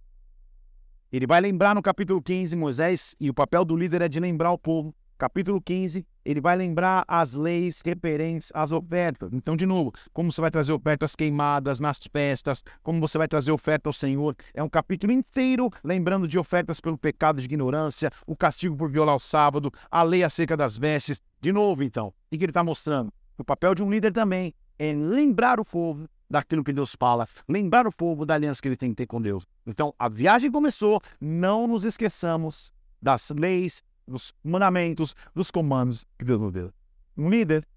Ele 1.11 1.27
vai 1.27 1.39
lembrar 1.39 1.75
no 1.75 1.81
capítulo 1.81 2.21
15, 2.21 2.55
Moisés, 2.55 3.15
e 3.19 3.29
o 3.29 3.33
papel 3.33 3.63
do 3.63 3.75
líder 3.75 4.01
é 4.01 4.09
de 4.09 4.19
lembrar 4.19 4.51
o 4.51 4.57
povo 4.57 4.93
capítulo 5.17 5.61
15, 5.61 6.05
ele 6.23 6.41
vai 6.41 6.55
lembrar 6.55 7.05
as 7.07 7.33
leis 7.33 7.81
referentes 7.83 8.51
às 8.53 8.71
ofertas. 8.71 9.31
Então, 9.33 9.55
de 9.55 9.65
novo, 9.65 9.91
como 10.11 10.31
você 10.31 10.41
vai 10.41 10.51
trazer 10.51 10.73
ofertas 10.73 11.15
queimadas 11.15 11.79
nas 11.79 11.99
festas, 12.11 12.63
como 12.83 12.99
você 12.99 13.17
vai 13.17 13.27
trazer 13.27 13.51
oferta 13.51 13.89
ao 13.89 13.93
Senhor. 13.93 14.35
É 14.53 14.61
um 14.61 14.69
capítulo 14.69 15.11
inteiro 15.11 15.69
lembrando 15.83 16.27
de 16.27 16.37
ofertas 16.37 16.79
pelo 16.79 16.97
pecado 16.97 17.39
de 17.39 17.45
ignorância, 17.45 18.11
o 18.25 18.35
castigo 18.35 18.75
por 18.75 18.89
violar 18.89 19.15
o 19.15 19.19
sábado, 19.19 19.71
a 19.89 20.03
lei 20.03 20.23
acerca 20.23 20.57
das 20.57 20.77
vestes. 20.77 21.21
De 21.39 21.51
novo, 21.51 21.83
então, 21.83 22.07
o 22.07 22.13
que 22.29 22.43
ele 22.43 22.47
está 22.47 22.63
mostrando? 22.63 23.13
O 23.37 23.43
papel 23.43 23.75
de 23.75 23.83
um 23.83 23.91
líder 23.91 24.11
também 24.11 24.53
é 24.79 24.93
lembrar 24.93 25.59
o 25.59 25.65
povo 25.65 26.07
daquilo 26.29 26.63
que 26.63 26.73
Deus 26.73 26.95
fala, 26.97 27.27
lembrar 27.47 27.85
o 27.85 27.95
povo 27.95 28.25
da 28.25 28.33
aliança 28.33 28.61
que 28.61 28.67
ele 28.67 28.75
tem 28.75 28.89
que 28.89 28.95
ter 28.95 29.05
com 29.05 29.21
Deus. 29.21 29.45
Então, 29.65 29.93
a 29.97 30.09
viagem 30.09 30.51
começou, 30.51 30.99
não 31.21 31.67
nos 31.67 31.85
esqueçamos 31.85 32.73
das 33.01 33.29
leis 33.29 33.83
dos 34.07 34.33
mandamentos, 34.43 35.15
dos 35.33 35.49
comandos 35.49 36.05
que 36.17 36.25
Deus 36.25 36.39
nos 36.39 36.51
deu. 36.51 36.73
Um 37.17 37.29
líder, 37.29 37.67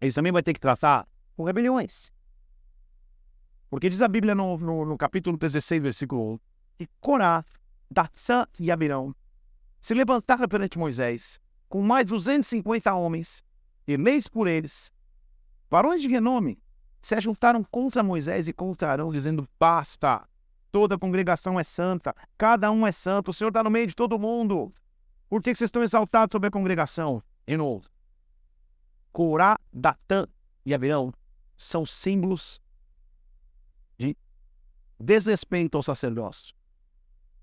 ele 0.00 0.12
também 0.12 0.32
vai 0.32 0.42
ter 0.42 0.54
que 0.54 0.60
tratar 0.60 1.06
com 1.36 1.44
rebeliões. 1.44 2.12
Porque 3.68 3.88
diz 3.88 4.00
a 4.00 4.08
Bíblia 4.08 4.34
no, 4.34 4.56
no, 4.58 4.84
no 4.84 4.96
capítulo 4.96 5.36
16, 5.36 5.82
versículo 5.82 6.34
1, 6.34 6.40
que 6.78 6.88
Corá, 7.00 7.44
Datsã 7.90 8.46
e 8.58 8.70
Abirão 8.70 9.14
se 9.80 9.94
levantaram 9.94 10.48
perante 10.48 10.78
Moisés 10.78 11.40
com 11.68 11.82
mais 11.82 12.06
250 12.06 12.94
homens, 12.94 13.44
eleitos 13.86 14.28
por 14.28 14.46
eles, 14.46 14.92
varões 15.68 16.00
de 16.00 16.08
renome, 16.08 16.58
se 17.00 17.20
juntaram 17.20 17.62
contra 17.64 18.02
Moisés 18.02 18.48
e 18.48 18.52
contra 18.52 18.90
Arão, 18.90 19.10
dizendo: 19.10 19.48
Basta, 19.58 20.26
Toda 20.76 20.96
a 20.96 20.98
congregação 20.98 21.58
é 21.58 21.64
santa, 21.64 22.14
cada 22.36 22.70
um 22.70 22.86
é 22.86 22.92
santo, 22.92 23.30
o 23.30 23.32
Senhor 23.32 23.48
está 23.48 23.64
no 23.64 23.70
meio 23.70 23.86
de 23.86 23.94
todo 23.94 24.18
mundo. 24.18 24.74
Por 25.26 25.42
que 25.42 25.54
vocês 25.54 25.68
estão 25.68 25.82
exaltados 25.82 26.34
sobre 26.34 26.48
a 26.48 26.50
congregação? 26.50 27.22
De 27.46 27.56
novo, 27.56 27.88
Corá, 29.10 29.58
Datã 29.72 30.28
e 30.66 30.74
Abirão 30.74 31.14
são 31.56 31.86
símbolos 31.86 32.60
de 33.96 34.14
desrespeito 35.00 35.78
ao 35.78 35.82
sacerdócio. 35.82 36.54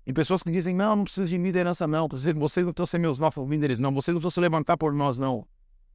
E 0.06 0.12
pessoas 0.12 0.44
que 0.44 0.52
dizem, 0.52 0.72
não, 0.72 0.94
não 0.94 1.02
precisa 1.02 1.26
de 1.26 1.36
liderança 1.36 1.88
não, 1.88 2.06
vocês 2.06 2.32
não 2.36 2.40
precisam 2.40 2.86
ser 2.86 2.98
meus 2.98 3.18
novos 3.18 3.50
líderes 3.50 3.80
não, 3.80 3.92
vocês 3.92 4.14
não 4.14 4.20
precisam 4.20 4.30
se 4.30 4.40
levantar 4.40 4.76
por 4.76 4.92
nós 4.92 5.18
não. 5.18 5.44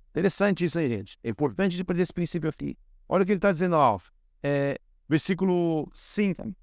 Interessante 0.10 0.66
isso 0.66 0.78
aí, 0.78 0.90
gente. 0.90 1.18
É 1.24 1.30
importante 1.30 1.78
de 1.78 1.86
perder 1.86 2.02
esse 2.02 2.14
princípio 2.14 2.50
aqui. 2.50 2.78
Olha 3.08 3.24
o 3.24 3.26
que 3.26 3.32
ele 3.32 3.38
está 3.38 3.54
dizendo, 3.54 3.78
ó. 3.78 3.98
É, 4.44 4.78
versículo 5.08 5.90
5. 5.94 6.54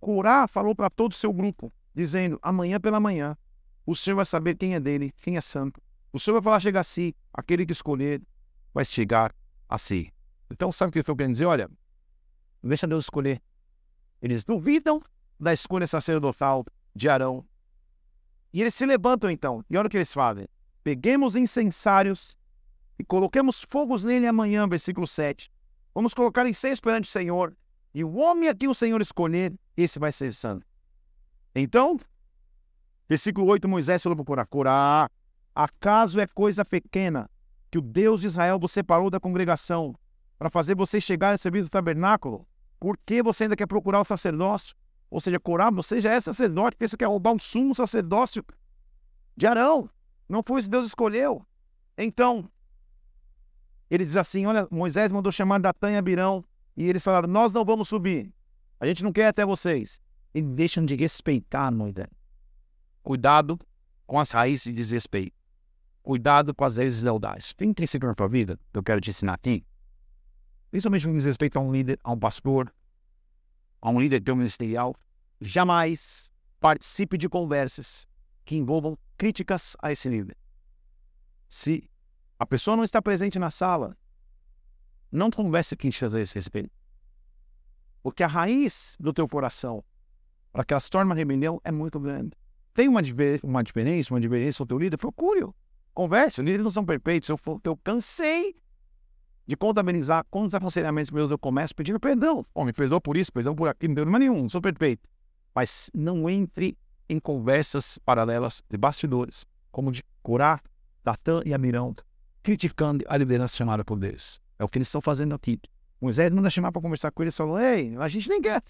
Corá 0.00 0.46
falou 0.46 0.74
para 0.74 0.88
todo 0.88 1.12
o 1.12 1.16
seu 1.16 1.32
grupo, 1.32 1.72
dizendo: 1.94 2.38
Amanhã 2.42 2.80
pela 2.80 3.00
manhã, 3.00 3.36
o 3.84 3.94
Senhor 3.96 4.16
vai 4.16 4.26
saber 4.26 4.56
quem 4.56 4.74
é 4.74 4.80
dele, 4.80 5.12
quem 5.22 5.36
é 5.36 5.40
santo. 5.40 5.80
O 6.12 6.18
Senhor 6.18 6.34
vai 6.34 6.42
falar: 6.42 6.60
chega 6.60 6.80
a 6.80 6.84
si, 6.84 7.14
aquele 7.32 7.66
que 7.66 7.72
escolher 7.72 8.22
vai 8.72 8.84
chegar 8.84 9.34
a 9.68 9.78
si. 9.78 10.12
Então, 10.50 10.72
sabe 10.72 10.90
o 10.90 10.92
que 10.92 10.98
eu 10.98 11.02
estou 11.02 11.16
querendo 11.16 11.32
dizer? 11.32 11.46
Olha, 11.46 11.70
deixa 12.62 12.86
Deus 12.86 13.04
escolher. 13.04 13.42
Eles 14.20 14.44
duvidam 14.44 15.02
da 15.38 15.52
escolha 15.52 15.86
sacerdotal 15.86 16.64
de 16.94 17.08
Arão. 17.08 17.44
E 18.52 18.60
eles 18.60 18.74
se 18.74 18.86
levantam 18.86 19.30
então. 19.30 19.64
E 19.68 19.76
olha 19.76 19.86
o 19.86 19.90
que 19.90 19.96
eles 19.96 20.12
fazem. 20.12 20.48
Peguemos 20.82 21.36
incensários 21.36 22.36
e 22.98 23.04
coloquemos 23.04 23.64
fogos 23.68 24.02
nele 24.02 24.26
amanhã, 24.26 24.66
versículo 24.66 25.06
7. 25.06 25.52
Vamos 25.94 26.14
colocar 26.14 26.46
incenso 26.46 26.80
perante 26.80 27.08
o 27.08 27.12
Senhor. 27.12 27.56
E 27.94 28.04
o 28.04 28.14
homem 28.16 28.48
a 28.48 28.54
quem 28.54 28.68
o 28.68 28.74
Senhor 28.74 29.00
escolher, 29.00 29.52
esse 29.76 29.98
vai 29.98 30.12
ser 30.12 30.32
santo. 30.34 30.66
Então, 31.54 31.98
versículo 33.08 33.46
8, 33.46 33.68
Moisés 33.68 34.02
falou 34.02 34.24
para 34.24 34.46
Corá, 34.46 35.10
acaso 35.54 36.20
é 36.20 36.26
coisa 36.26 36.64
pequena 36.64 37.28
que 37.70 37.78
o 37.78 37.82
Deus 37.82 38.20
de 38.20 38.26
Israel 38.26 38.58
vos 38.58 38.72
separou 38.72 39.10
da 39.10 39.20
congregação 39.20 39.94
para 40.38 40.50
fazer 40.50 40.74
você 40.74 41.00
chegar 41.00 41.34
a 41.34 41.38
servir 41.38 41.62
do 41.62 41.68
tabernáculo? 41.68 42.46
Por 42.78 42.96
que 43.04 43.22
você 43.22 43.44
ainda 43.44 43.56
quer 43.56 43.66
procurar 43.66 44.00
o 44.00 44.04
sacerdócio? 44.04 44.76
Ou 45.10 45.20
seja, 45.20 45.40
Corá, 45.40 45.70
você 45.70 46.00
já 46.00 46.12
é 46.12 46.20
sacerdote, 46.20 46.76
pensa 46.76 46.96
que 46.96 47.04
quer 47.04 47.08
roubar 47.08 47.32
um 47.32 47.38
sumo 47.38 47.74
sacerdócio 47.74 48.44
de 49.36 49.46
Arão. 49.46 49.88
Não 50.28 50.42
foi 50.42 50.60
isso 50.60 50.68
que 50.68 50.72
Deus 50.72 50.86
escolheu. 50.86 51.44
Então, 51.96 52.48
ele 53.90 54.04
diz 54.04 54.16
assim: 54.16 54.46
Olha, 54.46 54.68
Moisés 54.70 55.10
mandou 55.10 55.32
chamar 55.32 55.58
Datã 55.58 55.90
e 55.90 55.96
Abirão, 55.96 56.44
e 56.78 56.88
eles 56.88 57.02
falaram: 57.02 57.28
Nós 57.28 57.52
não 57.52 57.64
vamos 57.64 57.88
subir. 57.88 58.32
A 58.78 58.86
gente 58.86 59.02
não 59.02 59.12
quer 59.12 59.26
até 59.26 59.44
vocês. 59.44 60.00
E 60.32 60.40
deixam 60.40 60.86
de 60.86 60.94
respeitar 60.94 61.72
Moisés. 61.72 62.06
Cuidado 63.02 63.58
com 64.06 64.20
as 64.20 64.30
raízes 64.30 64.62
de 64.62 64.72
desrespeito. 64.74 65.36
Cuidado 66.02 66.54
com 66.54 66.64
as 66.64 66.76
deslealdades. 66.76 67.52
Tem 67.52 67.74
princípio 67.74 68.08
na 68.08 68.14
tua 68.14 68.28
vida 68.28 68.60
que 68.72 68.78
eu 68.78 68.82
quero 68.82 69.00
te 69.00 69.10
ensinar 69.10 69.34
aqui. 69.34 69.66
Principalmente 70.70 71.08
no 71.08 71.20
respeito 71.20 71.58
a 71.58 71.60
um 71.60 71.72
líder, 71.72 71.98
a 72.04 72.12
um 72.12 72.18
pastor, 72.18 72.72
a 73.80 73.90
um 73.90 73.98
líder 73.98 74.22
teu 74.22 74.36
ministerial. 74.36 74.94
Jamais 75.40 76.30
participe 76.60 77.18
de 77.18 77.28
conversas 77.28 78.06
que 78.44 78.54
envolvam 78.54 78.96
críticas 79.16 79.76
a 79.82 79.90
esse 79.90 80.08
líder. 80.08 80.36
Se 81.48 81.90
a 82.38 82.46
pessoa 82.46 82.76
não 82.76 82.84
está 82.84 83.02
presente 83.02 83.36
na 83.36 83.50
sala, 83.50 83.96
não 85.10 85.30
converse 85.30 85.76
com 85.76 85.88
te 85.88 86.04
a 86.04 86.20
esse 86.20 86.34
respeito. 86.34 86.70
Porque 88.02 88.22
a 88.22 88.26
raiz 88.26 88.96
do 88.98 89.12
teu 89.12 89.28
coração, 89.28 89.84
para 90.52 90.64
que 90.64 90.72
ela 90.72 90.80
se 90.80 90.90
torne 90.90 91.10
uma 91.10 91.14
rebelião, 91.14 91.60
é 91.64 91.70
muito 91.70 91.98
grande. 91.98 92.32
Tem 92.74 92.88
uma, 92.88 93.00
uma 93.42 93.62
diferença, 93.62 94.14
uma 94.14 94.20
diferença 94.20 94.58
com 94.58 94.64
o 94.64 94.66
teu 94.66 94.78
líder? 94.78 94.96
Procure-o. 94.96 95.54
Converse. 95.92 96.40
Líderes 96.40 96.64
não 96.64 96.70
são 96.70 96.84
perfeitos. 96.84 97.28
Eu, 97.28 97.38
eu 97.64 97.76
cansei 97.78 98.54
de 99.48 99.56
contabilizar 99.56 100.24
quantos 100.30 100.54
aconselhamentos 100.54 101.10
meus 101.10 101.30
eu 101.30 101.38
começo 101.38 101.74
pedindo 101.74 101.98
perdão. 101.98 102.44
Oh, 102.54 102.64
me 102.64 102.72
perdoa 102.72 103.00
por 103.00 103.16
isso, 103.16 103.32
perdão 103.32 103.54
por 103.54 103.66
aquilo, 103.66 103.90
não 103.90 103.94
tem 103.94 104.04
problema 104.04 104.18
nenhum, 104.18 104.42
não 104.42 104.48
sou 104.48 104.60
perfeito. 104.60 105.08
Mas 105.54 105.90
não 105.94 106.28
entre 106.28 106.76
em 107.08 107.18
conversas 107.18 107.98
paralelas 108.04 108.62
de 108.68 108.76
bastidores, 108.76 109.46
como 109.72 109.90
de 109.90 110.04
Corá, 110.22 110.60
Datã 111.02 111.40
e 111.46 111.54
Amirão, 111.54 111.94
criticando 112.42 113.02
a 113.08 113.16
liderança 113.16 113.56
chamada 113.56 113.82
por 113.82 113.98
Deus. 113.98 114.38
É 114.58 114.64
o 114.64 114.68
que 114.68 114.78
eles 114.78 114.88
estão 114.88 115.00
fazendo 115.00 115.34
aqui. 115.34 115.60
Moisés 116.00 116.30
manda 116.30 116.50
chamar 116.50 116.72
para 116.72 116.82
conversar 116.82 117.10
com 117.10 117.22
eles 117.22 117.34
e 117.34 117.36
falou: 117.36 117.58
Ei, 117.58 117.96
a 117.96 118.08
gente 118.08 118.28
nem 118.28 118.40
quer. 118.40 118.62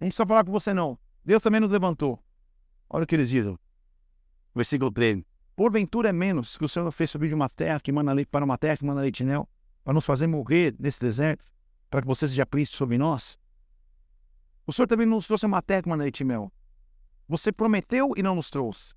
A 0.00 0.04
gente 0.04 0.14
só 0.14 0.26
falar 0.26 0.44
com 0.44 0.52
você 0.52 0.74
não. 0.74 0.98
Deus 1.24 1.42
também 1.42 1.60
nos 1.60 1.70
levantou. 1.70 2.22
Olha 2.88 3.04
o 3.04 3.06
que 3.06 3.14
eles 3.14 3.28
dizem. 3.28 3.58
Versículo 4.54 4.90
13. 4.90 5.24
Porventura 5.56 6.08
é 6.08 6.12
menos 6.12 6.56
que 6.56 6.64
o 6.64 6.68
Senhor 6.68 6.90
fez 6.90 7.10
subir 7.10 7.28
de 7.28 7.34
uma 7.34 7.48
terra 7.48 7.78
que 7.80 7.92
manda 7.92 8.12
leite 8.12 8.28
para 8.28 8.44
uma 8.44 8.58
terra 8.58 8.76
que 8.76 8.84
manda 8.84 9.00
leite 9.00 9.20
e 9.20 9.26
mel, 9.26 9.48
para 9.84 9.92
nos 9.92 10.04
fazer 10.04 10.26
morrer 10.26 10.74
nesse 10.78 10.98
deserto, 10.98 11.44
para 11.88 12.02
que 12.02 12.06
você 12.06 12.26
seja 12.26 12.44
príncipe 12.44 12.76
sobre 12.76 12.98
nós? 12.98 13.38
O 14.66 14.72
Senhor 14.72 14.88
também 14.88 15.06
nos 15.06 15.26
trouxe 15.26 15.46
uma 15.46 15.62
terra 15.62 15.82
que 15.82 15.88
manda 15.88 16.02
leite 16.02 16.20
e 16.20 16.24
mel. 16.24 16.52
Você 17.28 17.52
prometeu 17.52 18.12
e 18.16 18.22
não 18.22 18.34
nos 18.34 18.50
trouxe. 18.50 18.94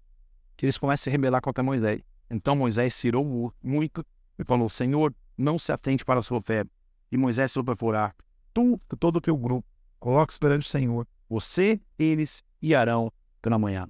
Que 0.55 0.65
eles 0.65 0.77
comecem 0.77 1.01
a 1.01 1.03
se 1.03 1.09
rebelar 1.11 1.41
contra 1.41 1.63
Moisés. 1.63 2.01
Então 2.29 2.55
Moisés 2.55 2.93
cirou 2.95 3.53
muito 3.61 4.03
e 4.39 4.43
falou: 4.43 4.67
Senhor, 4.67 5.13
não 5.38 5.59
se 5.59 5.71
atente 5.71 6.03
para 6.03 6.19
a 6.19 6.23
sua 6.23 6.41
fé. 6.41 6.65
E 7.11 7.17
Moisés 7.17 7.53
orar: 7.81 8.15
Tu 8.53 8.79
e 8.91 8.95
todo 8.97 9.17
o 9.17 9.21
teu 9.21 9.38
grupo, 9.38 9.67
coloque 9.99 10.38
perante 10.39 10.67
o 10.67 10.69
Senhor, 10.69 11.07
você, 11.29 11.79
eles 11.97 12.43
e 12.61 12.73
Arão, 12.73 13.11
pela 13.41 13.59
manhã. 13.59 13.88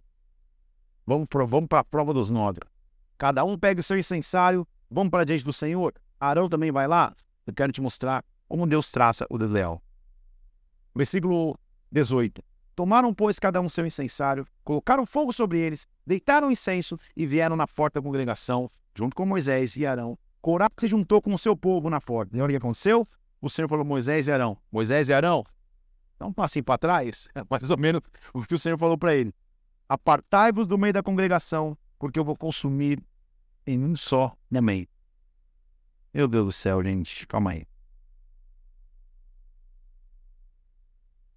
Vamos, 1.05 1.27
vamos 1.47 1.67
para 1.67 1.79
a 1.79 1.83
prova 1.83 2.13
dos 2.13 2.29
nove. 2.29 2.59
Cada 3.17 3.43
um 3.43 3.57
pega 3.57 3.79
o 3.79 3.83
seu 3.83 3.97
incensário, 3.97 4.67
vamos 4.89 5.09
para 5.09 5.23
diante 5.23 5.43
do 5.43 5.53
Senhor. 5.53 5.93
Arão 6.19 6.49
também 6.49 6.71
vai 6.71 6.87
lá. 6.87 7.15
Eu 7.45 7.53
quero 7.53 7.71
te 7.71 7.81
mostrar 7.81 8.25
como 8.47 8.67
Deus 8.67 8.91
traça 8.91 9.25
o 9.29 9.37
desleal. 9.37 9.81
Versículo 10.93 11.57
18. 11.91 12.43
Tomaram, 12.75 13.13
pois, 13.13 13.39
cada 13.39 13.59
um 13.59 13.69
seu 13.69 13.85
incensário, 13.85 14.45
colocaram 14.63 15.05
fogo 15.05 15.33
sobre 15.33 15.59
eles, 15.59 15.87
deitaram 16.05 16.51
incenso 16.51 16.99
e 17.15 17.25
vieram 17.25 17.55
na 17.55 17.65
porta 17.67 17.99
da 17.99 18.05
congregação, 18.05 18.69
junto 18.95 19.15
com 19.15 19.25
Moisés 19.25 19.75
e 19.75 19.85
Arão, 19.85 20.17
Corá 20.41 20.69
se 20.77 20.87
juntou 20.87 21.21
com 21.21 21.33
o 21.33 21.37
seu 21.37 21.55
povo 21.55 21.89
na 21.89 21.99
porta. 21.99 22.35
E 22.35 22.41
olha 22.41 22.47
o 22.47 22.51
que 22.51 22.57
aconteceu? 22.57 23.07
O 23.41 23.49
Senhor 23.49 23.67
falou 23.67 23.85
Moisés 23.85 24.27
e 24.27 24.31
Arão. 24.31 24.57
Moisés 24.71 25.09
e 25.09 25.13
Arão, 25.13 25.43
dá 26.17 26.25
um 26.25 26.33
para 26.33 26.77
trás. 26.77 27.27
É 27.35 27.43
mais 27.49 27.69
ou 27.69 27.77
menos 27.77 28.01
o 28.33 28.41
que 28.41 28.55
o 28.55 28.59
Senhor 28.59 28.77
falou 28.77 28.97
para 28.97 29.15
ele. 29.15 29.33
Apartai-vos 29.87 30.67
do 30.67 30.77
meio 30.77 30.93
da 30.93 31.03
congregação, 31.03 31.77
porque 31.97 32.19
eu 32.19 32.25
vou 32.25 32.35
consumir 32.35 33.01
em 33.65 33.83
um 33.83 33.95
só 33.95 34.35
meio. 34.49 34.87
Meu 36.13 36.27
Deus 36.27 36.45
do 36.45 36.51
céu, 36.51 36.83
gente. 36.83 37.27
Calma 37.27 37.51
aí. 37.51 37.67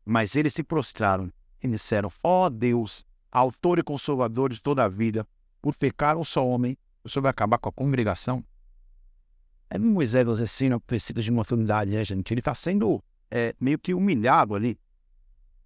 Mas 0.04 0.34
eles 0.34 0.54
se 0.54 0.62
prostraram 0.62 1.32
e 1.62 1.68
disseram: 1.68 2.10
Ó 2.22 2.46
oh 2.46 2.50
Deus, 2.50 3.04
autor 3.30 3.78
e 3.78 3.82
consolador 3.82 4.50
de 4.50 4.62
toda 4.62 4.84
a 4.84 4.88
vida, 4.88 5.26
por 5.60 5.76
pecar 5.76 6.16
um 6.16 6.24
só 6.24 6.46
homem, 6.46 6.76
o 7.04 7.08
Senhor 7.08 7.22
vai 7.22 7.30
acabar 7.30 7.58
com 7.58 7.68
a 7.68 7.72
congregação? 7.72 8.44
É 9.70 9.78
Moisés 9.78 10.26
nos 10.26 10.40
ensina 10.40 10.80
princípios 10.80 11.24
de 11.24 11.30
maturidade, 11.30 11.92
né, 11.92 12.04
gente? 12.04 12.32
Ele 12.34 12.40
está 12.40 12.54
sendo 12.54 13.02
é, 13.30 13.54
meio 13.60 13.78
que 13.78 13.94
humilhado 13.94 14.56
ali. 14.56 14.76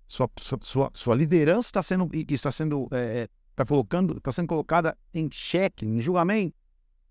Sua, 0.07 0.31
sua, 0.61 0.91
sua 0.93 1.15
liderança 1.15 1.69
está 1.69 1.83
sendo, 1.83 2.09
está 2.13 2.53
sendo, 2.53 2.87
é, 2.93 3.23
é, 3.23 3.29
tá 3.57 3.65
colocando, 3.65 4.19
está 4.19 4.31
sendo 4.31 4.47
colocada 4.47 4.97
em 5.15 5.31
xeque, 5.33 5.87
em 5.87 5.99
julgamento. 6.01 6.55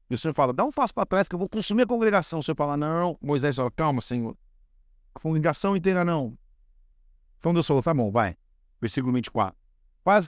E 0.07 0.13
o 0.13 0.17
Senhor 0.17 0.35
fala, 0.35 0.53
dá 0.53 0.63
um 0.63 0.71
passo 0.71 0.93
para 0.93 1.07
trás 1.07 1.27
que 1.27 1.33
eu 1.33 1.39
vou 1.39 1.49
consumir 1.49 1.81
a 1.81 1.87
congregação. 1.87 2.39
O 2.39 2.43
Senhor 2.43 2.55
fala, 2.55 2.77
não, 2.77 3.17
Moisés 3.19 3.57
calma, 3.75 3.99
Senhor. 3.99 4.37
A 5.15 5.19
congregação 5.19 5.75
inteira 5.75 6.05
não. 6.05 6.37
Então 7.39 7.53
Deus 7.53 7.65
falou, 7.65 7.81
tá 7.81 7.93
bom, 7.93 8.11
vai. 8.11 8.37
Versículo 8.79 9.11
24. 9.13 9.57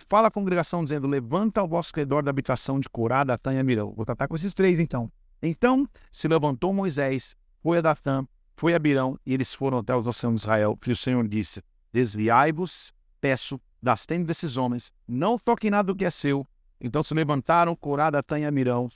Fala 0.07 0.29
a 0.29 0.31
congregação 0.31 0.83
dizendo, 0.83 1.07
levanta 1.07 1.61
o 1.61 1.67
vosso 1.67 1.91
redor 1.95 2.23
da 2.23 2.31
habitação 2.31 2.79
de 2.79 2.89
Corá, 2.89 3.23
Datã 3.23 3.53
e 3.53 3.59
Amirão. 3.59 3.93
Vou 3.93 4.05
tratar 4.05 4.27
com 4.27 4.35
esses 4.35 4.53
três 4.53 4.79
então. 4.79 5.11
Então 5.47 5.87
se 6.11 6.27
levantou 6.27 6.73
Moisés, 6.73 7.35
foi 7.61 7.77
a 7.77 7.81
Datã, 7.81 8.27
foi 8.55 8.73
a 8.73 8.79
Birão, 8.79 9.19
e 9.25 9.33
eles 9.33 9.53
foram 9.53 9.79
até 9.79 9.95
os 9.95 10.07
oceanos 10.07 10.41
de 10.41 10.45
Israel. 10.45 10.79
E 10.85 10.91
o 10.91 10.95
Senhor 10.95 11.27
disse: 11.27 11.61
Desviai-vos, 11.93 12.93
peço, 13.21 13.59
das 13.81 14.05
tendas 14.05 14.27
desses 14.27 14.57
homens, 14.57 14.91
não 15.07 15.37
toquem 15.37 15.69
nada 15.69 15.87
do 15.87 15.95
que 15.95 16.05
é 16.05 16.09
seu. 16.09 16.47
Então 16.81 17.03
se 17.03 17.13
levantaram 17.13 17.75
Corá, 17.75 18.09
Datã 18.09 18.39
e 18.39 18.45
Amirão. 18.45 18.89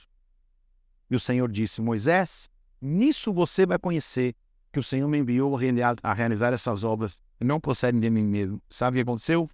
E 1.08 1.14
o 1.14 1.20
Senhor 1.20 1.50
disse: 1.50 1.80
Moisés, 1.80 2.50
nisso 2.80 3.32
você 3.32 3.64
vai 3.64 3.78
conhecer 3.78 4.34
que 4.72 4.78
o 4.78 4.82
Senhor 4.82 5.08
me 5.08 5.18
enviou 5.18 5.56
a 6.02 6.12
realizar 6.12 6.52
essas 6.52 6.84
obras 6.84 7.20
e 7.40 7.44
não 7.44 7.60
procedem 7.60 8.00
de 8.00 8.10
mim 8.10 8.24
mesmo. 8.24 8.62
Sabe 8.70 8.96
o 8.96 8.98
que 8.98 9.08
aconteceu? 9.08 9.48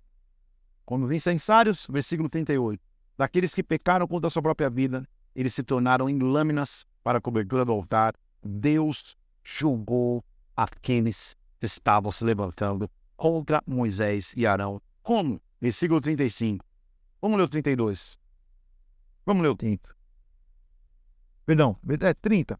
Quando 0.84 1.04
os 1.04 1.10
incensários, 1.10 1.86
versículo 1.90 2.28
38, 2.28 2.80
daqueles 3.16 3.54
que 3.54 3.62
pecaram 3.62 4.06
contra 4.06 4.28
a 4.28 4.30
sua 4.30 4.42
própria 4.42 4.70
vida, 4.70 5.08
eles 5.36 5.52
se 5.52 5.62
tornaram 5.62 6.08
em 6.08 6.18
lâminas 6.18 6.86
para 7.04 7.18
a 7.18 7.20
cobertura 7.20 7.62
do 7.62 7.70
altar. 7.70 8.14
Deus 8.42 9.14
julgou 9.44 10.24
aqueles 10.56 11.36
que 11.60 11.66
estavam 11.66 12.10
se 12.10 12.24
levantando 12.24 12.90
contra 13.18 13.62
Moisés 13.66 14.32
e 14.34 14.46
Arão. 14.46 14.80
Como? 15.02 15.38
Versículo 15.60 16.00
35. 16.00 16.64
Vamos 17.20 17.36
ler 17.36 17.44
o 17.44 17.48
32. 17.48 18.18
Vamos 19.26 19.42
ler 19.42 19.50
o 19.50 19.56
30. 19.56 19.94
Perdão, 21.44 21.78
é 21.86 22.14
30. 22.14 22.58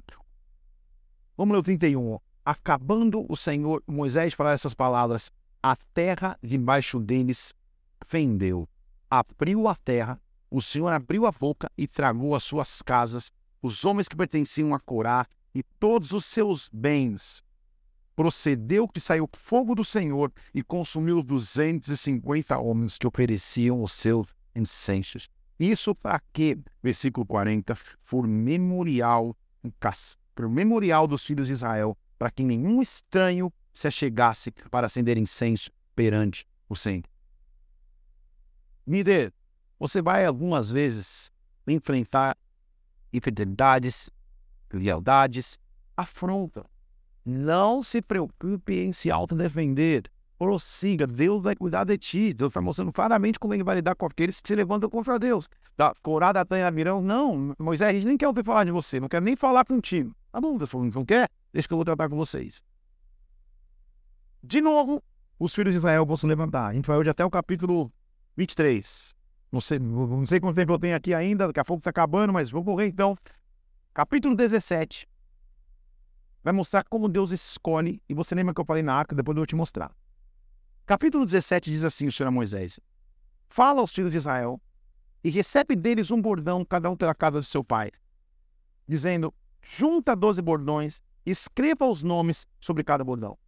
Vamos 1.35 1.55
ler 1.55 1.61
o 1.61 1.63
31. 1.63 2.19
Acabando 2.45 3.25
o 3.27 3.37
Senhor, 3.37 3.83
Moisés 3.87 4.35
falar 4.35 4.53
essas 4.53 4.75
palavras, 4.75 5.33
a 5.63 5.75
terra 5.95 6.39
debaixo 6.43 7.01
deles 7.01 7.55
fendeu. 8.05 8.69
Abriu 9.11 9.67
a 9.67 9.75
terra 9.77 10.21
o 10.57 10.63
Senhor 10.63 10.91
abriu 10.91 11.27
a 11.27 11.31
boca 11.31 11.71
e 11.77 11.87
tragou 11.87 12.35
as 12.35 12.43
suas 12.43 12.81
casas, 12.81 13.31
os 13.61 13.85
homens 13.85 14.09
que 14.09 14.17
pertenciam 14.17 14.73
a 14.73 14.81
Corá 14.81 15.27
e 15.55 15.63
todos 15.63 16.13
os 16.13 16.25
seus 16.25 16.71
bens. 16.73 17.43
Procedeu 18.15 18.89
que 18.89 18.99
saiu 18.99 19.29
fogo 19.35 19.75
do 19.75 19.85
Senhor 19.85 20.33
e 20.55 20.63
consumiu 20.63 21.23
250 21.23 22.57
homens 22.57 22.97
que 22.97 23.07
ofereciam 23.07 23.83
os 23.83 23.93
seus 23.93 24.29
incensos. 24.55 25.29
Isso 25.61 25.95
para 25.95 26.23
que, 26.33 26.59
versículo 26.83 27.27
40, 27.27 27.75
for 28.03 28.27
memorial, 28.27 29.37
por 30.35 30.49
memorial 30.49 31.07
dos 31.07 31.23
filhos 31.23 31.49
de 31.49 31.53
Israel, 31.53 31.95
para 32.19 32.31
que 32.31 32.43
nenhum 32.43 32.81
estranho 32.81 33.53
se 33.75 33.89
achegasse 33.89 34.51
para 34.71 34.87
acender 34.87 35.19
incenso 35.19 35.71
perante 35.95 36.47
o 36.67 36.75
Senhor. 36.75 37.05
Líder, 38.87 39.35
você 39.79 40.01
vai 40.01 40.25
algumas 40.25 40.71
vezes 40.71 41.31
enfrentar 41.67 42.37
infidelidades, 43.13 44.11
lealdades, 44.73 45.59
afronta. 45.97 46.65
Não 47.25 47.83
se 47.83 48.01
preocupe 48.01 48.75
em 48.75 48.93
se 48.93 49.11
autodefender. 49.11 50.05
Prossiga, 50.39 51.07
Deus 51.07 51.43
vai 51.43 51.57
cuidar 51.57 51.85
de 51.85 51.97
ti. 51.97 52.33
Deus 52.33 52.51
está 52.51 52.61
mostrando 52.61 52.93
claramente 52.93 53.39
como 53.39 53.55
ele 53.55 53.65
vai 53.65 53.77
lidar 53.77 53.95
com 53.95 54.07
aqueles 54.07 54.41
que 54.41 54.49
se 54.49 54.55
levantam 54.55 54.89
contra 54.89 55.19
Deus. 55.19 55.49
Da 55.77 55.95
corada 56.03 56.41
até 56.41 56.71
virão, 56.71 57.03
não, 57.03 57.55
Moisés, 57.59 57.91
a 57.91 57.93
gente 57.95 58.07
nem 58.07 58.17
quer 58.17 58.29
ouvir 58.29 58.45
falar 58.45 58.65
de 58.65 58.71
você, 58.71 59.01
não 59.01 59.09
quer 59.09 59.21
nem 59.21 59.35
falar 59.35 59.65
contigo. 59.65 60.15
Tá 60.31 60.41
bom, 60.41 60.57
Deus 60.57 60.71
falou, 60.71 60.91
não 60.95 61.05
quer? 61.05 61.29
Deixa 61.53 61.67
que 61.67 61.73
eu 61.73 61.79
vou 61.79 61.85
tratar 61.85 62.09
com 62.09 62.17
vocês. 62.17 62.63
De 64.43 64.61
novo, 64.61 65.03
os 65.39 65.55
filhos 65.55 65.73
de 65.73 65.79
Israel 65.79 66.05
vão 66.05 66.17
se 66.17 66.27
levantar. 66.27 66.67
A 66.67 66.75
gente 66.75 66.87
vai 66.87 66.99
hoje 66.99 67.11
até 67.11 67.25
o 67.25 67.31
capítulo 67.31 67.91
23. 68.37 69.16
Não 69.57 69.61
sei, 69.63 69.79
não 69.79 70.27
sei 70.27 70.39
quanto 70.39 70.55
tempo 70.55 70.71
eu 70.75 70.79
tenho 70.79 70.95
aqui 70.95 71.15
ainda, 71.15 71.47
daqui 71.47 71.59
a 71.59 71.65
pouco 71.65 71.81
está 71.81 71.89
acabando, 71.89 72.31
mas 72.31 72.51
vou 72.51 72.63
correr 72.63 72.89
então. 72.89 73.17
Capítulo 73.95 74.37
17. 74.37 75.09
Vai 76.45 76.53
mostrar 76.53 76.85
como 76.85 77.09
Deus 77.09 77.31
escolhe, 77.31 78.03
e 78.07 78.13
você 78.13 78.35
lembra 78.35 78.53
que 78.53 78.61
eu 78.61 78.67
falei 78.67 78.83
na 78.83 78.93
arca, 78.93 79.17
depois 79.17 79.35
eu 79.35 79.41
vou 79.41 79.47
te 79.47 79.57
mostrar. 79.57 79.91
Capítulo 80.85 81.25
17 81.25 81.71
diz 81.71 81.85
assim: 81.85 82.07
o 82.07 82.13
Senhor 82.13 82.31
Moisés: 82.31 82.79
Fala 83.49 83.81
aos 83.81 83.95
filhos 83.95 84.11
de 84.11 84.19
Israel 84.19 84.61
e 85.25 85.31
recebe 85.31 85.75
deles 85.75 86.11
um 86.11 86.21
bordão, 86.21 86.63
cada 86.63 86.91
um 86.91 86.97
pela 86.97 87.15
casa 87.15 87.41
de 87.41 87.47
seu 87.47 87.65
pai, 87.65 87.91
dizendo: 88.87 89.33
Junta 89.63 90.15
doze 90.15 90.43
bordões, 90.43 91.01
escreva 91.25 91.87
os 91.87 92.03
nomes 92.03 92.47
sobre 92.61 92.85
cada 92.85 93.03
bordão, 93.03 93.39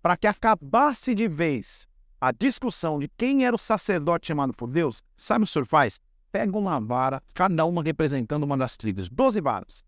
para 0.00 0.16
que 0.16 0.28
acabasse 0.28 1.16
de 1.16 1.26
vez 1.26 1.88
a 2.20 2.32
discussão 2.32 2.98
de 2.98 3.08
quem 3.16 3.46
era 3.46 3.54
o 3.54 3.58
sacerdote 3.58 4.26
chamado 4.26 4.52
por 4.52 4.68
Deus, 4.68 5.02
sabe 5.16 5.44
o 5.44 5.46
que 5.46 5.50
o 5.50 5.52
senhor 5.52 5.66
faz? 5.66 6.00
Pega 6.32 6.56
uma 6.56 6.80
vara, 6.80 7.22
cada 7.32 7.64
uma 7.64 7.82
representando 7.82 8.42
uma 8.42 8.56
das 8.56 8.76
tribos, 8.76 9.08
doze 9.08 9.40
varas. 9.40 9.84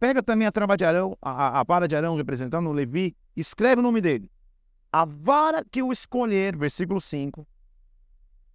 Pega 0.00 0.22
também 0.22 0.46
a 0.46 0.52
trava 0.52 0.76
de 0.76 0.84
Arão, 0.84 1.16
a, 1.20 1.60
a 1.60 1.62
vara 1.64 1.86
de 1.86 1.94
Arão 1.94 2.16
representando 2.16 2.68
o 2.68 2.72
Levi, 2.72 3.16
escreve 3.36 3.80
o 3.80 3.82
nome 3.82 4.00
dele. 4.00 4.30
A 4.92 5.04
vara 5.04 5.64
que 5.64 5.80
eu 5.80 5.92
escolher, 5.92 6.56
versículo 6.56 7.00
5, 7.00 7.46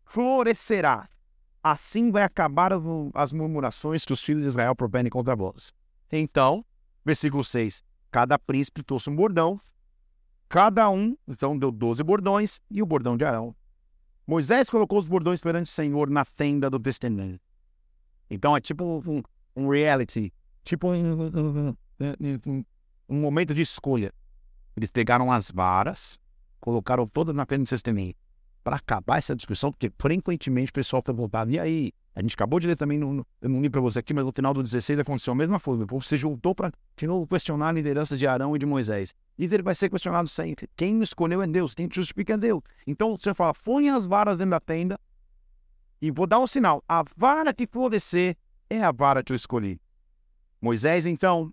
florescerá. 0.06 1.08
Assim 1.62 2.12
vai 2.12 2.24
acabar 2.24 2.72
as 3.14 3.32
murmurações 3.32 4.04
que 4.04 4.12
os 4.12 4.22
filhos 4.22 4.44
de 4.44 4.50
Israel 4.50 4.76
proferem 4.76 5.10
contra 5.10 5.36
vós. 5.36 5.74
Então, 6.12 6.66
versículo 7.06 7.44
6, 7.44 7.84
cada 8.12 8.38
príncipe 8.38 8.84
trouxe 8.84 9.10
um 9.10 9.16
bordão, 9.16 9.62
Cada 10.54 10.88
um, 10.88 11.18
então, 11.28 11.58
deu 11.58 11.72
doze 11.72 12.04
bordões 12.04 12.62
e 12.70 12.80
o 12.80 12.86
bordão 12.86 13.18
de 13.18 13.26
Arão. 13.26 13.56
Moisés 14.28 14.70
colocou 14.70 15.00
os 15.00 15.06
bordões 15.08 15.42
perante 15.42 15.66
o 15.66 15.74
Senhor 15.74 16.12
na 16.12 16.24
tenda 16.24 16.70
do 16.70 16.80
testemunho. 16.80 17.40
Então 18.30 18.56
é 18.56 18.62
tipo 18.62 19.02
um, 19.04 19.24
um 19.56 19.68
reality, 19.68 20.32
tipo 20.64 20.90
um, 20.90 21.76
um, 22.46 22.66
um, 23.10 23.20
momento 23.20 23.52
de 23.56 23.64
escolha. 23.64 24.14
Eles 24.78 24.92
pegaram 24.92 25.32
as 25.32 25.50
varas, 25.50 26.20
colocaram 26.60 27.08
todas 27.08 27.34
na 27.34 27.48
tenda 27.48 27.64
do 27.64 27.70
testemunho 27.70 28.14
para 28.64 28.76
acabar 28.76 29.18
essa 29.18 29.36
discussão, 29.36 29.72
porque 29.72 29.92
frequentemente 29.98 30.70
o 30.70 30.74
pessoal 30.74 31.02
perguntava, 31.02 31.52
e 31.52 31.58
aí, 31.58 31.92
a 32.16 32.22
gente 32.22 32.36
acabou 32.36 32.60
de 32.60 32.68
ler 32.68 32.76
também, 32.76 33.00
no, 33.00 33.26
eu 33.42 33.50
não 33.50 33.60
li 33.60 33.70
para 33.70 33.82
você 33.82 34.00
aqui, 34.00 34.14
mas 34.14 34.24
no 34.24 34.32
final 34.32 34.54
do 34.54 34.62
16 34.62 35.00
aconteceu 35.00 35.34
a 35.34 35.36
mesma 35.36 35.60
coisa. 35.60 35.84
O 35.84 35.88
povo 35.88 36.06
se 36.06 36.16
juntou 36.16 36.54
para 36.54 36.72
questionar 37.28 37.70
a 37.70 37.72
liderança 37.72 38.16
de 38.16 38.28
Arão 38.28 38.56
e 38.56 38.60
de 38.60 38.66
Moisés. 38.66 39.16
E 39.38 39.46
ele 39.46 39.64
vai 39.64 39.74
ser 39.74 39.90
questionado 39.90 40.30
sempre. 40.30 40.70
Quem 40.76 41.02
escolheu 41.02 41.42
é 41.42 41.48
Deus, 41.48 41.74
quem 41.74 41.90
justifica 41.92 42.34
é 42.36 42.38
Deus. 42.38 42.62
Então 42.86 43.18
você 43.18 43.34
fala, 43.34 43.54
põe 43.64 43.90
as 43.90 44.06
varas 44.06 44.38
dentro 44.38 44.52
da 44.52 44.60
tenda 44.60 45.00
e 46.00 46.12
vou 46.12 46.28
dar 46.28 46.40
um 46.40 46.46
sinal. 46.46 46.84
A 46.88 47.04
vara 47.16 47.52
que 47.52 47.66
florescer 47.66 48.38
é 48.70 48.84
a 48.84 48.92
vara 48.92 49.24
que 49.24 49.32
eu 49.32 49.36
escolhi. 49.36 49.82
Moisés, 50.62 51.08
então, 51.08 51.52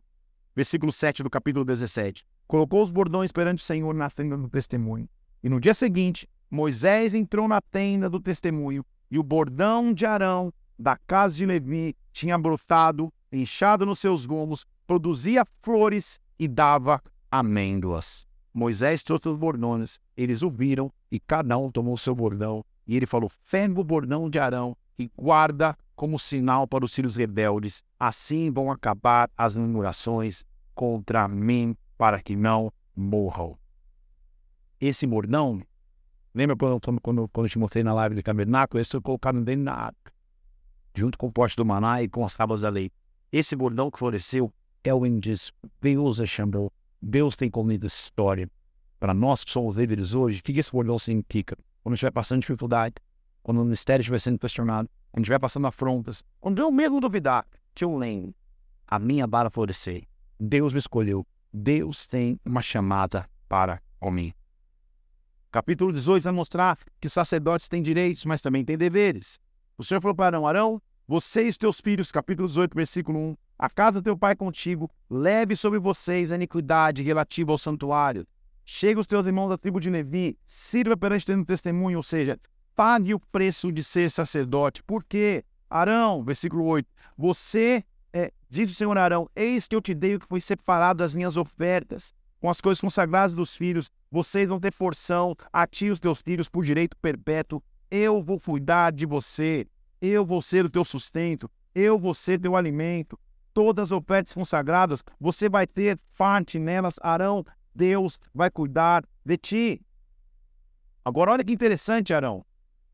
versículo 0.54 0.92
7 0.92 1.22
do 1.22 1.30
capítulo 1.30 1.64
17, 1.64 2.22
colocou 2.46 2.82
os 2.82 2.90
bordões 2.90 3.32
perante 3.32 3.62
o 3.62 3.64
Senhor 3.64 3.94
na 3.94 4.10
tenda 4.10 4.36
do 4.36 4.48
testemunho. 4.48 5.08
E 5.42 5.48
no 5.48 5.58
dia 5.58 5.72
seguinte, 5.72 6.28
Moisés 6.50 7.14
entrou 7.14 7.48
na 7.48 7.62
tenda 7.62 8.10
do 8.10 8.20
testemunho 8.20 8.84
e 9.10 9.18
o 9.18 9.22
bordão 9.22 9.92
de 9.92 10.06
Arão, 10.06 10.52
da 10.78 10.96
casa 10.96 11.36
de 11.36 11.46
Levi, 11.46 11.96
tinha 12.12 12.38
brotado, 12.38 13.12
inchado 13.32 13.84
nos 13.84 13.98
seus 13.98 14.24
gomos, 14.24 14.66
produzia 14.86 15.44
flores 15.62 16.20
e 16.38 16.46
dava 16.46 17.02
amêndoas. 17.30 18.26
Moisés 18.52 19.02
trouxe 19.02 19.28
os 19.28 19.36
bordões, 19.36 20.00
eles 20.16 20.42
o 20.42 20.50
viram 20.50 20.92
e 21.10 21.20
cada 21.20 21.56
um 21.56 21.70
tomou 21.70 21.96
seu 21.96 22.14
bordão. 22.14 22.64
E 22.86 22.96
ele 22.96 23.06
falou: 23.06 23.30
Ferve 23.42 23.78
o 23.78 23.84
bordão 23.84 24.28
de 24.28 24.38
Arão 24.38 24.76
e 24.98 25.10
guarda 25.16 25.76
como 25.94 26.18
sinal 26.18 26.66
para 26.66 26.84
os 26.84 26.94
filhos 26.94 27.16
rebeldes. 27.16 27.82
Assim 27.98 28.50
vão 28.50 28.70
acabar 28.70 29.30
as 29.36 29.56
murmurações 29.56 30.44
contra 30.74 31.28
mim, 31.28 31.76
para 31.96 32.20
que 32.20 32.34
não 32.34 32.72
morram. 32.96 33.56
Esse 34.80 35.06
bordão 35.06 35.62
Lembra 36.34 36.56
quando, 36.56 36.80
quando, 37.00 37.28
quando 37.28 37.46
eu 37.46 37.50
te 37.50 37.58
mostrei 37.58 37.82
na 37.82 37.92
live 37.92 38.14
do 38.14 38.22
tabernáculo? 38.22 38.80
Esse 38.80 38.92
foi 38.92 39.00
colocado 39.00 39.40
dentro 39.40 39.64
da 39.64 39.74
arca, 39.74 40.12
junto 40.94 41.18
com 41.18 41.26
o 41.26 41.32
poste 41.32 41.56
do 41.56 41.64
maná 41.64 42.02
e 42.02 42.08
com 42.08 42.24
as 42.24 42.34
tábuas 42.34 42.60
da 42.60 42.68
lei. 42.68 42.90
Esse 43.32 43.56
bordão 43.56 43.90
que 43.90 43.98
floresceu 43.98 44.52
é 44.84 44.94
o. 44.94 45.02
Deus 45.80 46.20
é 46.20 46.26
chamou. 46.26 46.72
Deus 47.02 47.34
tem 47.34 47.50
comido 47.50 47.86
essa 47.86 48.02
história. 48.02 48.48
Para 48.98 49.14
nós 49.14 49.42
que 49.42 49.50
somos 49.50 49.76
líderes 49.76 50.14
hoje, 50.14 50.40
o 50.40 50.42
que 50.42 50.58
esse 50.58 50.70
bordão 50.70 50.98
significa? 50.98 51.56
Quando 51.82 51.94
estiver 51.94 52.12
passando 52.12 52.40
dificuldade, 52.40 52.94
quando 53.42 53.60
o 53.60 53.64
ministério 53.64 54.02
estiver 54.02 54.18
sendo 54.18 54.38
questionado, 54.38 54.88
quando 55.10 55.24
estiver 55.24 55.38
passando 55.38 55.66
afrontas, 55.66 56.22
quando 56.38 56.60
eu 56.60 56.70
mesmo 56.70 57.00
duvidar, 57.00 57.46
eu 57.80 57.96
lembre, 57.96 58.34
a 58.86 58.98
minha 58.98 59.26
vara 59.26 59.48
florescer. 59.48 60.06
Deus 60.38 60.72
me 60.72 60.78
escolheu. 60.78 61.26
Deus 61.52 62.06
tem 62.06 62.38
uma 62.44 62.62
chamada 62.62 63.28
para 63.48 63.80
mim. 64.02 64.32
Capítulo 65.50 65.92
18 65.92 66.22
vai 66.22 66.32
mostrar 66.32 66.78
que 67.00 67.08
sacerdotes 67.08 67.66
têm 67.66 67.82
direitos, 67.82 68.24
mas 68.24 68.40
também 68.40 68.64
têm 68.64 68.78
deveres. 68.78 69.40
O 69.76 69.82
Senhor 69.82 70.00
falou 70.00 70.14
para 70.14 70.36
Arão: 70.36 70.46
Arão, 70.46 70.82
você 71.08 71.46
e 71.46 71.48
os 71.48 71.56
teus 71.56 71.80
filhos, 71.80 72.12
capítulo 72.12 72.46
18, 72.46 72.72
versículo 72.72 73.18
1, 73.18 73.36
a 73.58 73.68
casa 73.68 74.00
do 74.00 74.04
teu 74.04 74.16
pai 74.16 74.36
contigo, 74.36 74.88
leve 75.10 75.56
sobre 75.56 75.80
vocês 75.80 76.30
a 76.30 76.36
iniquidade 76.36 77.02
relativa 77.02 77.50
ao 77.50 77.58
santuário. 77.58 78.24
Chega 78.64 79.00
os 79.00 79.08
teus 79.08 79.26
irmãos 79.26 79.48
da 79.48 79.58
tribo 79.58 79.80
de 79.80 79.90
Levi, 79.90 80.38
sirva 80.46 80.96
perante 80.96 81.26
tendo 81.26 81.44
testemunho, 81.44 81.96
ou 81.96 82.02
seja, 82.04 82.38
pague 82.76 83.12
o 83.12 83.18
preço 83.18 83.72
de 83.72 83.82
ser 83.82 84.08
sacerdote. 84.08 84.84
Por 84.84 85.02
quê? 85.02 85.44
Arão, 85.68 86.22
versículo 86.22 86.64
8, 86.64 86.88
você, 87.18 87.82
é, 88.12 88.32
diz 88.48 88.70
o 88.70 88.74
Senhor 88.74 88.96
Arão, 88.96 89.28
eis 89.34 89.66
que 89.66 89.74
eu 89.74 89.80
te 89.80 89.94
dei 89.94 90.14
o 90.14 90.20
que 90.20 90.28
foi 90.28 90.40
separado 90.40 90.98
das 90.98 91.12
minhas 91.12 91.36
ofertas 91.36 92.14
com 92.40 92.48
as 92.48 92.60
coisas 92.60 92.80
consagradas 92.80 93.34
dos 93.34 93.54
filhos, 93.54 93.90
vocês 94.10 94.48
vão 94.48 94.58
ter 94.58 94.72
porção, 94.72 95.36
a 95.52 95.66
ti 95.66 95.86
e 95.86 95.90
os 95.90 95.98
teus 95.98 96.20
filhos 96.20 96.48
por 96.48 96.64
direito 96.64 96.96
perpétuo. 96.96 97.62
Eu 97.90 98.22
vou 98.22 98.40
cuidar 98.40 98.92
de 98.92 99.06
você, 99.06 99.66
eu 100.00 100.24
vou 100.24 100.42
ser 100.42 100.64
o 100.64 100.70
teu 100.70 100.84
sustento, 100.84 101.50
eu 101.74 101.98
vou 101.98 102.14
ser 102.14 102.40
teu 102.40 102.56
alimento. 102.56 103.18
Todas 103.52 103.88
as 103.88 103.92
ofertas 103.92 104.32
consagradas, 104.32 105.02
você 105.18 105.48
vai 105.48 105.66
ter 105.66 105.98
parte 106.16 106.58
nelas, 106.58 106.96
Arão. 107.00 107.44
Deus 107.74 108.18
vai 108.34 108.50
cuidar 108.50 109.04
de 109.24 109.36
ti. 109.36 109.82
Agora, 111.04 111.32
olha 111.32 111.44
que 111.44 111.52
interessante, 111.52 112.12
Arão. 112.12 112.44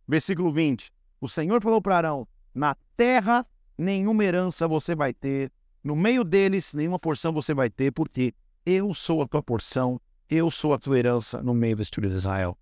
Versículo 0.07 0.53
20. 0.53 0.91
O 1.21 1.29
Senhor 1.29 1.63
falou 1.63 1.81
para 1.81 1.97
Arão: 1.97 2.29
Na 2.55 2.77
terra 2.97 3.47
nenhuma 3.77 4.25
herança 4.25 4.67
você 4.67 4.95
vai 4.95 5.13
ter, 5.13 5.53
no 5.83 5.95
meio 5.95 6.25
deles 6.25 6.73
nenhuma 6.73 6.99
porção 6.99 7.33
você 7.33 7.53
vai 7.53 7.69
ter, 7.69 7.93
porque 7.93 8.35
eu 8.65 8.93
sou 8.95 9.23
a 9.23 9.29
tua 9.29 9.43
porção, 9.43 10.01
eu 10.29 10.51
sou 10.51 10.73
a 10.73 10.79
tua 10.79 10.99
herança 10.99 11.43
no 11.43 11.55
meio 11.55 11.77
do 11.77 11.83
estúdio 11.83 12.11
de 12.11 12.17
Israel. 12.17 12.59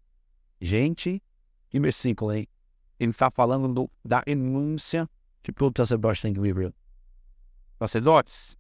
Gente, 0.61 1.23
que 1.71 1.81
versículo, 1.81 2.33
hein? 2.33 2.49
Ele 2.99 3.11
está 3.11 3.31
falando 3.31 3.73
do, 3.73 3.91
da 4.05 4.23
renúncia 4.27 5.09
que 5.43 5.53
todo 5.53 5.77
sacerdote 5.77 6.23
tem 6.23 6.33
que. 6.33 6.75
Sacerdotes, 7.79 8.57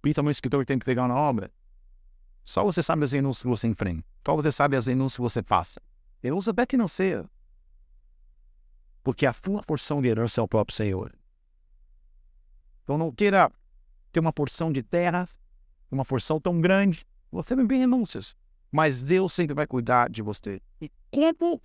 principalmente 0.00 0.36
escritor 0.36 0.60
que 0.60 0.66
tem 0.66 0.78
que 0.78 0.84
pegar 0.84 1.08
na 1.08 1.16
obra, 1.16 1.50
só 2.44 2.64
você 2.64 2.82
sabe 2.82 3.04
as 3.04 3.12
renúncias 3.12 3.42
que 3.42 3.48
você 3.48 3.66
enfrenta. 3.66 4.04
Só 4.24 4.36
você 4.36 4.52
sabe 4.52 4.76
as 4.76 4.86
renúncias 4.86 5.16
que 5.16 5.22
você 5.22 5.42
passa. 5.42 5.80
Renúncia 6.22 6.50
até 6.50 6.66
seja. 6.88 7.28
Porque 9.02 9.26
a 9.26 9.32
tua 9.32 9.62
porção 9.62 10.00
de 10.00 10.08
herança 10.08 10.40
é 10.40 10.44
o 10.44 10.48
próprio 10.48 10.76
Senhor. 10.76 11.12
Então 12.82 12.98
não 12.98 13.10
queira 13.12 13.50
ter 14.12 14.20
uma 14.20 14.32
porção 14.32 14.70
de 14.70 14.82
terra, 14.82 15.28
uma 15.90 16.04
porção 16.04 16.40
tão 16.40 16.60
grande. 16.60 17.06
Você 17.32 17.56
não 17.56 17.66
tem 17.66 17.78
renúncias, 17.78 18.36
mas 18.70 19.02
Deus 19.02 19.32
sempre 19.32 19.54
vai 19.54 19.66
cuidar 19.66 20.10
de 20.10 20.20
você. 20.20 20.60
E 20.78 20.92
como 21.10 21.62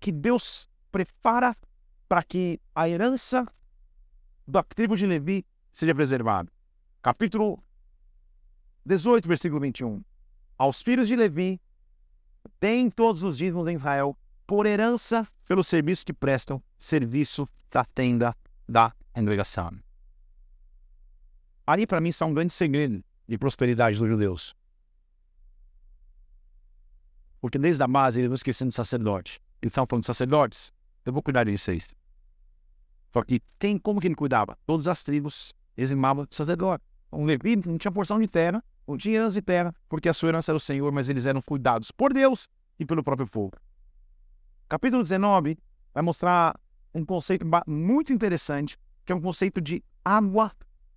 que 0.00 0.10
Deus 0.10 0.68
prepara 0.90 1.56
para 2.08 2.24
que 2.24 2.60
a 2.74 2.88
herança 2.88 3.46
da 4.46 4.64
tribo 4.64 4.96
de 4.96 5.06
Levi 5.06 5.46
seja 5.72 5.94
preservada? 5.94 6.50
Capítulo 7.00 7.62
18, 8.84 9.28
versículo 9.28 9.60
21. 9.60 10.02
Aos 10.58 10.82
filhos 10.82 11.06
de 11.06 11.14
Levi, 11.14 11.60
deem 12.60 12.90
todos 12.90 13.22
os 13.22 13.38
dízimos 13.38 13.64
de 13.64 13.74
Israel 13.74 14.18
por 14.44 14.66
herança 14.66 15.26
pelo 15.46 15.62
serviço 15.62 16.04
que 16.04 16.12
prestam, 16.12 16.60
serviço 16.76 17.48
da 17.70 17.84
tenda 17.84 18.36
da 18.68 18.92
congregação. 19.12 19.78
Ali, 21.64 21.86
para 21.86 22.00
mim, 22.00 22.08
está 22.08 22.26
um 22.26 22.34
grande 22.34 22.52
segredo 22.52 23.04
de 23.28 23.38
prosperidade 23.38 23.98
dos 23.98 24.08
judeus. 24.08 24.56
Porque 27.46 27.60
desde 27.60 27.80
a 27.80 27.86
base 27.86 28.18
eles 28.18 28.28
vão 28.28 28.34
esquecendo 28.34 28.72
sacerdote. 28.72 29.40
Eles 29.62 29.70
estavam 29.70 29.86
falando 29.86 30.04
sacerdotes, 30.04 30.72
eu 31.04 31.12
vou 31.12 31.22
cuidar 31.22 31.44
de 31.44 31.56
vocês. 31.56 31.86
Só 33.12 33.22
que 33.22 33.40
tem 33.56 33.78
como 33.78 34.00
que 34.00 34.08
ele 34.08 34.16
cuidava? 34.16 34.58
Todas 34.66 34.88
as 34.88 35.04
tribos 35.04 35.54
eximavam 35.76 36.26
sacerdote. 36.28 36.82
Um 37.12 37.24
Levi 37.24 37.54
não 37.54 37.78
tinha 37.78 37.92
porção 37.92 38.18
de 38.18 38.26
terra, 38.26 38.64
não 38.84 38.96
tinha 38.96 39.14
herança 39.14 39.34
de 39.34 39.42
terra, 39.42 39.72
porque 39.88 40.08
a 40.08 40.12
sua 40.12 40.30
herança 40.30 40.50
era 40.50 40.56
o 40.56 40.60
Senhor, 40.60 40.90
mas 40.90 41.08
eles 41.08 41.24
eram 41.24 41.40
cuidados 41.40 41.92
por 41.92 42.12
Deus 42.12 42.48
e 42.80 42.84
pelo 42.84 43.04
próprio 43.04 43.28
povo. 43.28 43.52
Capítulo 44.68 45.04
19 45.04 45.56
vai 45.94 46.02
mostrar 46.02 46.58
um 46.92 47.04
conceito 47.04 47.46
muito 47.64 48.12
interessante, 48.12 48.76
que 49.04 49.12
é 49.12 49.14
um 49.14 49.20
conceito 49.20 49.60
de 49.60 49.84
água 50.04 50.50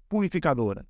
purificadora. 0.09 0.83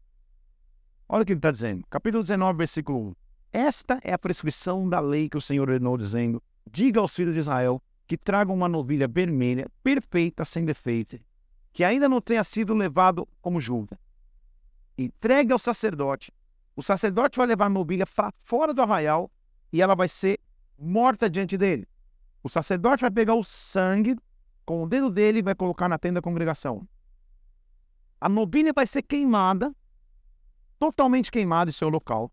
Olha 1.10 1.24
o 1.24 1.26
que 1.26 1.34
ele 1.34 1.40
está 1.40 1.52
dizendo. 1.52 1.86
Capítulo 1.90 2.24
19, 2.24 2.58
versículo 2.58 3.10
1. 3.10 3.29
Esta 3.52 4.00
é 4.04 4.14
a 4.14 4.20
prescrição 4.20 4.88
da 4.88 5.00
lei 5.00 5.28
que 5.28 5.38
o 5.38 5.42
Senhor 5.42 5.70
ordenou, 5.70 5.98
dizendo: 5.98 6.42
Diga 6.70 7.00
aos 7.00 7.14
filhos 7.14 7.34
de 7.34 7.40
Israel 7.40 7.82
que 8.08 8.18
tragam 8.18 8.56
uma 8.56 8.68
novilha 8.68 9.08
vermelha, 9.08 9.68
perfeita, 9.84 10.46
sem 10.46 10.66
defeito, 10.66 11.20
que 11.72 11.84
ainda 11.84 12.10
não 12.10 12.22
tenha 12.22 12.44
sido 12.44 12.74
levado 12.74 13.28
como 13.42 13.60
julga. 13.60 14.00
Entregue 14.98 15.52
ao 15.52 15.60
sacerdote. 15.60 16.32
O 16.76 16.82
sacerdote 16.82 17.38
vai 17.38 17.48
levar 17.48 17.66
a 17.66 17.70
novilha 17.70 18.06
para 18.06 18.34
fora 18.42 18.74
do 18.74 18.82
arraial 18.82 19.32
e 19.72 19.82
ela 19.82 19.96
vai 19.96 20.08
ser 20.08 20.40
morta 20.78 21.30
diante 21.30 21.58
dele. 21.58 21.88
O 22.44 22.50
sacerdote 22.50 23.02
vai 23.02 23.12
pegar 23.12 23.36
o 23.36 23.44
sangue 23.44 24.16
com 24.66 24.84
o 24.84 24.88
dedo 24.88 25.10
dele 25.10 25.40
e 25.40 25.44
vai 25.44 25.56
colocar 25.56 25.90
na 25.90 25.98
tenda 25.98 26.16
da 26.16 26.24
congregação. 26.24 26.88
A 28.22 28.30
novilha 28.30 28.72
vai 28.74 28.86
ser 28.88 29.02
queimada, 29.02 29.74
totalmente 30.78 31.32
queimada 31.32 31.70
em 31.70 31.74
seu 31.74 31.90
local. 31.90 32.32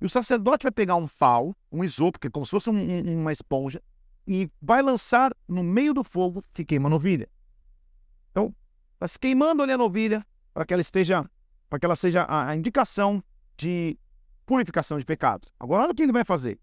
E 0.00 0.04
o 0.04 0.08
sacerdote 0.08 0.64
vai 0.64 0.72
pegar 0.72 0.96
um 0.96 1.08
pau, 1.08 1.56
um 1.72 1.82
isopo, 1.82 2.18
que 2.18 2.26
é 2.26 2.30
como 2.30 2.44
se 2.44 2.50
fosse 2.50 2.68
um, 2.68 3.20
uma 3.20 3.32
esponja, 3.32 3.82
e 4.26 4.50
vai 4.60 4.82
lançar 4.82 5.34
no 5.48 5.62
meio 5.62 5.94
do 5.94 6.04
fogo 6.04 6.42
que 6.52 6.64
queima 6.64 6.88
a 6.88 6.90
novilha. 6.90 7.28
Então, 8.30 8.54
vai 8.98 9.08
se 9.08 9.18
queimando 9.18 9.62
ali 9.62 9.72
a 9.72 9.78
novilha 9.78 10.26
para 10.52 10.66
que 10.66 10.74
ela 10.74 10.80
esteja, 10.80 11.24
para 11.68 11.78
que 11.78 11.86
ela 11.86 11.96
seja 11.96 12.22
a, 12.22 12.48
a 12.48 12.56
indicação 12.56 13.22
de 13.56 13.98
purificação 14.44 14.98
de 14.98 15.04
pecados. 15.04 15.52
Agora, 15.58 15.84
olha 15.84 15.92
o 15.92 15.94
que 15.94 16.02
ele 16.02 16.12
vai 16.12 16.24
fazer. 16.24 16.58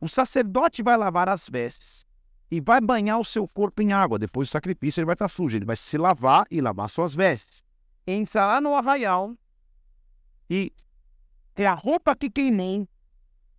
O 0.00 0.08
sacerdote 0.08 0.82
vai 0.82 0.96
lavar 0.96 1.28
as 1.28 1.48
vestes 1.48 2.06
e 2.50 2.60
vai 2.60 2.80
banhar 2.80 3.18
o 3.18 3.24
seu 3.24 3.46
corpo 3.48 3.82
em 3.82 3.92
água. 3.92 4.18
Depois 4.18 4.48
do 4.48 4.52
sacrifício, 4.52 5.00
ele 5.00 5.06
vai 5.06 5.14
estar 5.14 5.28
sujo. 5.28 5.56
Ele 5.56 5.64
vai 5.64 5.76
se 5.76 5.98
lavar 5.98 6.46
e 6.50 6.60
lavar 6.60 6.88
suas 6.88 7.14
vestes. 7.14 7.64
Entrará 8.06 8.60
no 8.60 8.74
arraial 8.74 9.34
e 10.48 10.72
é 11.58 11.66
a 11.66 11.74
roupa 11.74 12.14
que 12.14 12.30
queimei, 12.30 12.88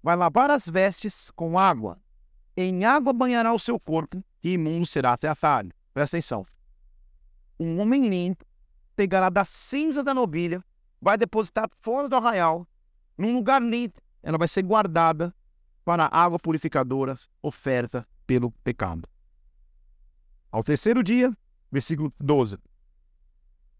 vai 0.02 0.16
lavar 0.16 0.50
as 0.50 0.66
vestes 0.66 1.30
com 1.32 1.60
água. 1.60 2.00
Em 2.56 2.86
água 2.86 3.12
banhará 3.12 3.54
o 3.54 3.60
seu 3.60 3.78
corpo 3.78 4.24
e 4.41 4.54
imundo 4.54 4.86
será 4.86 5.12
até 5.12 5.28
a 5.28 5.36
tarde. 5.36 5.74
Presta 5.93 6.16
atenção. 6.16 6.45
Um 7.60 7.78
homem 7.80 8.08
limpo 8.08 8.45
pegará 8.95 9.30
da 9.30 9.43
cinza 9.43 10.02
da 10.02 10.14
novilha, 10.14 10.64
vai 11.02 11.18
depositar 11.18 11.70
fora 11.82 12.08
do 12.08 12.16
arraial, 12.16 12.66
num 13.18 13.34
lugar 13.34 13.62
limpo. 13.62 14.02
Ela 14.24 14.38
vai 14.38 14.47
ser 14.47 14.62
guardada 14.64 15.36
para 15.84 16.06
a 16.06 16.24
água 16.24 16.39
purificadora 16.39 17.20
oferta 17.41 18.08
pelo 18.26 18.52
pecado. 18.64 19.10
Ao 20.50 20.64
terceiro 20.64 21.04
dia, 21.04 21.36
versículo 21.70 22.14
12. 22.18 22.58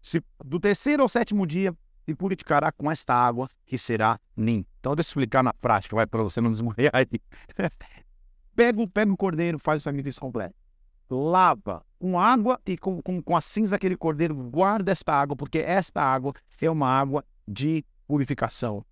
Se, 0.02 0.22
do 0.44 0.60
terceiro 0.60 1.02
ao 1.02 1.08
sétimo 1.08 1.46
dia, 1.46 1.74
e 2.10 2.14
purificará 2.14 2.72
com 2.72 2.90
esta 2.90 3.14
água 3.14 3.48
que 3.64 3.78
será 3.78 4.18
limpa. 4.36 4.68
Então, 4.80 4.94
deixa 4.94 5.08
eu 5.08 5.10
explicar 5.12 5.42
na 5.42 5.52
prática, 5.52 5.94
vai 5.94 6.06
para 6.06 6.22
você 6.22 6.40
não 6.40 6.50
desmorrer 6.50 6.90
aí. 6.92 7.06
pega, 8.54 8.86
pega 8.92 9.12
o 9.12 9.16
cordeiro, 9.16 9.58
faz 9.58 9.82
o 9.82 9.84
sacrifício 9.84 10.20
completo. 10.20 10.54
Lava 11.08 11.84
com 11.98 12.18
água 12.18 12.60
e 12.64 12.78
com, 12.78 13.02
com, 13.02 13.22
com 13.22 13.36
a 13.36 13.40
cinza 13.40 13.72
daquele 13.72 13.96
cordeiro, 13.96 14.34
guarda 14.34 14.92
esta 14.92 15.12
água, 15.12 15.36
porque 15.36 15.58
esta 15.58 16.02
água 16.02 16.32
é 16.60 16.70
uma 16.70 16.88
água 16.88 17.24
de 17.46 17.84
purificação. 18.06 18.84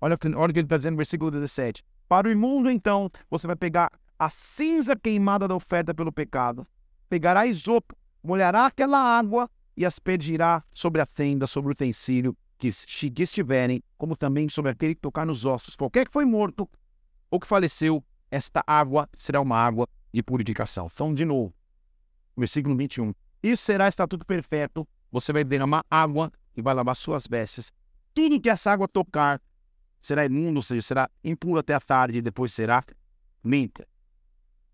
Olha, 0.00 0.18
olha 0.36 0.50
o 0.50 0.52
que 0.52 0.60
ele 0.60 0.66
está 0.66 0.76
dizendo 0.76 0.92
no 0.92 0.98
versículo 0.98 1.30
17. 1.30 1.82
Para 2.08 2.28
o 2.28 2.30
imundo, 2.30 2.70
então, 2.70 3.10
você 3.30 3.46
vai 3.46 3.56
pegar 3.56 3.90
a 4.18 4.30
cinza 4.30 4.94
queimada 4.94 5.48
da 5.48 5.54
oferta 5.54 5.92
pelo 5.94 6.12
pecado, 6.12 6.66
pegará 7.08 7.46
isopo, 7.46 7.96
molhará 8.22 8.66
aquela 8.66 8.98
água 8.98 9.50
e 9.76 9.84
aspergirá 9.84 10.62
sobre 10.72 11.00
a 11.00 11.06
tenda, 11.06 11.46
sobre 11.46 11.70
o 11.70 11.72
utensílio 11.72 12.36
que, 12.58 12.70
que 13.10 13.22
estiverem, 13.22 13.82
como 13.96 14.16
também 14.16 14.48
sobre 14.48 14.70
aquele 14.70 14.94
que 14.94 15.00
tocar 15.00 15.26
nos 15.26 15.44
ossos. 15.44 15.76
Qualquer 15.76 16.06
que 16.06 16.12
foi 16.12 16.24
morto 16.24 16.68
ou 17.30 17.40
que 17.40 17.46
faleceu, 17.46 18.04
esta 18.30 18.62
água 18.66 19.08
será 19.16 19.40
uma 19.40 19.56
água 19.56 19.88
de 20.12 20.22
purificação. 20.22 20.88
Então, 20.92 21.14
de 21.14 21.24
novo, 21.24 21.54
versículo 22.36 22.76
21. 22.76 23.14
Isso 23.42 23.62
será 23.62 23.88
estatuto 23.88 24.26
perfeito. 24.26 24.86
Você 25.10 25.32
vai 25.32 25.44
derramar 25.44 25.84
água 25.90 26.32
e 26.56 26.62
vai 26.62 26.74
lavar 26.74 26.96
suas 26.96 27.26
vestes. 27.26 27.72
Tudo 28.14 28.40
que 28.40 28.48
essa 28.48 28.72
água 28.72 28.88
tocar 28.88 29.40
será 30.00 30.24
imundo, 30.24 30.58
ou 30.58 30.62
seja, 30.62 30.82
será 30.82 31.10
impuro 31.22 31.58
até 31.58 31.74
a 31.74 31.80
tarde 31.80 32.18
e 32.18 32.22
depois 32.22 32.52
será 32.52 32.82
limpa. 33.44 33.86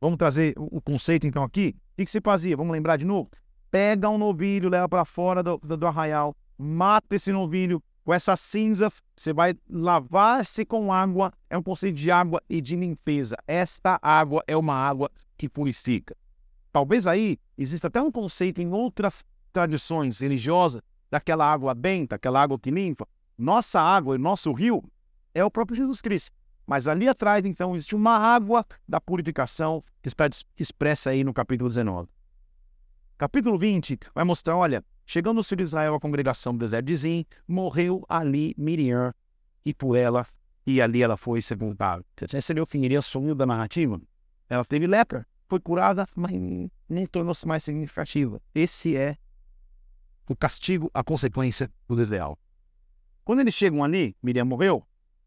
Vamos 0.00 0.16
trazer 0.18 0.54
o 0.56 0.80
conceito 0.80 1.26
então 1.26 1.42
aqui? 1.42 1.76
O 1.92 1.96
que 1.96 2.10
se 2.10 2.20
fazia? 2.20 2.56
Vamos 2.56 2.72
lembrar 2.72 2.96
de 2.96 3.04
novo? 3.04 3.30
pega 3.72 4.10
um 4.10 4.18
novilho, 4.18 4.68
leva 4.68 4.86
para 4.86 5.04
fora 5.06 5.42
do, 5.42 5.56
do, 5.56 5.78
do, 5.78 5.86
arraial, 5.86 6.36
mata 6.58 7.16
esse 7.16 7.32
novilho 7.32 7.82
com 8.04 8.12
essa 8.12 8.36
cinza, 8.36 8.90
você 9.16 9.32
vai 9.32 9.54
lavar-se 9.68 10.64
com 10.64 10.92
água, 10.92 11.32
é 11.48 11.56
um 11.56 11.62
conceito 11.62 11.96
de 11.96 12.10
água 12.10 12.42
e 12.48 12.60
de 12.60 12.74
limpeza. 12.74 13.36
Esta 13.46 13.98
água 14.02 14.42
é 14.46 14.56
uma 14.56 14.74
água 14.74 15.10
que 15.36 15.48
purifica. 15.48 16.16
Talvez 16.72 17.06
aí 17.06 17.38
exista 17.56 17.86
até 17.86 18.00
um 18.00 18.10
conceito 18.10 18.60
em 18.60 18.72
outras 18.72 19.24
tradições 19.52 20.18
religiosas 20.18 20.82
daquela 21.10 21.50
água 21.50 21.74
benta, 21.74 22.16
aquela 22.16 22.42
água 22.42 22.58
que 22.58 22.70
limpa. 22.70 23.06
Nossa 23.36 23.80
água, 23.80 24.16
nosso 24.18 24.52
rio, 24.52 24.82
é 25.34 25.44
o 25.44 25.50
próprio 25.50 25.76
Jesus 25.76 26.00
Cristo. 26.00 26.32
Mas 26.66 26.88
ali 26.88 27.08
atrás, 27.08 27.44
então, 27.44 27.74
existe 27.74 27.94
uma 27.94 28.16
água 28.16 28.64
da 28.88 29.00
purificação 29.00 29.84
que 30.00 30.08
está 30.08 30.28
expressa 30.58 31.10
aí 31.10 31.22
no 31.22 31.34
capítulo 31.34 31.68
19. 31.68 32.08
Capítulo 33.18 33.58
20 33.58 33.98
vai 34.14 34.24
mostrar, 34.24 34.56
olha, 34.56 34.84
chegando 35.12 35.40
os 35.40 35.46
filhos 35.46 35.68
de 35.68 35.76
Israel 35.76 35.94
à 35.94 36.00
congregação 36.00 36.54
do 36.54 36.60
deserto 36.60 36.86
de 36.86 36.96
Zim, 36.96 37.26
morreu 37.46 38.02
ali 38.08 38.54
Miriam 38.56 39.12
e 39.62 39.74
por 39.74 39.94
ela, 39.94 40.26
e 40.66 40.80
ali 40.80 41.02
ela 41.02 41.18
foi 41.18 41.42
sepultada. 41.42 42.02
Esse 42.22 42.40
seria 42.40 42.62
o 42.62 42.66
fim, 42.66 42.80
sumiu 43.02 43.34
da 43.34 43.44
narrativa. 43.44 44.00
Ela 44.48 44.64
teve 44.64 44.86
lepra, 44.86 45.26
foi 45.50 45.60
curada, 45.60 46.06
mas 46.16 46.32
nem 46.88 47.06
tornou-se 47.06 47.46
mais 47.46 47.62
significativa. 47.62 48.40
Esse 48.54 48.96
é 48.96 49.18
o 50.26 50.34
castigo, 50.34 50.90
a 50.94 51.04
consequência 51.04 51.70
do 51.86 51.94
desleal. 51.94 52.38
Quando 53.22 53.40
eles 53.40 53.52
chegam 53.52 53.84
ali, 53.84 54.16
Miriam 54.22 54.46
morreu, 54.46 54.82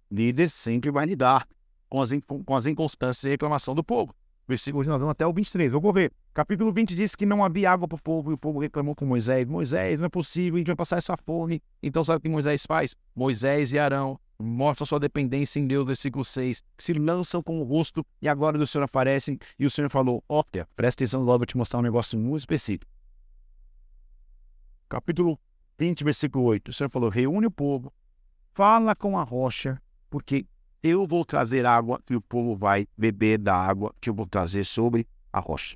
líder 0.10 0.50
sempre 0.50 0.90
vai 0.90 1.06
lidar 1.06 1.48
com 1.88 2.02
as, 2.02 2.10
com 2.44 2.56
as 2.56 2.66
inconstâncias 2.66 3.24
e 3.26 3.30
reclamação 3.30 3.76
do 3.76 3.84
povo. 3.84 4.16
Versículo 4.48 4.84
de 4.84 4.90
9 4.90 5.10
até 5.10 5.26
o 5.26 5.34
23. 5.34 5.72
Vou 5.72 5.82
correr. 5.82 6.12
Capítulo 6.34 6.72
20 6.72 6.96
diz 6.96 7.16
que 7.16 7.26
não 7.26 7.44
havia 7.44 7.72
água 7.72 7.88
para 7.88 7.96
o 7.96 8.02
povo 8.02 8.32
e 8.32 8.34
o 8.36 8.38
povo 8.38 8.60
reclamou 8.60 8.96
com 8.96 9.06
Moisés. 9.06 9.48
Moisés, 9.48 9.98
não 9.98 10.06
é 10.06 10.10
possível, 10.10 10.56
a 10.56 10.58
gente 10.60 10.68
vai 10.68 10.76
passar 10.76 10.98
essa 10.98 11.18
fome. 11.18 11.62
Então 11.82 12.04
sabe 12.04 12.18
o 12.18 12.22
que 12.22 12.30
Moisés 12.30 12.66
faz? 12.66 12.96
Moisés 13.16 13.74
e 13.74 13.80
Arão 13.80 14.20
mostram 14.38 14.86
sua 14.86 15.00
dependência 15.00 15.60
em 15.60 15.66
Deus, 15.66 15.86
versículo 15.86 16.24
6. 16.24 16.64
Se 16.78 16.94
lançam 16.94 17.42
com 17.42 17.60
o 17.60 17.64
rosto 17.64 18.06
e 18.22 18.28
agora 18.28 18.58
do 18.58 18.68
Senhor 18.68 18.84
aparecem. 18.84 19.40
E 19.58 19.66
o 19.66 19.70
Senhor 19.70 19.90
falou: 19.90 20.24
Olha, 20.30 20.68
presta 20.76 21.04
atenção, 21.04 21.24
logo 21.24 21.40
vou 21.40 21.46
te 21.46 21.58
mostrar 21.58 21.80
um 21.80 21.84
negócio 21.84 22.18
muito 22.20 22.42
específico. 22.42 22.92
Capítulo 24.88 25.40
20, 25.80 26.04
versículo 26.04 26.44
8. 26.46 26.70
O 26.70 26.74
Senhor 26.74 26.90
falou: 26.90 27.10
Reúne 27.10 27.48
o 27.48 27.52
povo, 27.52 27.92
fala 28.54 28.96
com 28.96 29.18
a 29.18 29.24
rocha, 29.24 29.82
porque 30.10 30.46
eu 30.88 31.08
vou 31.08 31.26
trazer 31.26 31.66
água 31.66 32.00
e 32.08 32.16
o 32.16 32.22
povo 32.22 32.56
vai 32.56 32.88
beber 32.96 33.40
da 33.40 33.56
água 33.56 33.92
que 34.00 34.08
eu 34.08 34.14
vou 34.14 34.28
trazer 34.28 34.64
sobre 34.64 35.08
a 35.34 35.40
rocha. 35.40 35.76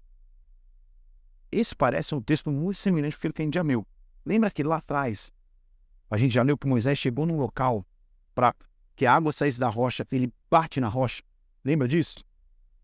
Esse 1.51 1.75
parece 1.75 2.13
um 2.13 2.21
texto 2.21 2.51
muito 2.51 2.77
semelhante 2.77 3.15
ao 3.15 3.19
que 3.19 3.25
ele 3.25 3.33
tem 3.33 3.49
de 3.49 3.57
Amil. 3.57 3.87
Lembra 4.23 4.51
que 4.51 4.61
lá 4.61 4.77
atrás 4.77 5.33
A 6.11 6.17
gente 6.17 6.35
já 6.35 6.43
leu 6.43 6.55
que 6.55 6.67
Moisés 6.67 6.99
chegou 6.99 7.25
num 7.25 7.37
local 7.37 7.83
para 8.35 8.55
que 8.95 9.07
a 9.07 9.15
água 9.15 9.31
saísse 9.31 9.59
da 9.59 9.67
rocha, 9.67 10.05
ele 10.11 10.31
bate 10.47 10.79
na 10.79 10.87
rocha. 10.87 11.23
Lembra 11.65 11.87
disso? 11.87 12.23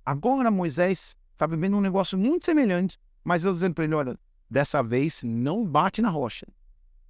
Agora 0.04 0.50
Moisés 0.50 1.16
está 1.32 1.46
vivendo 1.46 1.78
um 1.78 1.82
negócio 1.82 2.18
muito 2.18 2.46
semelhante, 2.46 3.00
mas 3.24 3.46
eu 3.46 3.54
dizendo 3.54 3.76
para 3.76 3.84
ele: 3.84 3.94
olha, 3.94 4.20
dessa 4.50 4.82
vez 4.82 5.22
não 5.24 5.64
bate 5.64 6.02
na 6.02 6.10
rocha. 6.10 6.48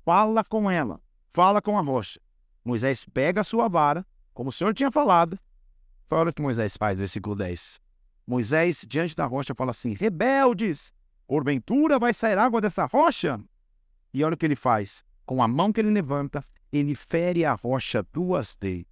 Fala 0.04 0.44
com 0.44 0.70
ela, 0.70 1.02
fala 1.32 1.62
com 1.62 1.78
a 1.78 1.82
rocha. 1.82 2.20
Moisés 2.66 3.06
pega 3.06 3.42
a 3.42 3.46
sua 3.46 3.70
vara, 3.70 4.06
como 4.36 4.50
o 4.50 4.52
Senhor 4.52 4.74
tinha 4.76 4.92
falado. 4.92 5.40
Fala 6.08 6.30
o 6.30 6.34
que 6.34 6.42
Moisés 6.42 6.78
faz, 6.78 7.00
versículo 7.00 7.36
10. 7.36 7.82
Moisés, 8.28 8.86
diante 8.88 9.16
da 9.16 9.26
rocha, 9.26 9.56
fala 9.56 9.72
assim: 9.72 9.94
Rebeldes, 9.94 10.94
porventura 11.26 11.98
vai 11.98 12.14
sair 12.14 12.38
água 12.38 12.62
dessa 12.62 12.86
rocha? 12.86 13.40
E 14.14 14.24
olha 14.24 14.36
o 14.36 14.38
que 14.38 14.46
ele 14.46 14.56
faz. 14.56 15.04
Com 15.26 15.42
a 15.42 15.48
mão 15.48 15.74
que 15.74 15.80
ele 15.80 15.90
levanta, 15.90 16.44
ele 16.72 16.94
fere 16.94 17.44
a 17.44 17.54
rocha 17.54 18.04
duas 18.14 18.56
vezes. 18.62 18.86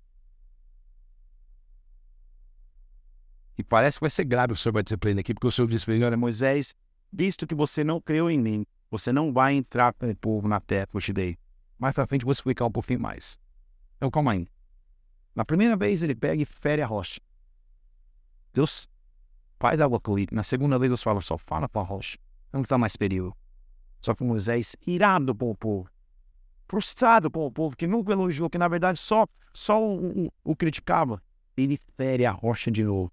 E 3.56 3.64
parece 3.64 3.98
que 3.98 4.02
vai 4.02 4.10
ser 4.10 4.24
grave 4.24 4.54
o 4.54 4.56
Senhor 4.56 4.74
vai 4.74 4.84
para 4.84 5.10
ele 5.12 5.20
aqui, 5.20 5.34
porque 5.34 5.46
o 5.46 5.52
Senhor 5.52 5.68
disse 5.68 5.86
para 5.86 5.94
ele: 5.94 6.06
Olha, 6.06 6.18
Moisés, 6.18 6.74
visto 7.12 7.46
que 7.46 7.54
você 7.54 7.84
não 7.84 8.02
creu 8.02 8.32
em 8.32 8.39
mim, 8.39 8.66
você 8.89 9.12
não 9.12 9.32
vai 9.32 9.54
entrar 9.54 9.94
com 9.94 10.10
o 10.10 10.16
povo 10.16 10.48
na 10.48 10.60
terra 10.60 10.88
que 10.88 10.96
eu 10.96 11.02
te 11.02 11.14
dei. 11.14 11.38
Mais 11.78 11.94
para 11.94 12.08
frente 12.08 12.24
vou 12.24 12.32
explicar 12.32 12.66
um 12.66 12.72
pouquinho 12.72 13.02
mais. 13.02 13.38
Então, 13.98 14.10
calma 14.10 14.32
aí. 14.32 14.48
Na 15.36 15.43
primeira 15.43 15.75
vez 15.75 16.03
ele 16.03 16.15
pega 16.15 16.41
e 16.41 16.45
fere 16.45 16.81
a 16.81 16.86
rocha. 16.86 17.19
Deus 18.53 18.88
faz 19.59 19.79
água 19.81 19.99
fluir. 20.03 20.27
Na 20.31 20.43
segunda 20.43 20.77
vez 20.77 20.89
Deus 20.89 21.01
fala 21.01 21.21
só, 21.21 21.38
fala 21.38 21.67
para 21.67 21.81
a 21.81 21.86
rocha. 21.86 22.17
Não 22.51 22.61
está 22.61 22.77
mais 22.77 22.95
perigo. 22.95 23.36
Só 24.01 24.13
que 24.13 24.23
Moisés, 24.23 24.75
irado 24.86 25.34
com 25.34 25.49
o 25.49 25.55
povo, 25.55 25.89
frustrado 26.67 27.31
com 27.31 27.45
o 27.45 27.51
povo, 27.51 27.75
que 27.75 27.88
nunca 27.88 28.11
elogiou, 28.11 28.49
que 28.49 28.57
na 28.57 28.67
verdade 28.67 28.99
só, 28.99 29.25
só 29.53 29.81
o, 29.81 30.25
o, 30.25 30.34
o 30.43 30.55
criticava, 30.55 31.21
ele 31.55 31.79
fere 31.95 32.25
a 32.25 32.31
rocha 32.31 32.69
de 32.69 32.84
novo. 32.84 33.11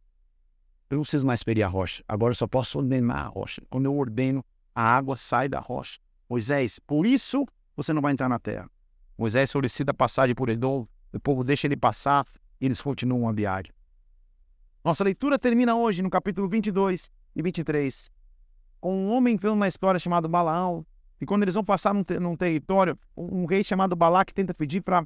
Eu 0.90 0.96
não 0.96 1.02
preciso 1.02 1.26
mais 1.26 1.42
ferir 1.42 1.62
a 1.62 1.68
rocha. 1.68 2.02
Agora 2.08 2.32
eu 2.32 2.36
só 2.36 2.48
posso 2.48 2.78
ordenar 2.78 3.26
a 3.26 3.28
rocha. 3.28 3.62
Quando 3.70 3.84
eu 3.84 3.96
ordeno, 3.96 4.44
a 4.74 4.82
água 4.82 5.16
sai 5.16 5.48
da 5.48 5.60
rocha. 5.60 6.00
Moisés, 6.28 6.80
por 6.80 7.06
isso 7.06 7.46
você 7.76 7.92
não 7.92 8.02
vai 8.02 8.12
entrar 8.12 8.28
na 8.28 8.40
terra. 8.40 8.68
Moisés 9.16 9.50
solicita 9.50 9.92
a 9.92 9.94
passagem 9.94 10.34
por 10.34 10.48
Edom. 10.48 10.86
O 11.12 11.20
povo 11.20 11.44
deixa 11.44 11.66
ele 11.66 11.76
passar 11.76 12.26
e 12.60 12.66
eles 12.66 12.80
continuam 12.80 13.28
a 13.28 13.32
viagem. 13.32 13.72
Nossa 14.84 15.04
leitura 15.04 15.38
termina 15.38 15.76
hoje 15.76 16.02
no 16.02 16.10
capítulo 16.10 16.48
22 16.48 17.10
e 17.34 17.42
23 17.42 18.10
com 18.80 18.96
um 18.96 19.10
homem 19.10 19.36
vendo 19.36 19.52
uma 19.52 19.68
história 19.68 20.00
chamado 20.00 20.28
Balaão. 20.28 20.84
E 21.20 21.26
quando 21.26 21.42
eles 21.42 21.54
vão 21.54 21.62
passar 21.62 21.92
num, 21.92 22.02
num 22.18 22.34
território, 22.34 22.98
um, 23.14 23.42
um, 23.42 23.44
rei 23.44 23.62
chamado 23.62 23.94
Balaque 23.94 24.32
tenta 24.32 24.54
pedir 24.54 24.80
para 24.80 25.04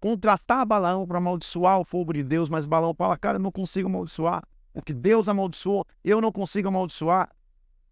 contratar 0.00 0.64
Balaão 0.64 1.06
para 1.06 1.18
amaldiçoar 1.18 1.78
o 1.78 1.84
fogo 1.84 2.14
de 2.14 2.24
Deus, 2.24 2.48
mas 2.48 2.64
Balaão 2.64 2.94
fala: 2.94 3.18
Cara, 3.18 3.36
eu 3.36 3.42
não 3.42 3.52
consigo 3.52 3.88
amaldiçoar. 3.88 4.42
O 4.72 4.80
que 4.80 4.94
Deus 4.94 5.28
amaldiçoou, 5.28 5.86
eu 6.02 6.20
não 6.20 6.32
consigo 6.32 6.68
amaldiçoar. 6.68 7.30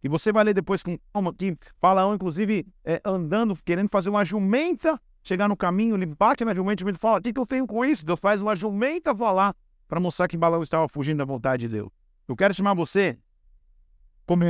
E 0.03 0.09
você 0.09 0.33
vai 0.33 0.45
ler 0.45 0.55
depois 0.55 0.83
que, 0.83 0.97
que 0.97 1.57
Balaão, 1.79 2.15
inclusive, 2.15 2.67
é, 2.83 3.03
andando, 3.05 3.55
querendo 3.63 3.91
fazer 3.91 4.09
uma 4.09 4.25
jumenta, 4.25 4.99
chegar 5.23 5.49
no 5.49 5.57
caminho, 5.57 5.95
ele 5.95 6.07
bate 6.07 6.45
na 6.45 6.55
jumenta 6.55 6.89
e 6.89 6.95
fala: 6.95 7.19
O 7.19 7.23
que, 7.23 7.33
que 7.33 7.41
eu 7.41 7.47
tenho 7.47 7.67
com 7.67 7.85
isso? 7.85 8.05
Deus 8.05 8.19
faz 8.19 8.41
uma 8.41 8.57
jumenta 8.57 9.15
falar 9.15 9.55
para 9.89 10.01
mostrar 10.01 10.29
que 10.29 10.37
Balaão 10.37 10.63
estava 10.63 10.89
fugindo 10.89 11.19
da 11.19 11.25
vontade 11.25 11.63
de 11.63 11.69
Deus. 11.69 11.91
Eu 12.27 12.37
quero 12.37 12.55
chamar 12.55 12.75
você 12.75 13.19
como 14.27 14.45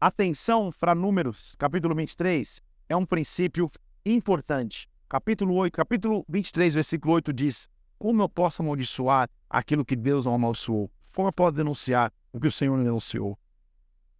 Atenção 0.00 0.70
para 0.78 0.94
Números, 0.94 1.54
capítulo 1.58 1.94
23, 1.94 2.62
é 2.88 2.96
um 2.96 3.04
princípio 3.04 3.70
importante. 4.04 4.88
Capítulo 5.08 5.54
8, 5.54 5.74
capítulo 5.74 6.24
23, 6.28 6.74
versículo 6.74 7.14
8 7.14 7.32
diz: 7.32 7.68
Como 7.98 8.22
eu 8.22 8.28
posso 8.28 8.62
amaldiçoar 8.62 9.28
aquilo 9.48 9.84
que 9.84 9.96
Deus 9.96 10.26
amaldiçoou? 10.26 10.90
Como 11.14 11.32
pode 11.32 11.56
denunciar 11.56 12.12
o 12.32 12.38
que 12.38 12.46
o 12.46 12.52
Senhor 12.52 12.76
denunciou? 12.78 13.38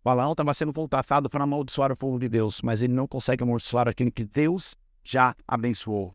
Balaão 0.03 0.33
estava 0.33 0.55
sendo 0.55 0.73
contratado 0.73 1.29
para 1.29 1.45
amaldiçoar 1.45 1.93
o 1.93 1.97
povo 1.97 2.19
de 2.19 2.29
Deus, 2.29 2.63
mas 2.63 2.81
ele 2.81 2.95
não 2.95 3.07
consegue 3.07 3.43
amaldiçoar 3.43 3.89
aquilo 3.89 4.11
que 4.11 4.25
Deus 4.25 4.77
já 5.05 5.35
abençoou. 5.47 6.15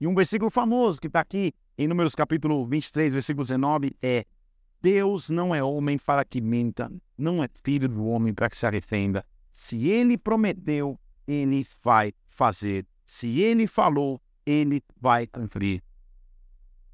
E 0.00 0.06
um 0.06 0.14
versículo 0.14 0.50
famoso 0.50 1.00
que 1.00 1.06
está 1.06 1.20
aqui 1.20 1.52
em 1.76 1.86
Números 1.86 2.14
capítulo 2.14 2.66
23, 2.66 3.12
versículo 3.12 3.44
19 3.44 3.96
é 4.02 4.24
Deus 4.80 5.30
não 5.30 5.54
é 5.54 5.62
homem 5.62 5.96
para 5.96 6.24
que 6.24 6.40
minta, 6.40 6.90
não 7.16 7.42
é 7.42 7.48
filho 7.62 7.88
do 7.88 8.04
homem 8.06 8.34
para 8.34 8.50
que 8.50 8.56
se 8.56 8.66
arrependa. 8.66 9.24
Se 9.52 9.88
ele 9.88 10.18
prometeu, 10.18 10.98
ele 11.26 11.64
vai 11.82 12.12
fazer. 12.28 12.86
Se 13.04 13.40
ele 13.40 13.66
falou, 13.66 14.20
ele 14.44 14.82
vai 15.00 15.26
cumprir. 15.26 15.84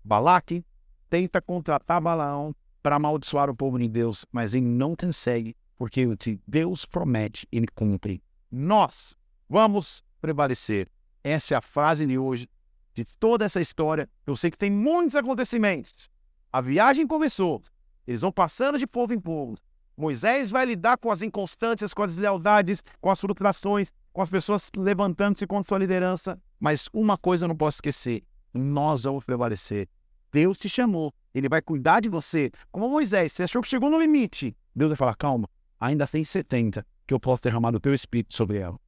Balaque 0.04 0.64
tenta 1.08 1.40
contratar 1.40 2.00
Balaão 2.00 2.54
para 2.82 2.96
amaldiçoar 2.96 3.48
o 3.48 3.56
povo 3.56 3.78
de 3.78 3.88
Deus, 3.88 4.26
mas 4.30 4.52
ele 4.52 4.66
não 4.66 4.94
consegue, 4.94 5.56
porque 5.79 6.07
o 6.07 6.16
que 6.16 6.41
Deus 6.47 6.85
promete, 6.85 7.47
ele 7.53 7.68
cumpre. 7.68 8.20
Nós 8.51 9.16
vamos 9.49 10.03
prevalecer. 10.20 10.91
Essa 11.22 11.55
é 11.55 11.57
a 11.57 11.61
frase 11.62 12.05
de 12.05 12.18
hoje, 12.18 12.49
de 12.93 13.05
toda 13.05 13.45
essa 13.45 13.61
história. 13.61 14.11
Eu 14.26 14.35
sei 14.35 14.51
que 14.51 14.59
tem 14.59 14.70
muitos 14.70 15.14
acontecimentos. 15.14 16.11
A 16.53 16.61
viagem 16.61 17.07
começou, 17.07 17.62
eles 18.07 18.22
vão 18.22 18.33
passando 18.33 18.76
de 18.76 18.87
povo 18.87 19.14
em 19.14 19.20
povo. 19.20 19.57
Moisés 19.97 20.51
vai 20.51 20.64
lidar 20.64 20.97
com 20.99 21.11
as 21.11 21.22
inconstâncias, 21.22 21.93
com 21.95 22.03
as 22.03 22.12
deslealdades, 22.12 22.83
com 23.01 23.11
as 23.11 23.20
frustrações, 23.20 23.91
com 24.12 24.22
as 24.22 24.29
pessoas 24.29 24.70
levantando-se 24.76 25.47
contra 25.47 25.68
sua 25.68 25.79
liderança. 25.79 26.41
Mas 26.59 26.89
uma 26.93 27.16
coisa 27.16 27.45
eu 27.45 27.49
não 27.49 27.57
posso 27.57 27.76
esquecer: 27.76 28.22
nós 28.53 29.03
vamos 29.03 29.24
prevalecer. 29.24 29.89
Deus 30.33 30.57
te 30.57 30.68
chamou, 30.68 31.12
ele 31.35 31.49
vai 31.49 31.61
cuidar 31.61 32.01
de 32.01 32.09
você. 32.09 32.51
Como 32.70 32.89
Moisés, 32.89 33.33
você 33.33 33.43
achou 33.43 33.62
que 33.62 33.68
chegou 33.68 33.91
no 33.91 34.01
limite. 34.01 34.57
Deus 34.74 34.91
vai 34.91 34.97
falar: 34.97 35.16
calma, 35.16 35.49
ainda 35.81 36.07
tem 36.07 36.24
70 36.24 36.87
que 37.07 37.14
eu 37.14 37.20
posso 37.20 37.43
derramar 37.43 37.70
do 37.70 37.81
teu 37.81 37.95
espírito 37.95 38.35
sobre 38.35 38.59
ela. 38.59 38.79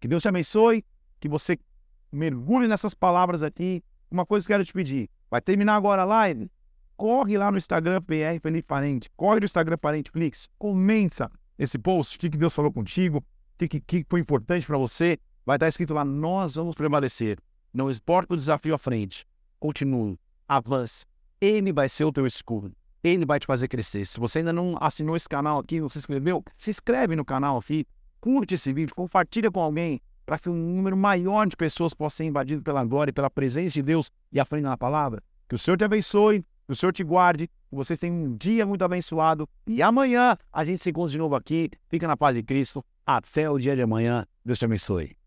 Que 0.00 0.08
Deus 0.08 0.22
te 0.22 0.28
abençoe, 0.28 0.84
que 1.20 1.28
você 1.28 1.58
mergulhe 2.10 2.68
nessas 2.68 2.94
palavras 2.94 3.42
aqui. 3.42 3.82
Uma 4.10 4.26
coisa 4.26 4.46
que 4.46 4.52
eu 4.52 4.54
quero 4.54 4.64
te 4.64 4.72
pedir: 4.72 5.08
vai 5.30 5.40
terminar 5.40 5.76
agora 5.76 6.02
a 6.02 6.04
live? 6.04 6.50
corre 7.02 7.36
lá 7.36 7.50
no 7.50 7.58
Instagram 7.58 8.00
PR 8.02 8.40
Felipe 8.40 8.62
Parente, 8.62 9.10
corre 9.16 9.40
no 9.40 9.44
Instagram 9.44 9.76
Parente 9.76 10.08
Flix, 10.12 10.48
comenta 10.56 11.28
esse 11.58 11.76
post, 11.76 12.16
o 12.16 12.20
que, 12.20 12.28
Deus 12.28 12.54
falou 12.54 12.72
contigo, 12.72 13.18
o 13.18 13.68
que, 13.68 14.06
foi 14.08 14.20
importante 14.20 14.64
para 14.64 14.78
você. 14.78 15.18
Vai 15.44 15.56
estar 15.56 15.66
escrito 15.66 15.92
lá, 15.92 16.04
nós 16.04 16.54
vamos 16.54 16.76
prevalecer. 16.76 17.38
Não 17.74 17.90
importa 17.90 18.34
o 18.34 18.36
desafio 18.36 18.72
à 18.72 18.78
frente, 18.78 19.26
continue, 19.58 20.16
avance. 20.46 21.04
Ele 21.40 21.72
vai 21.72 21.88
ser 21.88 22.04
o 22.04 22.12
teu 22.12 22.24
escudo. 22.24 22.72
Ele 23.02 23.26
vai 23.26 23.40
te 23.40 23.46
fazer 23.46 23.68
crescer. 23.68 24.04
Se 24.06 24.20
você 24.20 24.38
ainda 24.38 24.52
não 24.52 24.76
assinou 24.80 25.16
esse 25.16 25.28
canal 25.28 25.58
aqui, 25.58 25.80
se 25.90 25.98
inscreveu, 25.98 26.44
se 26.56 26.70
inscreve 26.70 27.16
no 27.16 27.24
canal 27.24 27.58
aqui, 27.58 27.84
curte 28.20 28.54
esse 28.54 28.72
vídeo, 28.72 28.94
compartilha 28.94 29.50
com 29.50 29.60
alguém, 29.60 30.00
para 30.24 30.38
que 30.38 30.48
um 30.48 30.54
número 30.54 30.96
maior 30.96 31.46
de 31.46 31.56
pessoas 31.56 31.92
possa 31.92 32.18
ser 32.18 32.24
invadido 32.24 32.62
pela 32.62 32.84
glória 32.84 33.10
e 33.10 33.12
pela 33.12 33.28
presença 33.28 33.74
de 33.74 33.82
Deus 33.82 34.10
e 34.30 34.38
aprenda 34.38 34.68
na 34.68 34.76
palavra. 34.76 35.22
Que 35.48 35.54
o 35.54 35.58
Senhor 35.58 35.76
te 35.76 35.84
abençoe, 35.84 36.42
que 36.66 36.72
o 36.72 36.76
Senhor 36.76 36.92
te 36.92 37.02
guarde, 37.02 37.48
que 37.48 37.76
você 37.76 37.96
tenha 37.96 38.12
um 38.12 38.36
dia 38.36 38.64
muito 38.64 38.84
abençoado. 38.84 39.48
E 39.66 39.82
amanhã 39.82 40.36
a 40.52 40.64
gente 40.64 40.82
se 40.82 40.90
encontra 40.90 41.12
de 41.12 41.18
novo 41.18 41.34
aqui. 41.34 41.70
Fica 41.88 42.06
na 42.06 42.16
paz 42.16 42.34
de 42.36 42.42
Cristo. 42.42 42.84
Até 43.04 43.50
o 43.50 43.58
dia 43.58 43.74
de 43.74 43.82
amanhã. 43.82 44.24
Deus 44.44 44.58
te 44.58 44.64
abençoe. 44.64 45.21